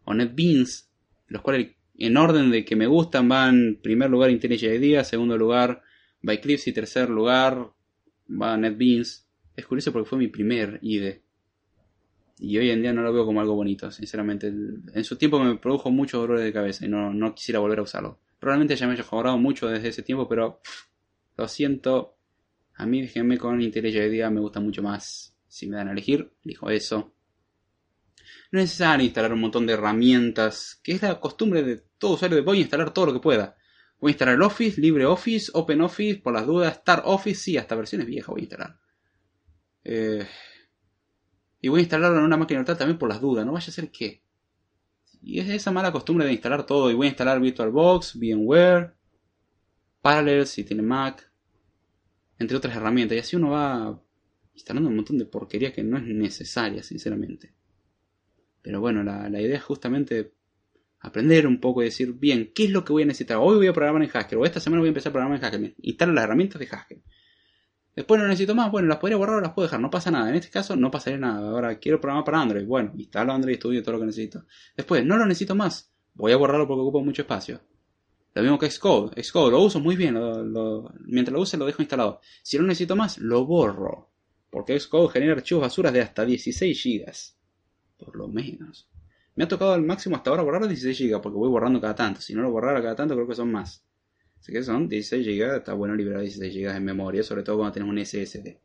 [0.07, 0.89] NetBeans,
[1.27, 5.81] los cuales en orden de que me gustan van primer lugar IntelliJ IDEA, segundo lugar
[6.25, 7.73] va Eclipse y tercer lugar
[8.29, 9.27] va NetBeans.
[9.53, 11.21] Es curioso porque fue mi primer IDE.
[12.39, 14.47] Y hoy en día no lo veo como algo bonito, sinceramente.
[14.47, 17.83] En su tiempo me produjo muchos dolores de cabeza y no, no quisiera volver a
[17.83, 18.17] usarlo.
[18.39, 20.61] Probablemente ya me haya mejorado mucho desde ese tiempo, pero
[21.35, 22.15] lo siento.
[22.75, 25.35] A mí déjenme con IntelliJ me gusta mucho más.
[25.47, 27.13] Si me dan a elegir, elijo eso.
[28.51, 32.37] No es necesario instalar un montón de herramientas, que es la costumbre de todo usuario
[32.37, 33.57] de voy a instalar todo lo que pueda.
[33.99, 38.27] Voy a instalar Office, LibreOffice, OpenOffice, por las dudas, Star Office, sí, hasta versiones viejas
[38.27, 38.79] voy a instalar.
[39.83, 40.27] Eh,
[41.61, 43.71] y voy a instalarlo en una máquina virtual también por las dudas, no vaya a
[43.71, 44.23] ser que.
[45.21, 46.91] Y es esa mala costumbre de instalar todo.
[46.91, 48.93] Y voy a instalar VirtualBox, VMware,
[50.01, 51.32] Parallels si tiene Mac,
[52.43, 53.15] entre otras herramientas.
[53.15, 53.99] Y así uno va
[54.53, 57.53] instalando un montón de porquería que no es necesaria, sinceramente.
[58.61, 60.33] Pero bueno, la, idea es justamente
[60.99, 63.37] aprender un poco y decir, bien, ¿qué es lo que voy a necesitar?
[63.37, 65.45] Hoy voy a programar en Haskell, o esta semana voy a empezar a programar en
[65.45, 65.75] Haskell.
[65.81, 67.03] Instalo las herramientas de Haskell.
[67.95, 70.29] Después no necesito más, bueno, las podría borrar o las puedo dejar, no pasa nada.
[70.29, 71.49] En este caso no pasaría nada.
[71.49, 74.45] Ahora quiero programar para Android, bueno, instalo Android Studio todo lo que necesito.
[74.77, 77.61] Después, no lo necesito más, voy a borrarlo porque ocupa mucho espacio.
[78.33, 79.21] Lo mismo que Xcode.
[79.21, 80.15] Xcode lo uso muy bien,
[81.05, 82.19] mientras lo use lo dejo instalado.
[82.41, 84.09] Si no necesito más, lo borro.
[84.49, 87.11] Porque Xcode genera archivos basuras de hasta 16 GB.
[87.97, 88.89] Por lo menos.
[89.35, 92.21] Me ha tocado al máximo hasta ahora borrar 16 GB porque voy borrando cada tanto.
[92.21, 93.83] Si no lo borrara cada tanto creo que son más.
[94.39, 95.57] Así que son 16 GB.
[95.57, 97.23] Está bueno liberar 16 GB en memoria.
[97.23, 98.57] Sobre todo cuando tenemos un SSD.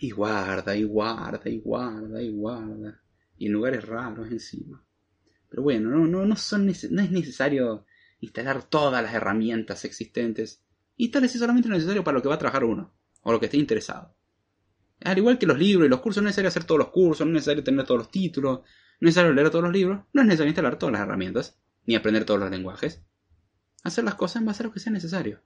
[0.00, 3.00] Y guarda, y guarda, y guarda, y guarda.
[3.38, 4.84] Y en lugares raros encima.
[5.54, 7.86] Pero bueno, no, no, no, son, no es necesario
[8.18, 10.64] instalar todas las herramientas existentes.
[10.96, 12.92] Instálese solamente lo necesario para lo que va a trabajar uno.
[13.22, 14.16] O lo que esté interesado.
[15.04, 17.24] Al igual que los libros y los cursos, no es necesario hacer todos los cursos,
[17.24, 20.22] no es necesario tener todos los títulos, no es necesario leer todos los libros, no
[20.22, 21.56] es necesario instalar todas las herramientas,
[21.86, 23.04] ni aprender todos los lenguajes.
[23.84, 25.40] Hacer las cosas en base a lo que sea necesario.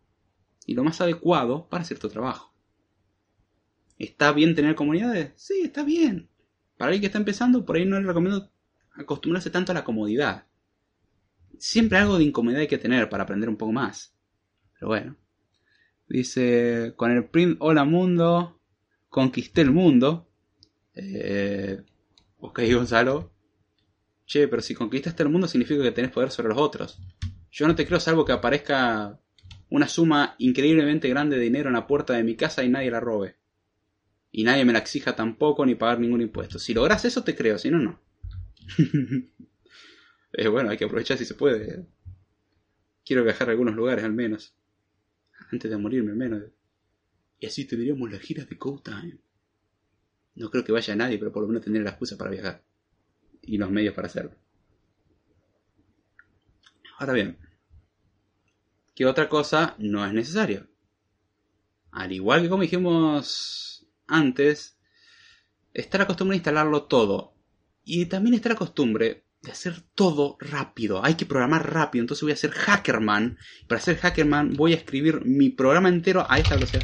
[0.65, 2.55] Y lo más adecuado para cierto trabajo.
[3.99, 5.33] ¿Está bien tener comunidades?
[5.37, 6.31] Sí, está bien.
[6.79, 8.51] Para alguien que está empezando, por ahí no le recomiendo
[8.99, 10.47] acostumbrarse tanto a la comodidad.
[11.59, 14.15] Siempre algo de incomodidad hay que tener para aprender un poco más.
[14.75, 15.17] Pero bueno.
[16.09, 18.61] Dice, con el print Hola Mundo,
[19.09, 20.29] conquisté el mundo.
[20.95, 21.83] Eh,
[22.39, 23.33] ok, Gonzalo.
[24.27, 27.01] Che, pero si conquistaste el mundo significa que tenés poder sobre los otros.
[27.51, 29.19] Yo no te creo salvo que aparezca
[29.71, 33.01] una suma increíblemente grande de dinero en la puerta de mi casa y nadie la
[33.01, 33.37] robe.
[34.31, 36.59] Y nadie me la exija tampoco ni pagar ningún impuesto.
[36.59, 38.01] Si logras eso te creo, si no, no.
[40.33, 41.87] eh, bueno, hay que aprovechar si se puede.
[43.05, 44.55] Quiero viajar a algunos lugares al menos.
[45.51, 46.43] Antes de morirme al menos.
[47.41, 49.19] Y así tendríamos las giras de Code Time.
[50.35, 52.63] No creo que vaya nadie, pero por lo menos tendré la excusa para viajar.
[53.43, 54.35] Y los medios para hacerlo.
[56.99, 57.39] Ahora bien,
[58.95, 60.67] ¿qué otra cosa no es necesario?
[61.93, 64.77] Al igual que como dijimos antes,
[65.73, 67.38] está la costumbre de instalarlo todo.
[67.91, 71.03] Y también está la costumbre de hacer todo rápido.
[71.03, 72.03] Hay que programar rápido.
[72.03, 73.39] Entonces voy a hacer Hackerman.
[73.67, 76.83] Para hacer Hackerman voy a escribir mi programa entero a esta velocidad.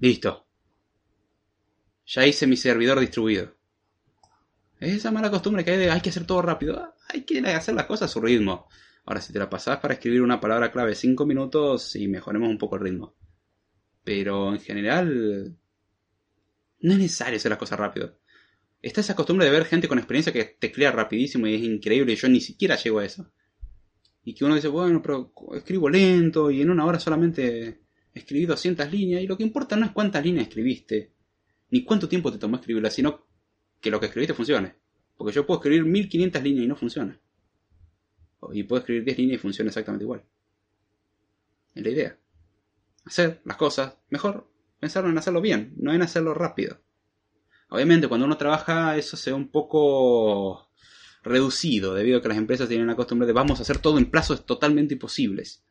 [0.00, 0.46] Listo.
[2.08, 3.56] Ya hice mi servidor distribuido.
[4.78, 6.76] Es esa mala costumbre que hay de hay que hacer todo rápido.
[6.78, 8.68] Ah, hay que hacer las cosas a su ritmo.
[9.06, 12.58] Ahora, si te la pasás para escribir una palabra clave 5 minutos, y mejoremos un
[12.58, 13.14] poco el ritmo.
[14.04, 15.56] Pero en general,
[16.80, 18.18] no es necesario hacer las cosas rápido.
[18.82, 22.16] Está esa costumbre de ver gente con experiencia que teclea rapidísimo y es increíble y
[22.16, 23.30] yo ni siquiera llego a eso.
[24.24, 27.80] Y que uno dice, bueno, pero escribo lento y en una hora solamente
[28.14, 31.12] escribí 200 líneas y lo que importa no es cuántas líneas escribiste,
[31.70, 33.26] ni cuánto tiempo te tomó escribirlas, sino
[33.80, 34.74] que lo que escribiste funcione.
[35.16, 37.20] Porque yo puedo escribir 1500 líneas y no funciona.
[38.52, 40.24] Y puedo escribir 10 líneas y funciona exactamente igual.
[41.74, 42.18] Es la idea.
[43.04, 44.49] Hacer las cosas mejor,
[44.80, 46.80] pensar en hacerlo bien, no en hacerlo rápido.
[47.68, 50.70] Obviamente cuando uno trabaja eso se ve un poco
[51.22, 54.10] reducido debido a que las empresas tienen la costumbre de vamos a hacer todo en
[54.10, 55.62] plazos totalmente imposibles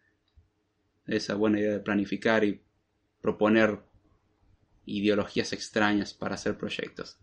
[1.08, 2.62] esa buena idea de planificar y
[3.22, 3.80] proponer
[4.86, 7.18] ideologías extrañas para hacer proyectos.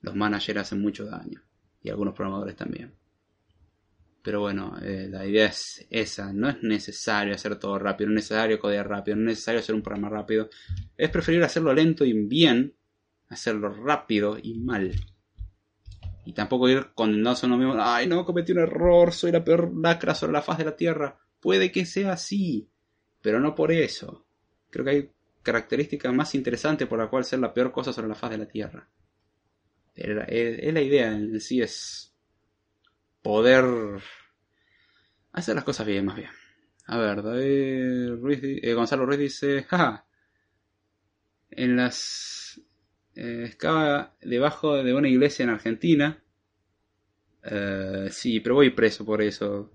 [0.00, 1.42] Los managers hacen mucho daño
[1.82, 2.94] y algunos programadores también.
[4.28, 6.34] Pero bueno, eh, la idea es esa.
[6.34, 9.74] No es necesario hacer todo rápido, no es necesario codear rápido, no es necesario hacer
[9.74, 10.50] un programa rápido.
[10.98, 12.74] Es preferible hacerlo lento y bien,
[13.30, 14.92] hacerlo rápido y mal.
[16.26, 17.76] Y tampoco ir condenados a uno mismo.
[17.78, 21.18] Ay, no, cometí un error, soy la peor lacra sobre la faz de la tierra.
[21.40, 22.68] Puede que sea así,
[23.22, 24.26] pero no por eso.
[24.68, 25.10] Creo que hay
[25.42, 28.46] características más interesantes por la cual ser la peor cosa sobre la faz de la
[28.46, 28.90] tierra.
[29.94, 32.08] Es la idea en sí, es
[33.22, 33.64] poder
[35.32, 36.30] hacer las cosas bien, más bien.
[36.86, 37.22] A ver,
[38.20, 40.06] Ruiz, eh, Gonzalo Ruiz dice, jaja,
[41.50, 42.60] en las
[43.14, 43.56] eh,
[44.22, 46.22] debajo de una iglesia en Argentina.
[47.42, 49.72] Eh, sí, pero voy preso por eso.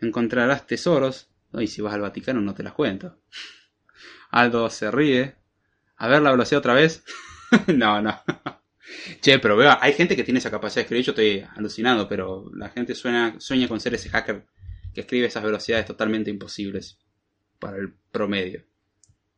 [0.00, 1.30] Encontrarás tesoros.
[1.52, 3.18] Y si vas al Vaticano no te las cuento.
[4.30, 5.36] Aldo se ríe.
[5.96, 7.04] A ver la velocidad otra vez.
[7.76, 8.20] no, no.
[9.20, 11.04] Che, pero vea, hay gente que tiene esa capacidad de escribir.
[11.04, 14.46] Yo estoy alucinado, pero la gente sueña, sueña con ser ese hacker
[14.92, 16.98] que escribe esas velocidades totalmente imposibles
[17.58, 18.64] para el promedio.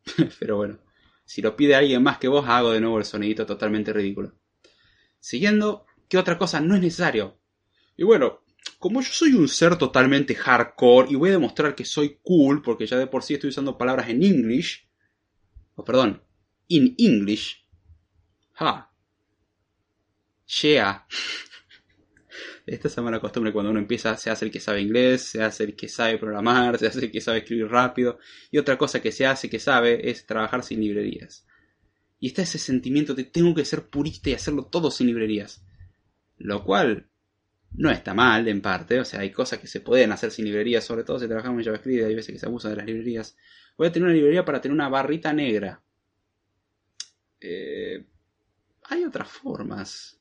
[0.39, 0.79] pero bueno.
[1.25, 4.39] Si lo pide alguien más que vos, hago de nuevo el sonidito totalmente ridículo.
[5.19, 7.41] Siguiendo, ¿qué otra cosa no es necesario?
[7.97, 8.45] Y bueno,
[8.79, 12.87] como yo soy un ser totalmente hardcore y voy a demostrar que soy cool, porque
[12.87, 14.89] ya de por sí estoy usando palabras en English,
[15.75, 16.23] o perdón,
[16.69, 17.67] in English,
[18.61, 18.93] ha,
[20.47, 21.07] yeah,
[22.67, 25.63] esta es mala costumbre cuando uno empieza, se hace el que sabe inglés, se hace
[25.63, 28.19] el que sabe programar, se hace el que sabe escribir rápido.
[28.51, 31.47] Y otra cosa que se hace, que sabe, es trabajar sin librerías.
[32.19, 35.65] Y está ese sentimiento de tengo que ser purista y hacerlo todo sin librerías.
[36.39, 37.09] Lo cual
[37.71, 40.85] no está mal en parte, o sea, hay cosas que se pueden hacer sin librerías,
[40.85, 43.37] sobre todo si trabajamos en JavaScript, hay veces que se abusa de las librerías.
[43.77, 45.81] Voy a tener una librería para tener una barrita negra.
[47.41, 48.05] Eh,
[48.85, 50.17] hay otras formas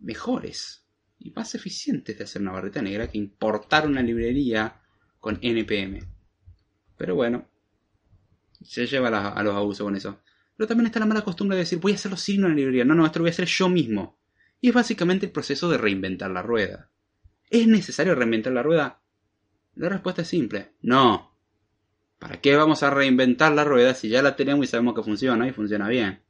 [0.00, 0.86] mejores
[1.18, 4.80] y más eficientes de hacer una barrita negra que importar una librería
[5.18, 6.00] con NPM.
[6.96, 7.48] Pero bueno,
[8.62, 10.20] se lleva a, los abusos con eso.
[10.56, 12.84] Pero también está la mala costumbre de decir voy a hacerlo sin una librería.
[12.84, 14.18] No, no, esto lo voy a hacer yo mismo.
[14.60, 16.90] Y es básicamente el proceso de reinventar la rueda.
[17.48, 19.00] ¿Es necesario reinventar la rueda?
[19.74, 20.72] La respuesta es simple.
[20.82, 21.36] No.
[22.18, 25.48] ¿Para qué vamos a reinventar la rueda si ya la tenemos y sabemos que funciona
[25.48, 26.22] y funciona bien?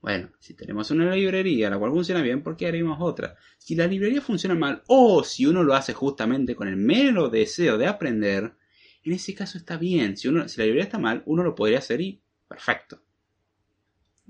[0.00, 3.36] Bueno, si tenemos una librería la cual funciona bien, ¿por qué haríamos otra?
[3.58, 7.76] Si la librería funciona mal o si uno lo hace justamente con el mero deseo
[7.76, 8.54] de aprender,
[9.02, 10.16] en ese caso está bien.
[10.16, 13.02] Si, uno, si la librería está mal, uno lo podría hacer y perfecto.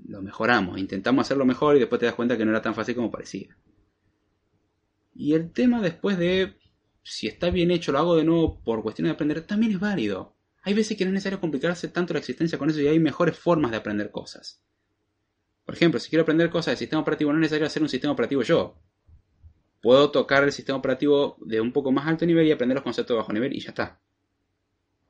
[0.05, 2.95] Lo mejoramos, intentamos hacerlo mejor y después te das cuenta que no era tan fácil
[2.95, 3.55] como parecía.
[5.13, 6.57] Y el tema después de
[7.03, 10.35] si está bien hecho, lo hago de nuevo por cuestión de aprender, también es válido.
[10.63, 13.37] Hay veces que no es necesario complicarse tanto la existencia con eso y hay mejores
[13.37, 14.61] formas de aprender cosas.
[15.65, 18.13] Por ejemplo, si quiero aprender cosas de sistema operativo, no es necesario hacer un sistema
[18.13, 18.77] operativo yo.
[19.81, 23.15] Puedo tocar el sistema operativo de un poco más alto nivel y aprender los conceptos
[23.15, 23.99] de bajo nivel y ya está.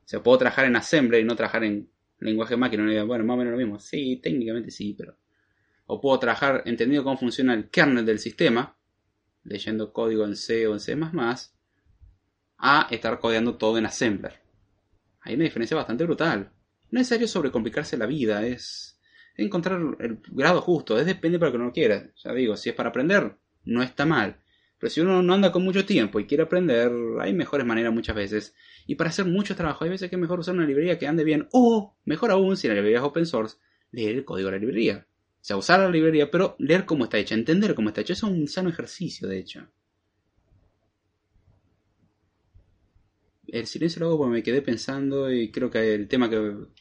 [0.05, 2.83] O sea, puedo trabajar en assembly y no trabajar en lenguaje máquina.
[3.03, 3.79] Bueno, más o menos lo mismo.
[3.79, 5.17] Sí, técnicamente sí, pero...
[5.87, 8.77] O puedo trabajar entendiendo cómo funciona el kernel del sistema,
[9.43, 10.97] leyendo código en C o en C++,
[12.57, 14.39] a estar codeando todo en assembler.
[15.21, 16.51] Hay una diferencia bastante brutal.
[16.91, 19.00] No es necesario sobrecomplicarse la vida, es
[19.35, 22.11] encontrar el grado justo, es depende para que uno quiera.
[22.23, 24.37] Ya digo, si es para aprender, no está mal.
[24.81, 28.15] Pero si uno no anda con mucho tiempo y quiere aprender, hay mejores maneras muchas
[28.15, 28.55] veces.
[28.87, 31.23] Y para hacer mucho trabajo, hay veces que es mejor usar una librería que ande
[31.23, 31.47] bien.
[31.51, 33.57] O, mejor aún, si la librería es open source,
[33.91, 35.07] leer el código de la librería.
[35.07, 38.13] O sea, usar la librería, pero leer cómo está hecha, entender cómo está hecha.
[38.13, 39.67] Eso es un sano ejercicio, de hecho.
[43.51, 46.39] El silencio lo hago porque me quedé pensando y creo que el tema que,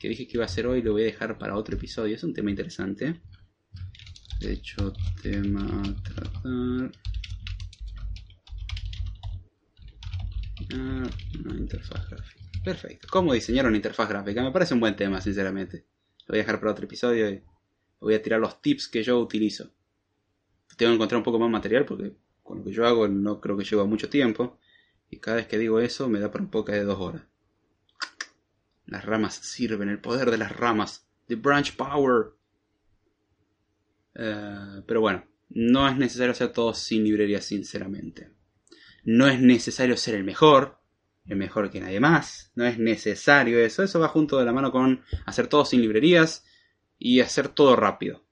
[0.08, 2.14] dije que iba a hacer hoy lo voy a dejar para otro episodio.
[2.14, 3.20] Es un tema interesante.
[4.40, 6.92] De hecho, tema tratar.
[10.72, 12.40] una interfaz gráfica.
[12.64, 13.08] Perfecto.
[13.10, 14.42] ¿Cómo diseñar una interfaz gráfica?
[14.42, 15.86] Me parece un buen tema, sinceramente.
[16.20, 17.42] Lo voy a dejar para otro episodio y
[17.98, 19.72] voy a tirar los tips que yo utilizo.
[20.76, 22.12] Tengo que encontrar un poco más material porque
[22.44, 24.60] con lo que yo hago no creo que lleva mucho tiempo.
[25.10, 27.22] Y cada vez que digo eso me da por un poco de dos horas.
[28.86, 31.06] Las ramas sirven, el poder de las ramas.
[31.26, 32.32] The branch power.
[34.14, 38.32] Eh, pero bueno, no es necesario hacer todo sin librería, sinceramente.
[39.04, 40.78] No es necesario ser el mejor,
[41.26, 42.52] el mejor que nadie más.
[42.54, 43.82] No es necesario eso.
[43.82, 46.44] Eso va junto de la mano con hacer todo sin librerías
[46.98, 48.24] y hacer todo rápido.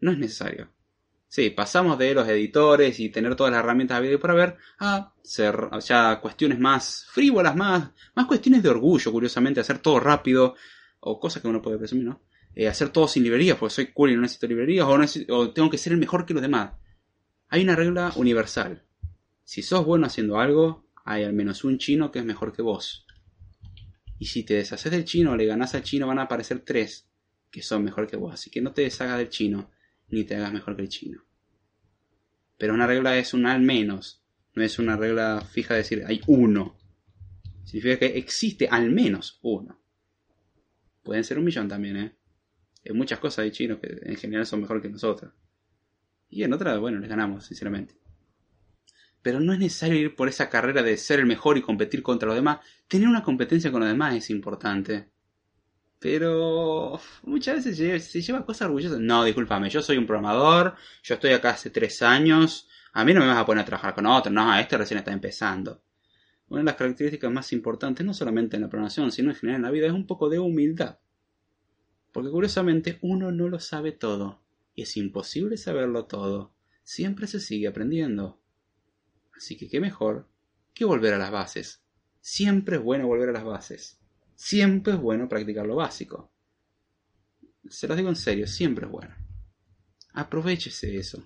[0.00, 0.72] No es necesario.
[1.30, 5.70] Sí, pasamos de los editores y tener todas las herramientas a para ver a ser
[5.80, 10.56] ya cuestiones más frívolas, más, más cuestiones de orgullo, curiosamente, hacer todo rápido,
[10.98, 12.20] o cosas que uno puede presumir, ¿no?
[12.52, 15.70] Eh, hacer todo sin librerías, porque soy cool y no necesito librerías, o, o tengo
[15.70, 16.72] que ser el mejor que los demás.
[17.48, 18.82] Hay una regla universal.
[19.44, 23.06] Si sos bueno haciendo algo, hay al menos un chino que es mejor que vos.
[24.18, 27.08] Y si te deshaces del chino o le ganás al chino, van a aparecer tres
[27.52, 28.34] que son mejor que vos.
[28.34, 29.70] Así que no te deshagas del chino,
[30.10, 31.24] ni te hagas mejor que el chino.
[32.58, 34.22] Pero una regla es un al menos.
[34.54, 36.76] No es una regla fija de decir hay uno.
[37.64, 39.80] Significa que existe al menos uno.
[41.02, 42.16] Pueden ser un millón también, ¿eh?
[42.84, 45.32] Hay muchas cosas de chinos que en general son mejor que nosotros.
[46.28, 47.94] Y en otras, bueno, les ganamos, sinceramente.
[49.22, 52.26] Pero no es necesario ir por esa carrera de ser el mejor y competir contra
[52.26, 52.60] los demás.
[52.88, 55.10] Tener una competencia con los demás es importante.
[56.00, 58.98] Pero muchas veces se lleva, cosas orgullosas.
[58.98, 63.20] No, discúlpame, yo soy un programador, yo estoy acá hace tres años, a mí no
[63.20, 65.82] me vas a poner a trabajar con otro, no, este recién está empezando.
[66.48, 69.62] Una de las características más importantes, no solamente en la programación, sino en general en
[69.62, 70.98] la vida, es un poco de humildad.
[72.12, 74.42] Porque curiosamente uno no lo sabe todo,
[74.74, 76.54] y es imposible saberlo todo.
[76.82, 78.40] Siempre se sigue aprendiendo.
[79.36, 80.26] Así que qué mejor
[80.72, 81.84] que volver a las bases.
[82.22, 83.99] Siempre es bueno volver a las bases.
[84.42, 86.32] Siempre es bueno practicar lo básico.
[87.68, 89.14] Se lo digo en serio, siempre es bueno.
[90.14, 91.22] Aprovechese eso.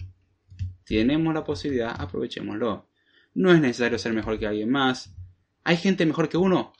[0.84, 2.88] Tenemos la posibilidad, aprovechémoslo.
[3.34, 5.14] No es necesario ser mejor que alguien más.
[5.62, 6.72] ¿Hay gente mejor que uno?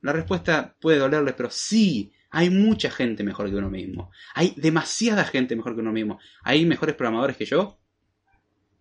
[0.00, 4.10] La respuesta puede dolerles, pero sí, hay mucha gente mejor que uno mismo.
[4.34, 6.18] Hay demasiada gente mejor que uno mismo.
[6.42, 7.78] ¿Hay mejores programadores que yo?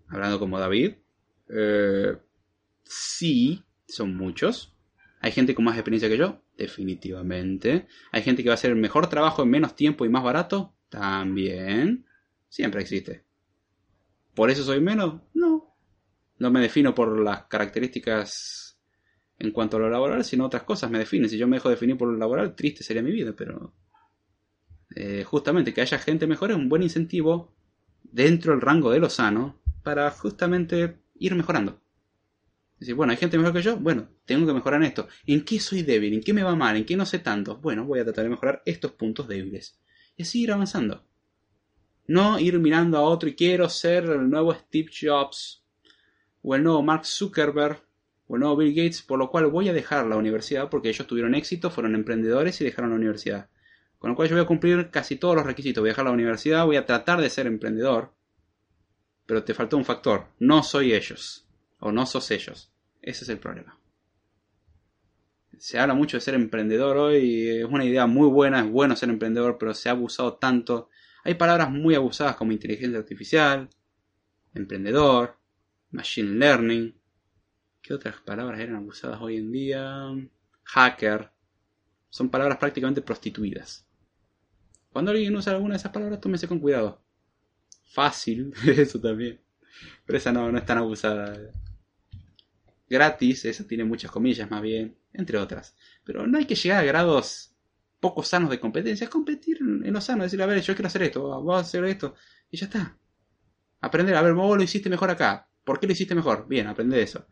[0.07, 0.95] Hablando como David.
[1.49, 2.17] Eh,
[2.83, 4.75] sí, son muchos.
[5.19, 6.42] ¿Hay gente con más experiencia que yo?
[6.57, 7.87] Definitivamente.
[8.11, 10.75] ¿Hay gente que va a hacer mejor trabajo en menos tiempo y más barato?
[10.89, 12.05] También.
[12.49, 13.23] Siempre existe.
[14.35, 15.21] ¿Por eso soy menos?
[15.33, 15.75] No.
[16.39, 18.79] No me defino por las características
[19.39, 21.29] en cuanto a lo laboral, sino otras cosas me definen.
[21.29, 23.73] Si yo me dejo definir por lo laboral, triste sería mi vida, pero
[24.95, 27.53] eh, justamente que haya gente mejor es un buen incentivo
[28.03, 31.82] dentro del rango de lo sano para justamente ir mejorando.
[32.91, 35.07] Bueno, hay gente mejor que yo, bueno, tengo que mejorar en esto.
[35.25, 36.13] ¿En qué soy débil?
[36.13, 36.75] ¿En qué me va mal?
[36.75, 37.57] ¿En qué no sé tanto?
[37.57, 39.79] Bueno, voy a tratar de mejorar estos puntos débiles.
[40.17, 41.05] Y así ir avanzando.
[42.07, 45.63] No ir mirando a otro y quiero ser el nuevo Steve Jobs
[46.41, 47.81] o el nuevo Mark Zuckerberg
[48.27, 51.07] o el nuevo Bill Gates, por lo cual voy a dejar la universidad porque ellos
[51.07, 53.49] tuvieron éxito, fueron emprendedores y dejaron la universidad.
[53.99, 55.81] Con lo cual yo voy a cumplir casi todos los requisitos.
[55.81, 58.13] Voy a dejar la universidad, voy a tratar de ser emprendedor.
[59.25, 60.27] Pero te faltó un factor.
[60.39, 61.47] No soy ellos.
[61.79, 62.72] O no sos ellos.
[63.03, 63.77] Ese es el problema.
[65.57, 69.09] Se habla mucho de ser emprendedor hoy, es una idea muy buena, es bueno ser
[69.09, 70.89] emprendedor, pero se ha abusado tanto.
[71.25, 73.69] Hay palabras muy abusadas como inteligencia artificial,
[74.53, 75.37] emprendedor,
[75.91, 76.97] machine learning.
[77.81, 80.09] ¿Qué otras palabras eran abusadas hoy en día?
[80.63, 81.29] Hacker.
[82.09, 83.85] Son palabras prácticamente prostituidas.
[84.89, 87.03] Cuando alguien usa alguna de esas palabras, tómese con cuidado.
[87.91, 89.41] Fácil, eso también.
[90.05, 91.37] Pero esa no, no es tan abusada
[92.93, 95.75] gratis, eso tiene muchas comillas más bien, entre otras.
[96.03, 97.55] Pero no hay que llegar a grados
[97.99, 101.03] poco sanos de competencia, es competir en lo sano, decir, a ver, yo quiero hacer
[101.03, 102.15] esto, vos a hacer esto,
[102.51, 102.97] y ya está.
[103.81, 106.45] Aprender, a ver, vos lo hiciste mejor acá, ¿por qué lo hiciste mejor?
[106.47, 107.25] Bien, aprende eso.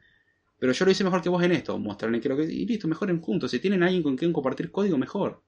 [0.59, 2.43] Pero yo lo hice mejor que vos en esto, mostrarle que lo que...
[2.43, 5.43] Y listo, mejoren juntos, si tienen alguien con quien compartir código, mejor.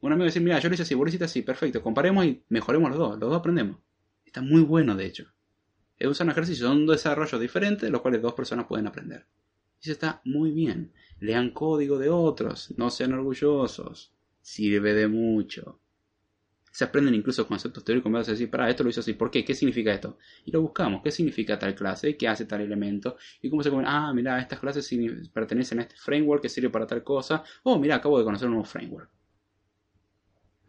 [0.00, 2.42] Un amigo dice, mira, yo lo hice así, vos lo hiciste así, perfecto, comparemos y
[2.48, 3.78] mejoremos los dos, los dos aprendemos.
[4.24, 5.32] Está muy bueno, de hecho
[5.98, 9.26] es un ejercicio, son desarrollos diferentes de los cuales dos personas pueden aprender.
[9.80, 10.92] Y eso está muy bien.
[11.20, 14.12] Lean código de otros, no sean orgullosos.
[14.40, 15.80] Sirve de mucho.
[16.70, 19.30] Se aprenden incluso conceptos teóricos, me vas a decir, para, esto lo hizo así, ¿por
[19.30, 19.44] qué?
[19.44, 20.16] ¿Qué significa esto?
[20.44, 22.16] Y lo buscamos, ¿qué significa tal clase?
[22.16, 23.16] ¿Qué hace tal elemento?
[23.42, 24.88] Y cómo se comen, ah, mira, estas clases
[25.32, 27.42] pertenecen a este framework que sirve para tal cosa.
[27.64, 29.10] Oh, mira, acabo de conocer un nuevo framework.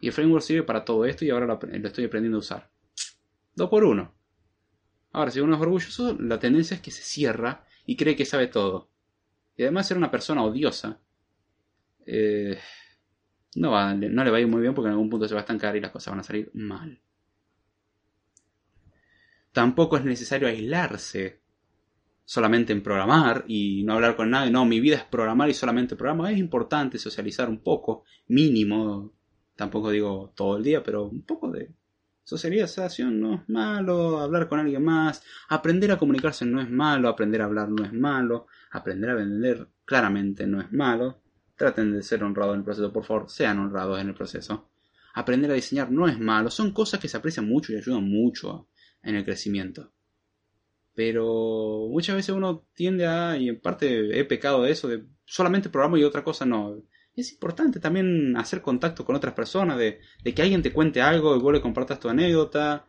[0.00, 2.70] Y el framework sirve para todo esto y ahora lo estoy aprendiendo a usar.
[3.54, 4.19] Dos por uno.
[5.12, 8.46] Ahora, si uno es orgulloso, la tendencia es que se cierra y cree que sabe
[8.46, 8.88] todo.
[9.56, 11.00] Y además ser una persona odiosa,
[12.06, 12.58] eh,
[13.56, 15.42] no, no le va a ir muy bien porque en algún punto se va a
[15.42, 17.00] estancar y las cosas van a salir mal.
[19.52, 21.40] Tampoco es necesario aislarse
[22.24, 24.52] solamente en programar y no hablar con nadie.
[24.52, 26.32] No, mi vida es programar y solamente programar.
[26.32, 29.12] Es importante socializar un poco, mínimo.
[29.56, 31.70] Tampoco digo todo el día, pero un poco de
[32.30, 37.42] Socialización no es malo, hablar con alguien más, aprender a comunicarse no es malo, aprender
[37.42, 41.20] a hablar no es malo, aprender a vender claramente no es malo.
[41.56, 44.68] Traten de ser honrados en el proceso, por favor, sean honrados en el proceso.
[45.14, 48.68] Aprender a diseñar no es malo, son cosas que se aprecian mucho y ayudan mucho
[49.02, 49.90] en el crecimiento.
[50.94, 55.68] Pero muchas veces uno tiende a, y en parte he pecado de eso, de solamente
[55.68, 56.80] programa y otra cosa no
[57.16, 60.00] es importante también hacer contacto con otras personas, de,
[60.34, 62.86] que alguien te cuente algo y vos le compartas tu anécdota.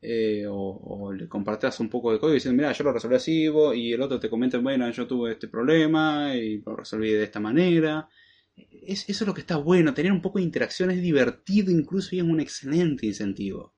[0.00, 3.92] eh, o, le compartas un poco de código diciendo, mira, yo lo resolví así, y
[3.92, 8.08] el otro te comenta, bueno, yo tuve este problema y lo resolví de esta manera.
[8.56, 12.14] Es, eso es lo que está bueno, tener un poco de interacción es divertido incluso
[12.14, 13.74] y es un excelente incentivo.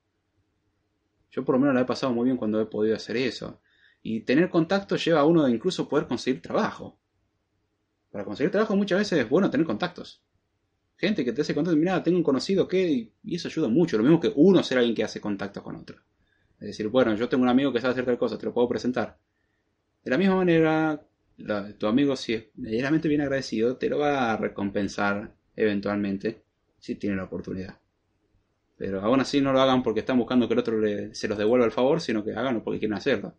[1.31, 3.61] Yo por lo menos la he pasado muy bien cuando he podido hacer eso.
[4.03, 6.99] Y tener contacto lleva a uno de incluso poder conseguir trabajo.
[8.11, 10.21] Para conseguir trabajo muchas veces es bueno tener contactos.
[10.97, 13.13] Gente que te hace contacto, mira, tengo un conocido que...
[13.23, 13.97] Y eso ayuda mucho.
[13.97, 15.97] Lo mismo que uno ser alguien que hace contacto con otro.
[16.59, 18.67] Es decir, bueno, yo tengo un amigo que sabe hacer tal cosa, te lo puedo
[18.67, 19.17] presentar.
[20.03, 21.01] De la misma manera,
[21.79, 26.43] tu amigo, si es medianamente bien agradecido, te lo va a recompensar eventualmente,
[26.77, 27.79] si tiene la oportunidad.
[28.77, 30.79] Pero aún así no lo hagan porque están buscando que el otro
[31.13, 33.35] se los devuelva el favor, sino que háganlo porque quieren hacerlo.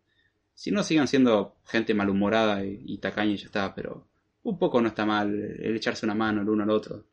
[0.55, 4.09] Si no, sigan siendo gente malhumorada y, y tacaña y ya está, pero
[4.43, 7.05] un poco no está mal el echarse una mano el uno al otro.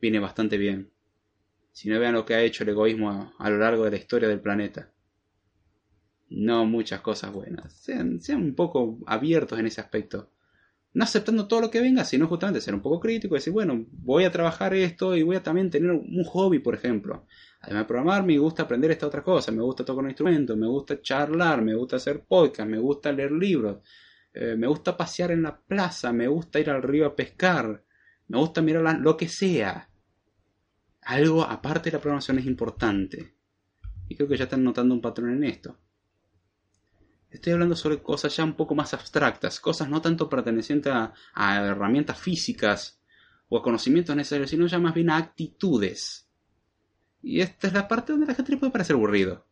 [0.00, 0.90] Viene bastante bien.
[1.72, 4.28] Si no vean lo que ha hecho el egoísmo a lo largo de la historia
[4.28, 4.92] del planeta
[6.30, 7.72] no muchas cosas buenas.
[7.72, 10.30] Sean, un poco abiertos en ese aspecto.
[10.94, 13.86] No aceptando todo lo que venga, sino justamente ser un poco crítico y decir, bueno,
[13.92, 17.26] voy a trabajar esto y voy a también tener un hobby, por ejemplo.
[17.60, 20.66] Además de programar, me gusta aprender esta otra cosa, me gusta tocar un instrumento, me
[20.66, 23.78] gusta charlar, me gusta hacer podcast, me gusta leer libros,
[24.40, 27.84] eh, me gusta pasear en la plaza, me gusta ir al río a pescar,
[28.28, 29.90] me gusta mirar lo que sea.
[31.02, 33.34] Algo aparte de la programación es importante.
[34.06, 35.76] Y creo que ya están notando un patrón en esto.
[37.28, 42.16] Estoy hablando sobre cosas ya un poco más abstractas, cosas no tanto pertenecientes a, herramientas
[42.20, 43.02] físicas
[43.48, 46.30] o a conocimientos necesarios, sino ya más bien a actitudes.
[47.22, 49.48] Y esta es la parte donde la gente le puede parecer aburrido.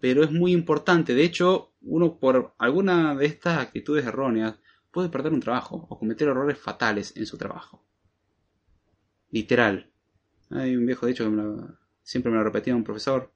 [0.00, 1.12] Pero es muy importante.
[1.14, 4.56] De hecho, uno por alguna de estas actitudes erróneas
[4.90, 7.84] puede perder un trabajo o cometer errores fatales en su trabajo.
[9.30, 9.90] Literal.
[10.50, 13.32] Hay un viejo dicho que siempre me lo repetía un profesor.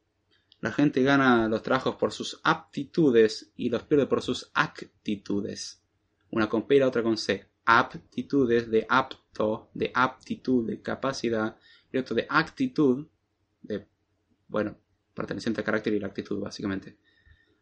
[0.60, 5.82] La gente gana los trabajos por sus aptitudes y los pierde por sus actitudes.
[6.30, 7.48] Una con P y la otra con C.
[7.64, 11.56] Aptitudes de apto, de aptitud, de capacidad,
[11.92, 13.06] y otro de actitud,
[13.62, 13.86] de,
[14.48, 14.76] bueno,
[15.14, 16.98] perteneciente al carácter y la actitud, básicamente.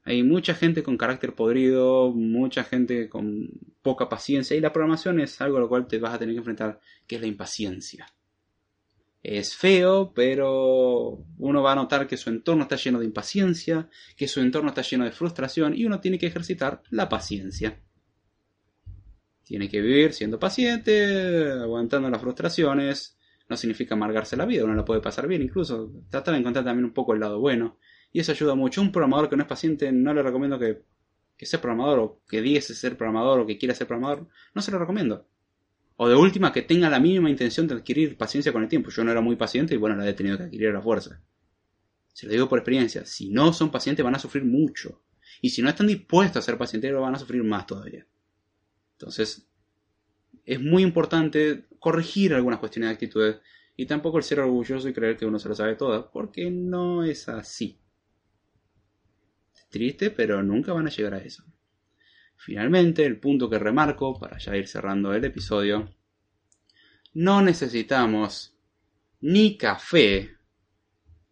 [0.04, 3.48] Hay mucha gente con carácter podrido, mucha gente con
[3.82, 6.40] poca paciencia, y la programación es algo a lo cual te vas a tener que
[6.40, 8.06] enfrentar, que es la impaciencia
[9.22, 14.26] es feo, pero uno va a notar que su entorno está lleno de impaciencia, que
[14.26, 17.80] su entorno está lleno de frustración y uno tiene que ejercitar la paciencia.
[19.44, 23.16] Tiene que vivir siendo paciente, aguantando las frustraciones.
[23.48, 26.86] No significa amargarse la vida, uno la puede pasar bien, incluso tratar de encontrar también
[26.86, 27.78] un poco el lado bueno.
[28.12, 28.82] Y eso ayuda mucho.
[28.82, 30.82] Un programador que no es paciente no le recomiendo que,
[31.36, 34.28] que sea programador o que diga ser programador o que quiera ser programador.
[34.54, 35.26] No se lo recomiendo
[35.96, 38.90] o de última que tenga la mínima intención de adquirir paciencia con el tiempo.
[38.90, 41.22] Yo no era muy paciente y bueno, la he tenido que adquirir a la fuerza.
[42.12, 45.02] Se lo digo por experiencia, si no son pacientes van a sufrir mucho.
[45.40, 48.04] Y si no están dispuestos a ser pacientes, van a sufrir más todavía.
[48.98, 49.48] Entonces,
[50.44, 53.36] es muy importante corregir algunas cuestiones de actitudes
[53.76, 57.04] y tampoco el ser orgulloso y creer que uno se lo sabe todo, porque no
[57.04, 57.80] es así.
[59.72, 61.44] Triste, pero nunca van a llegar a eso.
[62.36, 65.88] Finalmente, el punto que remarco, para ya ir cerrando el episodio,
[67.14, 68.54] no necesitamos
[69.22, 70.36] ni café,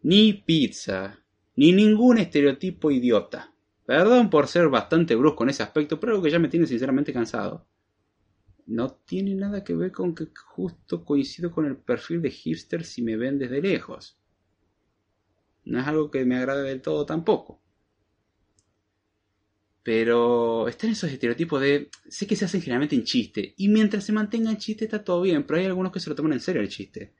[0.01, 1.19] ni pizza,
[1.55, 3.53] ni ningún estereotipo idiota.
[3.85, 7.13] Perdón por ser bastante brusco en ese aspecto, pero algo que ya me tiene sinceramente
[7.13, 7.67] cansado.
[8.65, 13.03] No tiene nada que ver con que justo coincido con el perfil de hipster si
[13.03, 14.17] me ven desde lejos.
[15.63, 17.60] No es algo que me agrade del todo tampoco.
[19.83, 21.89] Pero están esos estereotipos de.
[22.07, 23.53] Sé que se hacen generalmente en chiste.
[23.57, 25.43] Y mientras se mantenga en chiste está todo bien.
[25.43, 27.13] Pero hay algunos que se lo toman en serio el chiste.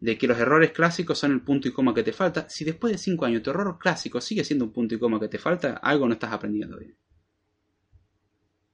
[0.00, 2.48] De que los errores clásicos son el punto y coma que te falta.
[2.48, 5.28] Si después de 5 años tu error clásico sigue siendo un punto y coma que
[5.28, 6.96] te falta, algo no estás aprendiendo bien.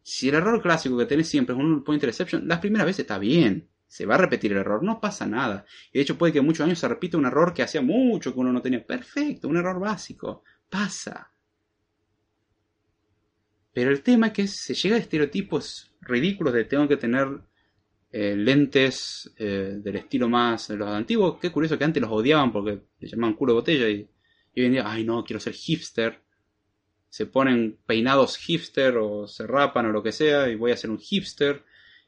[0.03, 3.19] Si el error clásico que tenés siempre es un point interception, las primeras veces está
[3.19, 3.71] bien.
[3.87, 5.65] Se va a repetir el error, no pasa nada.
[5.91, 8.41] Y de hecho puede que muchos años se repita un error que hacía mucho que
[8.41, 8.85] uno no tenía.
[8.85, 10.43] Perfecto, un error básico.
[10.69, 11.34] Pasa.
[13.75, 17.27] Pero el tema es que se llega a estereotipos ridículos de tengo que tener
[18.13, 21.39] eh, lentes eh, del estilo más los antiguos.
[21.41, 24.09] Qué curioso que antes los odiaban porque se llamaban culo de botella y,
[24.55, 26.23] y hoy en día, ay no, quiero ser hipster.
[27.09, 30.91] Se ponen peinados hipster o se rapan o lo que sea y voy a ser
[30.91, 31.65] un hipster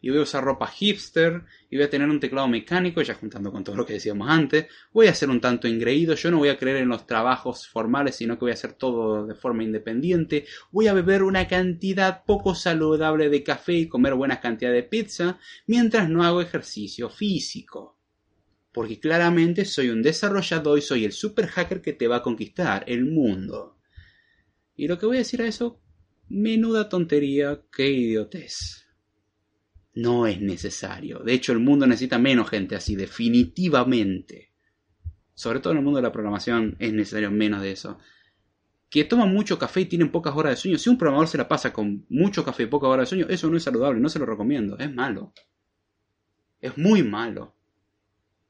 [0.06, 3.50] y voy a usar ropa hipster y voy a tener un teclado mecánico, ya juntando
[3.50, 6.48] con todo lo que decíamos antes, voy a ser un tanto ingreído, yo no voy
[6.48, 10.46] a creer en los trabajos formales, sino que voy a hacer todo de forma independiente,
[10.70, 15.40] voy a beber una cantidad poco saludable de café y comer buena cantidad de pizza,
[15.66, 17.98] mientras no hago ejercicio físico.
[18.70, 22.84] Porque claramente soy un desarrollador y soy el super hacker que te va a conquistar
[22.86, 23.76] el mundo.
[24.76, 25.80] Y lo que voy a decir a eso,
[26.28, 28.85] menuda tontería, qué idiotez.
[29.96, 31.18] No es necesario.
[31.20, 34.52] De hecho, el mundo necesita menos gente así, definitivamente.
[35.34, 37.98] Sobre todo en el mundo de la programación es necesario menos de eso
[38.88, 40.78] que toman mucho café y tienen pocas horas de sueño.
[40.78, 43.50] Si un programador se la pasa con mucho café y pocas horas de sueño, eso
[43.50, 45.32] no es saludable, no se lo recomiendo, es malo.
[46.60, 47.54] Es muy malo.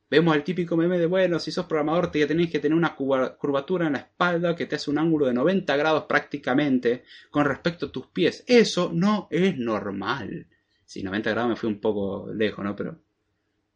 [0.08, 3.88] Vemos el típico meme de, bueno, si sos programador te tenés que tener una curvatura
[3.88, 7.92] en la espalda que te hace un ángulo de 90 grados prácticamente con respecto a
[7.92, 8.44] tus pies.
[8.46, 10.46] Eso no es normal.
[10.86, 12.74] Si 90 grados me fui un poco lejos, ¿no?
[12.74, 13.02] Pero,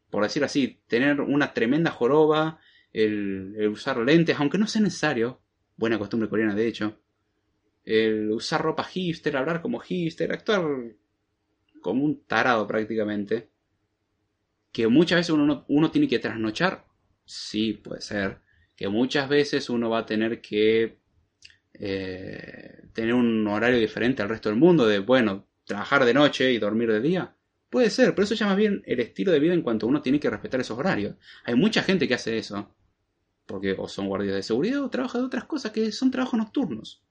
[0.08, 2.60] por decir así, tener una tremenda joroba,
[2.92, 5.42] el, el usar lentes, aunque no sea necesario,
[5.76, 6.98] buena costumbre coreana de hecho,
[7.84, 10.62] el usar ropa hipster, hablar como hipster, actuar
[11.80, 13.50] como un tarado prácticamente,
[14.72, 16.86] que muchas veces uno, uno tiene que trasnochar,
[17.24, 18.40] sí, puede ser,
[18.76, 20.98] que muchas veces uno va a tener que
[21.74, 26.58] eh, tener un horario diferente al resto del mundo, de, bueno, trabajar de noche y
[26.58, 27.36] dormir de día.
[27.70, 30.20] Puede ser, pero eso ya más bien el estilo de vida en cuanto uno tiene
[30.20, 31.16] que respetar esos horarios.
[31.44, 32.74] Hay mucha gente que hace eso
[33.50, 37.02] porque o son guardias de seguridad o trabajan de otras cosas que son trabajos nocturnos.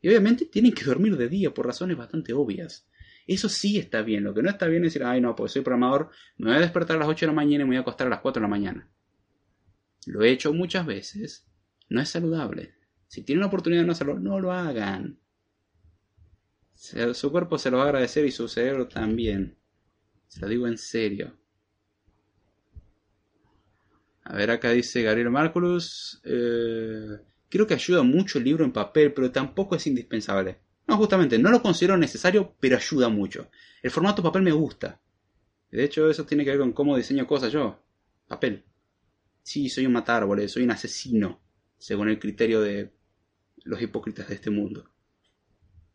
[0.00, 2.88] Y obviamente tienen que dormir de día por razones bastante obvias.
[3.28, 4.24] Eso sí está bien.
[4.24, 6.60] Lo que no está bien es decir, ay no, pues soy programador, me voy a
[6.60, 8.40] despertar a las 8 de la mañana y me voy a acostar a las 4
[8.40, 8.90] de la mañana.
[10.06, 11.46] Lo he hecho muchas veces.
[11.88, 12.74] No es saludable.
[13.06, 15.20] Si tienen la oportunidad de no hacerlo, no lo hagan.
[16.82, 19.56] Su cuerpo se lo va a agradecer y su cerebro también.
[20.26, 21.32] Se lo digo en serio.
[24.24, 26.20] A ver, acá dice Gabriel Marculus.
[26.24, 30.58] Eh, creo que ayuda mucho el libro en papel, pero tampoco es indispensable.
[30.88, 33.48] No, justamente, no lo considero necesario, pero ayuda mucho.
[33.80, 35.00] El formato papel me gusta.
[35.70, 37.80] De hecho, eso tiene que ver con cómo diseño cosas yo.
[38.26, 38.64] Papel.
[39.44, 41.40] Sí, soy un matárboles, soy un asesino,
[41.78, 42.92] según el criterio de
[43.62, 44.91] los hipócritas de este mundo.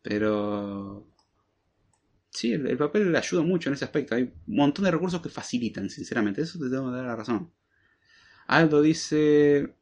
[0.02, 1.06] Pero...
[2.30, 4.14] Sí, el, el papel ayuda mucho en ese aspecto.
[4.14, 6.42] Hay un montón de recursos que facilitan, sinceramente.
[6.42, 7.52] Eso te tengo que dar la razón.
[8.48, 9.74] Aldo dice,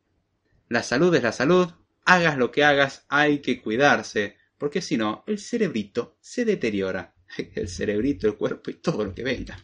[0.69, 1.69] la salud es la salud,
[2.05, 7.15] hagas lo que hagas, hay que cuidarse, porque si no, el cerebrito se deteriora.
[7.57, 9.59] El cerebrito, el cuerpo y todo lo que venga.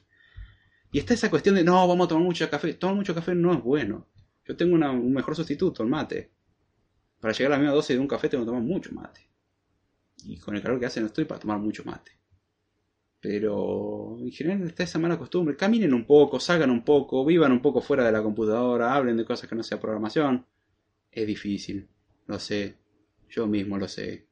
[0.90, 2.74] Y está esa cuestión de, no, vamos a tomar mucho café.
[2.74, 4.08] Tomar mucho café no es bueno.
[4.44, 6.32] Yo tengo un mejor sustituto, el mate.
[7.20, 9.31] Para llegar a la misma dosis de un café tengo que tomar mucho mate.
[10.24, 12.12] Y con el calor que hace no estoy para tomar mucho mate.
[13.20, 15.56] Pero en general está esa mala costumbre.
[15.56, 19.24] Caminen un poco, salgan un poco, vivan un poco fuera de la computadora, hablen de
[19.24, 20.44] cosas que no sea programación.
[21.10, 21.88] Es difícil,
[22.26, 22.78] lo sé.
[23.28, 24.26] Yo mismo lo sé.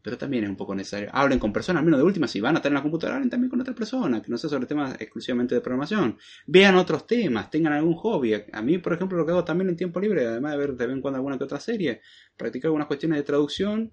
[0.00, 1.10] Pero también es un poco necesario.
[1.12, 3.28] Hablen con personas, al menos de última, si van a estar en la computadora, hablen
[3.28, 6.16] también con otra persona, que no sea sobre temas exclusivamente de programación.
[6.46, 8.34] Vean otros temas, tengan algún hobby.
[8.50, 10.86] A mí, por ejemplo, lo que hago también en tiempo libre, además de ver de
[10.86, 12.00] vez en cuando alguna que otra serie,
[12.36, 13.92] practicar algunas cuestiones de traducción,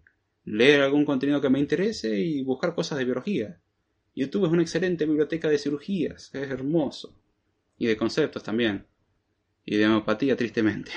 [0.49, 3.59] leer algún contenido que me interese y buscar cosas de biología.
[4.15, 7.15] YouTube es una excelente biblioteca de cirugías, es hermoso.
[7.77, 8.85] Y de conceptos también.
[9.63, 10.91] Y de homeopatía, tristemente.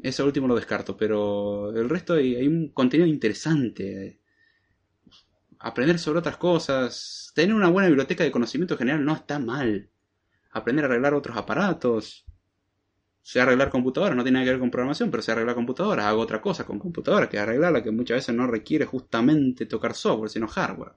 [0.00, 4.20] Eso último lo descarto, pero el resto hay, un contenido interesante.
[5.58, 7.32] Aprender sobre otras cosas.
[7.34, 9.88] Tener una buena biblioteca de conocimiento general no está mal.
[10.52, 12.26] Aprender a arreglar otros aparatos.
[13.28, 16.06] Sé arreglar computadoras, no tiene nada que ver con programación, pero sé arreglar computadoras.
[16.06, 20.30] Hago otra cosa con computadoras, que arreglarla, que muchas veces no requiere justamente tocar software,
[20.30, 20.94] sino hardware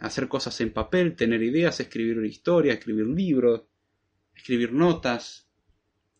[0.00, 3.62] hacer cosas en papel, tener ideas, escribir historia, escribir libros,
[4.34, 5.48] escribir notas,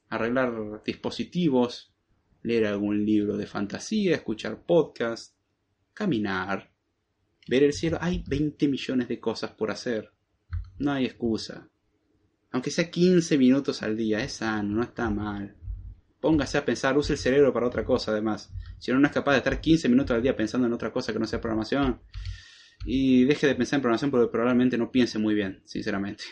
[0.08, 1.94] arreglar dispositivos,
[2.42, 5.36] leer algún libro de fantasía, escuchar podcast,
[5.94, 6.72] caminar,
[7.48, 7.98] ver el cielo.
[8.00, 10.12] Hay 20 millones de cosas por hacer.
[10.78, 11.68] No hay excusa.
[12.50, 15.56] Aunque sea 15 minutos al día, es sano, no está mal.
[16.20, 18.52] Póngase a pensar, use el cerebro para otra cosa además.
[18.78, 21.12] Si uno no es capaz de estar 15 minutos al día pensando en otra cosa
[21.12, 22.00] que no sea programación,
[22.84, 26.24] y deje de pensar en programación porque probablemente no piense muy bien, sinceramente.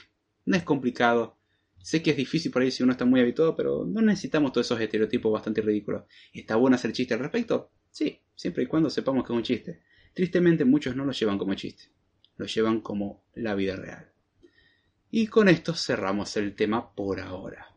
[0.45, 1.39] No es complicado.
[1.79, 4.67] Sé que es difícil por ahí si uno está muy habituado, pero no necesitamos todos
[4.67, 6.05] esos estereotipos bastante ridículos.
[6.33, 7.71] ¿Está bueno hacer chiste al respecto?
[7.91, 9.83] Sí, siempre y cuando sepamos que es un chiste.
[10.15, 11.93] Tristemente muchos no lo llevan como chiste,
[12.37, 14.16] lo llevan como la vida real.
[15.11, 17.75] Y con esto cerramos el tema por ahora.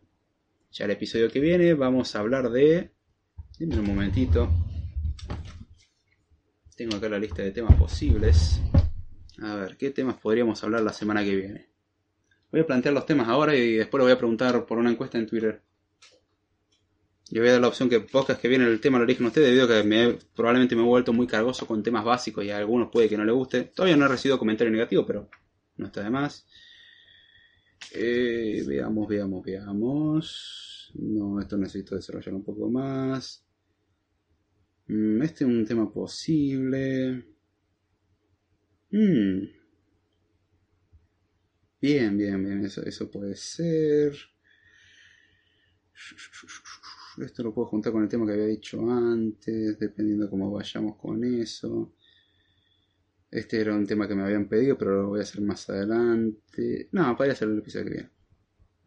[0.72, 2.92] Ya el episodio que viene vamos a hablar de...
[3.58, 4.50] Dime un momentito.
[6.76, 8.62] Tengo acá la lista de temas posibles.
[9.42, 11.70] A ver, ¿qué temas podríamos hablar la semana que viene?
[12.52, 15.18] Voy a plantear los temas ahora y después lo voy a preguntar por una encuesta
[15.18, 15.62] en Twitter.
[17.30, 19.50] Yo voy a dar la opción que podcast que viene el tema lo eligen ustedes
[19.50, 22.58] debido a que me, probablemente me he vuelto muy cargoso con temas básicos y a
[22.58, 23.66] algunos puede que no le guste.
[23.66, 25.30] Todavía no he recibido comentarios negativos, pero
[25.78, 26.48] no está de más.
[27.94, 30.92] Eh, veamos, veamos, veamos.
[30.96, 33.46] No, esto necesito desarrollar un poco más.
[34.88, 37.26] Mm, este es un tema posible.
[38.92, 39.60] Mm.
[41.82, 44.14] Bien, bien, bien, eso, eso puede ser.
[47.24, 50.96] Esto lo puedo juntar con el tema que había dicho antes, dependiendo de cómo vayamos
[50.98, 51.94] con eso.
[53.32, 56.90] Este era un tema que me habían pedido, pero lo voy a hacer más adelante.
[56.92, 58.10] No, podría ser el episodio que viene.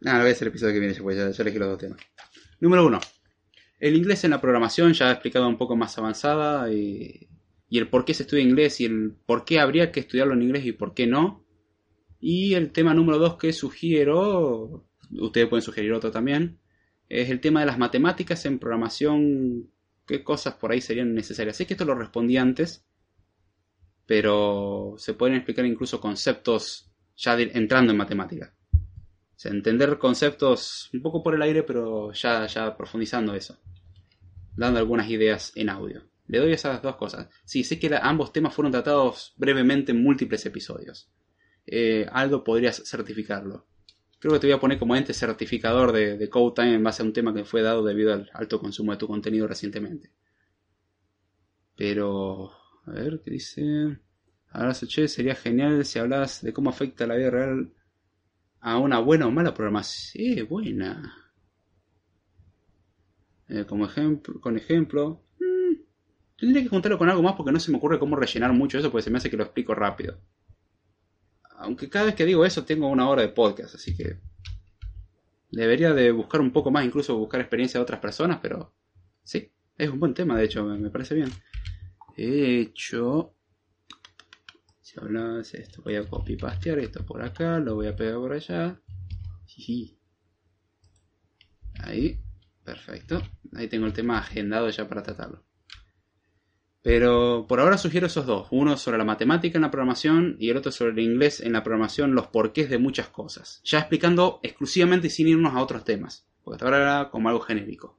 [0.01, 1.77] No, lo voy a hacer el episodio que viene, pues ya, ya elegí los dos
[1.77, 1.99] temas.
[2.59, 2.99] Número uno.
[3.79, 7.27] El inglés en la programación ya he explicado un poco más avanzada y,
[7.69, 10.43] y el por qué se estudia inglés y el por qué habría que estudiarlo en
[10.43, 11.43] inglés y por qué no.
[12.19, 16.59] Y el tema número dos que sugiero, ustedes pueden sugerir otro también,
[17.09, 19.69] es el tema de las matemáticas en programación,
[20.05, 21.57] qué cosas por ahí serían necesarias.
[21.57, 22.85] Sé que esto lo respondí antes,
[24.05, 28.53] pero se pueden explicar incluso conceptos ya entrando en matemática.
[29.43, 33.59] Entender conceptos un poco por el aire, pero ya, ya profundizando eso.
[34.55, 36.03] Dando algunas ideas en audio.
[36.27, 37.27] Le doy esas dos cosas.
[37.43, 41.11] Sí, sé que ambos temas fueron tratados brevemente en múltiples episodios.
[41.65, 43.67] Eh, algo podrías certificarlo.
[44.19, 47.05] Creo que te voy a poner como ente certificador de, de CodeTime en base a
[47.05, 50.11] un tema que fue dado debido al alto consumo de tu contenido recientemente.
[51.75, 52.51] Pero,
[52.85, 53.97] a ver, ¿qué dice?
[54.49, 57.73] Ahora, che, sería genial si hablas de cómo afecta la vida real
[58.59, 60.11] a una buena o mala programación.
[60.11, 61.31] Sí, buena.
[63.49, 65.21] Eh, como ejemplo, con ejemplo.
[65.39, 65.81] Mm,
[66.37, 68.91] tendría que contarlo con algo más porque no se me ocurre cómo rellenar mucho eso
[68.91, 70.17] porque se me hace que lo explico rápido.
[71.57, 74.17] Aunque cada vez que digo eso tengo una hora de podcast, así que
[75.51, 78.73] debería de buscar un poco más, incluso buscar experiencia de otras personas, pero
[79.23, 81.29] sí, es un buen tema, de hecho, me, parece bien.
[82.15, 83.33] De hecho,
[84.81, 88.33] si hablas esto, voy a copy pastear esto por acá, lo voy a pegar por
[88.33, 88.79] allá.
[91.79, 92.19] Ahí,
[92.63, 93.21] perfecto.
[93.53, 95.43] Ahí tengo el tema agendado ya para tratarlo.
[96.83, 98.47] Pero por ahora sugiero esos dos.
[98.51, 101.63] Uno sobre la matemática en la programación y el otro sobre el inglés en la
[101.63, 103.61] programación, los porqués de muchas cosas.
[103.63, 106.27] Ya explicando exclusivamente sin irnos a otros temas.
[106.43, 107.97] Porque hasta ahora era como algo genérico.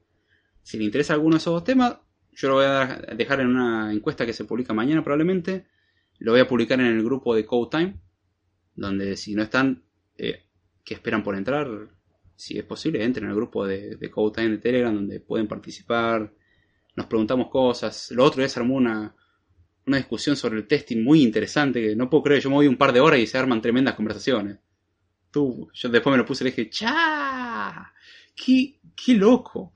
[0.63, 1.97] Si le interesa alguno de esos dos temas,
[2.35, 5.67] yo lo voy a dejar en una encuesta que se publica mañana probablemente.
[6.19, 8.01] Lo voy a publicar en el grupo de Code Time.
[8.75, 9.85] Donde si no están,
[10.17, 10.45] eh,
[10.85, 11.69] que esperan por entrar,
[12.35, 16.33] si es posible, entren al grupo de, de Code Time de Telegram donde pueden participar
[16.97, 18.11] nos preguntamos cosas.
[18.13, 19.15] Lo otro es armó una,
[19.87, 22.43] una discusión sobre el testing muy interesante que no puedo creer.
[22.43, 24.59] Yo me voy un par de horas y se arman tremendas conversaciones.
[25.31, 27.93] Tú, yo después me lo puse y le dije, ¡cha!
[28.35, 29.73] ¡Qué, qué loco!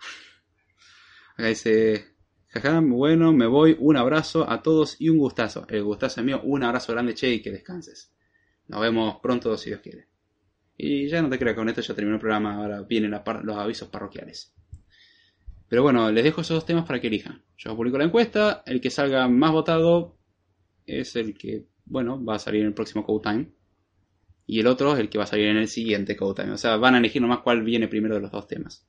[1.34, 2.17] Acá dice,
[2.48, 5.66] jaja, bueno, me voy, un abrazo a todos y un gustazo.
[5.68, 8.12] El gustazo mío, un abrazo grande, che, y que descanses.
[8.66, 10.08] Nos vemos pronto si Dios quiere.
[10.76, 13.88] Y ya no te creas, con esto ya terminó el programa, ahora vienen los avisos
[13.88, 14.54] parroquiales.
[15.68, 17.42] Pero bueno, les dejo esos dos temas para que elijan.
[17.56, 20.16] Yo publico la encuesta, el que salga más votado
[20.86, 23.52] es el que, bueno, va a salir en el próximo Code Time.
[24.46, 26.54] Y el otro es el que va a salir en el siguiente Code Time.
[26.54, 28.88] O sea, van a elegir nomás cuál viene primero de los dos temas.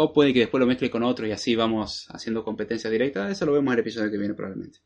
[0.00, 3.28] O puede que después lo mezcle con otro y así vamos haciendo competencia directa.
[3.28, 4.78] Eso lo vemos en el episodio que viene probablemente.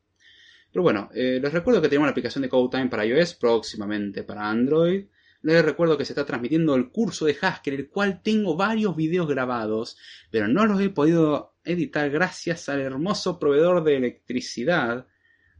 [0.72, 4.24] Pero bueno, eh, les recuerdo que tenemos la aplicación de Code Time para iOS, próximamente
[4.24, 5.04] para Android.
[5.42, 9.28] Les recuerdo que se está transmitiendo el curso de Haskell, el cual tengo varios videos
[9.28, 9.98] grabados,
[10.30, 15.06] pero no los he podido editar gracias al hermoso proveedor de electricidad.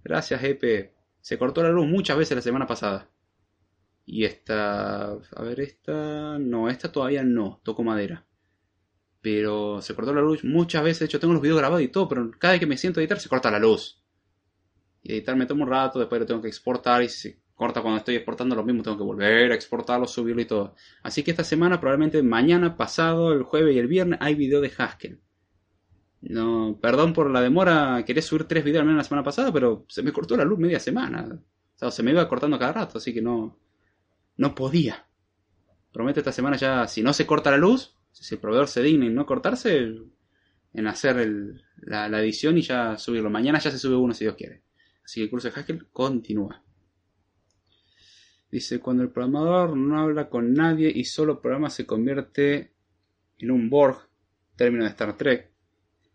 [0.03, 0.95] Gracias, EP.
[1.21, 3.11] Se cortó la luz muchas veces la semana pasada.
[4.07, 5.13] Y esta...
[5.13, 6.39] A ver, esta...
[6.39, 7.61] No, esta todavía no.
[7.63, 8.25] Toco madera.
[9.23, 11.01] Pero se cortó la luz muchas veces.
[11.01, 13.03] De hecho, tengo los videos grabados y todo, pero cada vez que me siento a
[13.03, 14.03] editar se corta la luz.
[15.03, 17.99] Y editar me toma un rato, después lo tengo que exportar y se corta cuando
[17.99, 20.75] estoy exportando lo mismo, tengo que volver a exportarlo, subirlo y todo.
[21.03, 24.73] Así que esta semana, probablemente mañana, pasado, el jueves y el viernes, hay video de
[24.77, 25.21] Haskell.
[26.23, 29.85] No, perdón por la demora, quería subir tres videos al menos la semana pasada, pero
[29.89, 31.41] se me cortó la luz media semana.
[31.75, 33.59] O sea, se me iba cortando cada rato, así que no,
[34.37, 35.07] no podía.
[35.93, 39.07] Prometo esta semana ya, si no se corta la luz, si el proveedor se digna
[39.07, 39.95] en no cortarse,
[40.75, 43.31] en hacer la, edición y ya subirlo.
[43.31, 44.63] Mañana ya se sube uno si Dios quiere.
[45.05, 46.63] Así que el curso de Haskell continúa.
[48.51, 52.75] Dice, cuando el programador no habla con nadie y solo programa se convierte
[53.39, 54.09] en un Borg,
[54.57, 55.51] término de Star Trek,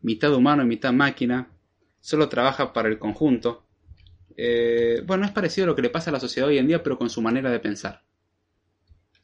[0.01, 1.51] mitad humano y mitad máquina,
[1.99, 3.65] solo trabaja para el conjunto.
[4.37, 6.83] Eh, bueno, es parecido a lo que le pasa a la sociedad hoy en día,
[6.83, 8.03] pero con su manera de pensar.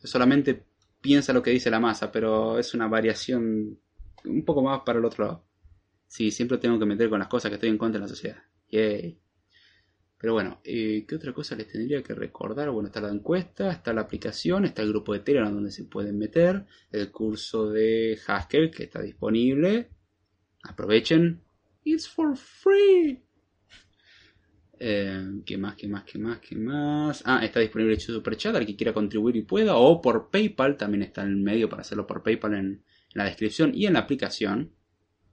[0.03, 0.65] Solamente
[1.03, 3.77] piensa lo que dice la masa, pero es una variación
[4.23, 5.45] un poco más para el otro lado.
[6.07, 8.37] Sí, siempre tengo que meter con las cosas que estoy en contra de la sociedad.
[8.69, 9.19] Yay.
[10.17, 12.69] Pero bueno, eh, ¿qué otra cosa les tendría que recordar?
[12.71, 16.17] Bueno, está la encuesta, está la aplicación, está el grupo de Telegram donde se pueden
[16.17, 19.89] meter, el curso de Haskell que está disponible.
[20.63, 21.41] Aprovechen.
[21.83, 23.21] It's for free.
[24.85, 25.75] Eh, ¿Qué más?
[25.75, 26.03] ¿Qué más?
[26.03, 26.39] ¿Qué más?
[26.39, 27.23] ¿Qué más?
[27.25, 29.77] Ah, está disponible el Superchat al que quiera contribuir y pueda.
[29.77, 32.83] O por PayPal, también está el medio para hacerlo por PayPal en, en
[33.13, 34.73] la descripción y en la aplicación.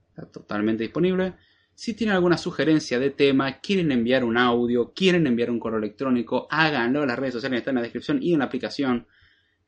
[0.07, 1.33] Está totalmente disponible.
[1.75, 6.47] Si tienen alguna sugerencia de tema, quieren enviar un audio, quieren enviar un correo electrónico,
[6.49, 7.05] háganlo.
[7.05, 9.05] Las redes sociales están en la descripción y en la aplicación.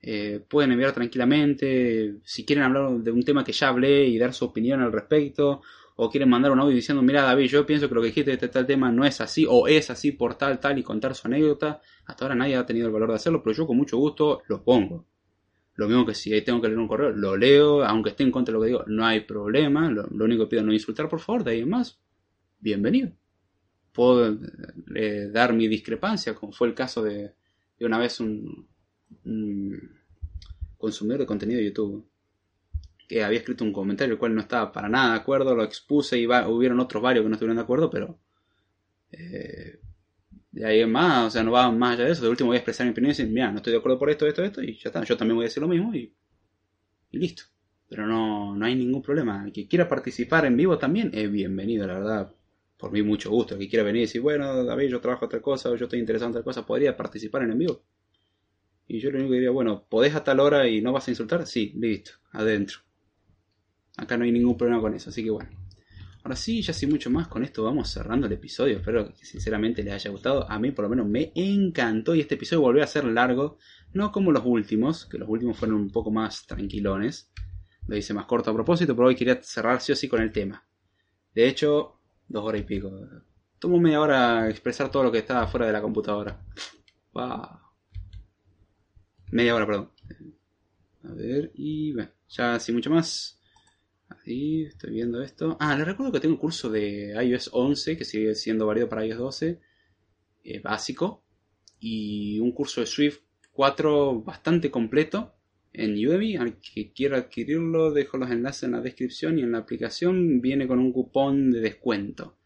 [0.01, 2.19] Eh, pueden enviar tranquilamente.
[2.23, 5.61] Si quieren hablar de un tema que ya hablé y dar su opinión al respecto,
[5.95, 8.35] o quieren mandar un audio diciendo, mira David, yo pienso que lo que dijiste de
[8.35, 11.27] este tal tema no es así, o es así por tal, tal, y contar su
[11.27, 11.81] anécdota.
[12.05, 14.63] Hasta ahora nadie ha tenido el valor de hacerlo, pero yo con mucho gusto lo
[14.63, 15.05] pongo.
[15.75, 18.51] Lo mismo que si tengo que leer un correo, lo leo, aunque esté en contra
[18.51, 19.89] de lo que digo, no hay problema.
[19.89, 21.99] Lo, único que pido es no insultar, por favor, de ahí en más.
[22.59, 23.11] Bienvenido.
[23.91, 24.37] Puedo
[24.95, 27.33] eh, dar mi discrepancia, como fue el caso de,
[27.79, 28.67] de una vez un,
[30.77, 32.07] consumidor de contenido de YouTube
[33.21, 36.25] había escrito un comentario el cual no estaba para nada de acuerdo, lo expuse y
[36.27, 38.19] hubieron otros varios que no estuvieron de acuerdo, pero
[39.11, 39.79] eh,
[40.51, 42.23] de ahí en más, o sea, no va más allá de eso.
[42.23, 44.09] De último voy a expresar mi opinión y decir, mira, no estoy de acuerdo por
[44.09, 45.03] esto, esto, esto, y ya está.
[45.03, 46.13] Yo también voy a decir lo mismo y,
[47.11, 47.43] y listo.
[47.89, 49.43] Pero no, no hay ningún problema.
[49.45, 52.35] El que quiera participar en vivo también es bienvenido, la verdad.
[52.77, 53.55] Por mí mucho gusto.
[53.55, 56.29] El que quiera venir y decir, bueno, David, yo trabajo otra cosa, yo estoy interesado
[56.29, 57.83] en otra cosa, podría participar en en vivo.
[58.87, 61.11] Y yo lo único que diría, bueno, ¿podés a tal hora y no vas a
[61.11, 61.45] insultar?
[61.47, 62.79] Sí, listo, adentro.
[63.97, 65.49] Acá no hay ningún problema con eso, así que bueno.
[66.23, 68.77] Ahora sí, ya sin mucho más, con esto vamos cerrando el episodio.
[68.77, 70.49] Espero que sinceramente les haya gustado.
[70.49, 73.57] A mí por lo menos me encantó y este episodio volvió a ser largo.
[73.91, 77.29] No como los últimos, que los últimos fueron un poco más tranquilones.
[77.87, 80.31] Lo hice más corto a propósito, pero hoy quería cerrar sí o sí con el
[80.31, 80.65] tema.
[81.35, 81.99] De hecho,
[82.29, 82.91] dos horas y pico.
[83.59, 86.41] Tomo media hora expresar todo lo que estaba fuera de la computadora.
[87.11, 87.59] Wow.
[89.31, 89.91] Media hora, perdón.
[91.03, 93.41] A ver, y bueno, ya sin mucho más.
[94.25, 95.57] Ahí estoy viendo esto.
[95.59, 99.05] Ah, les recuerdo que tengo un curso de iOS 11 que sigue siendo válido para
[99.05, 99.59] iOS 12,
[100.43, 101.23] eh, básico,
[101.79, 103.19] y un curso de Swift
[103.51, 105.35] 4 bastante completo
[105.73, 106.37] en Udemy.
[106.37, 110.67] Al que quiera adquirirlo, dejo los enlaces en la descripción y en la aplicación viene
[110.67, 112.37] con un cupón de descuento.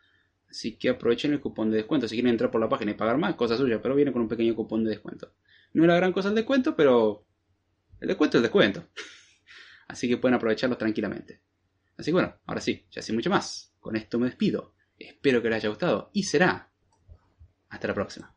[0.50, 2.08] Así que aprovechen el cupón de descuento.
[2.08, 4.28] Si quieren entrar por la página y pagar más, cosa suya, pero viene con un
[4.28, 5.34] pequeño cupón de descuento.
[5.74, 7.28] No es la gran cosa el descuento, pero
[8.00, 8.88] el descuento es el descuento.
[9.88, 11.42] Así que pueden aprovecharlo tranquilamente.
[11.98, 13.74] Así que bueno, ahora sí, ya sin mucho más.
[13.80, 14.74] Con esto me despido.
[14.98, 16.72] Espero que les haya gustado y será.
[17.70, 18.37] Hasta la próxima.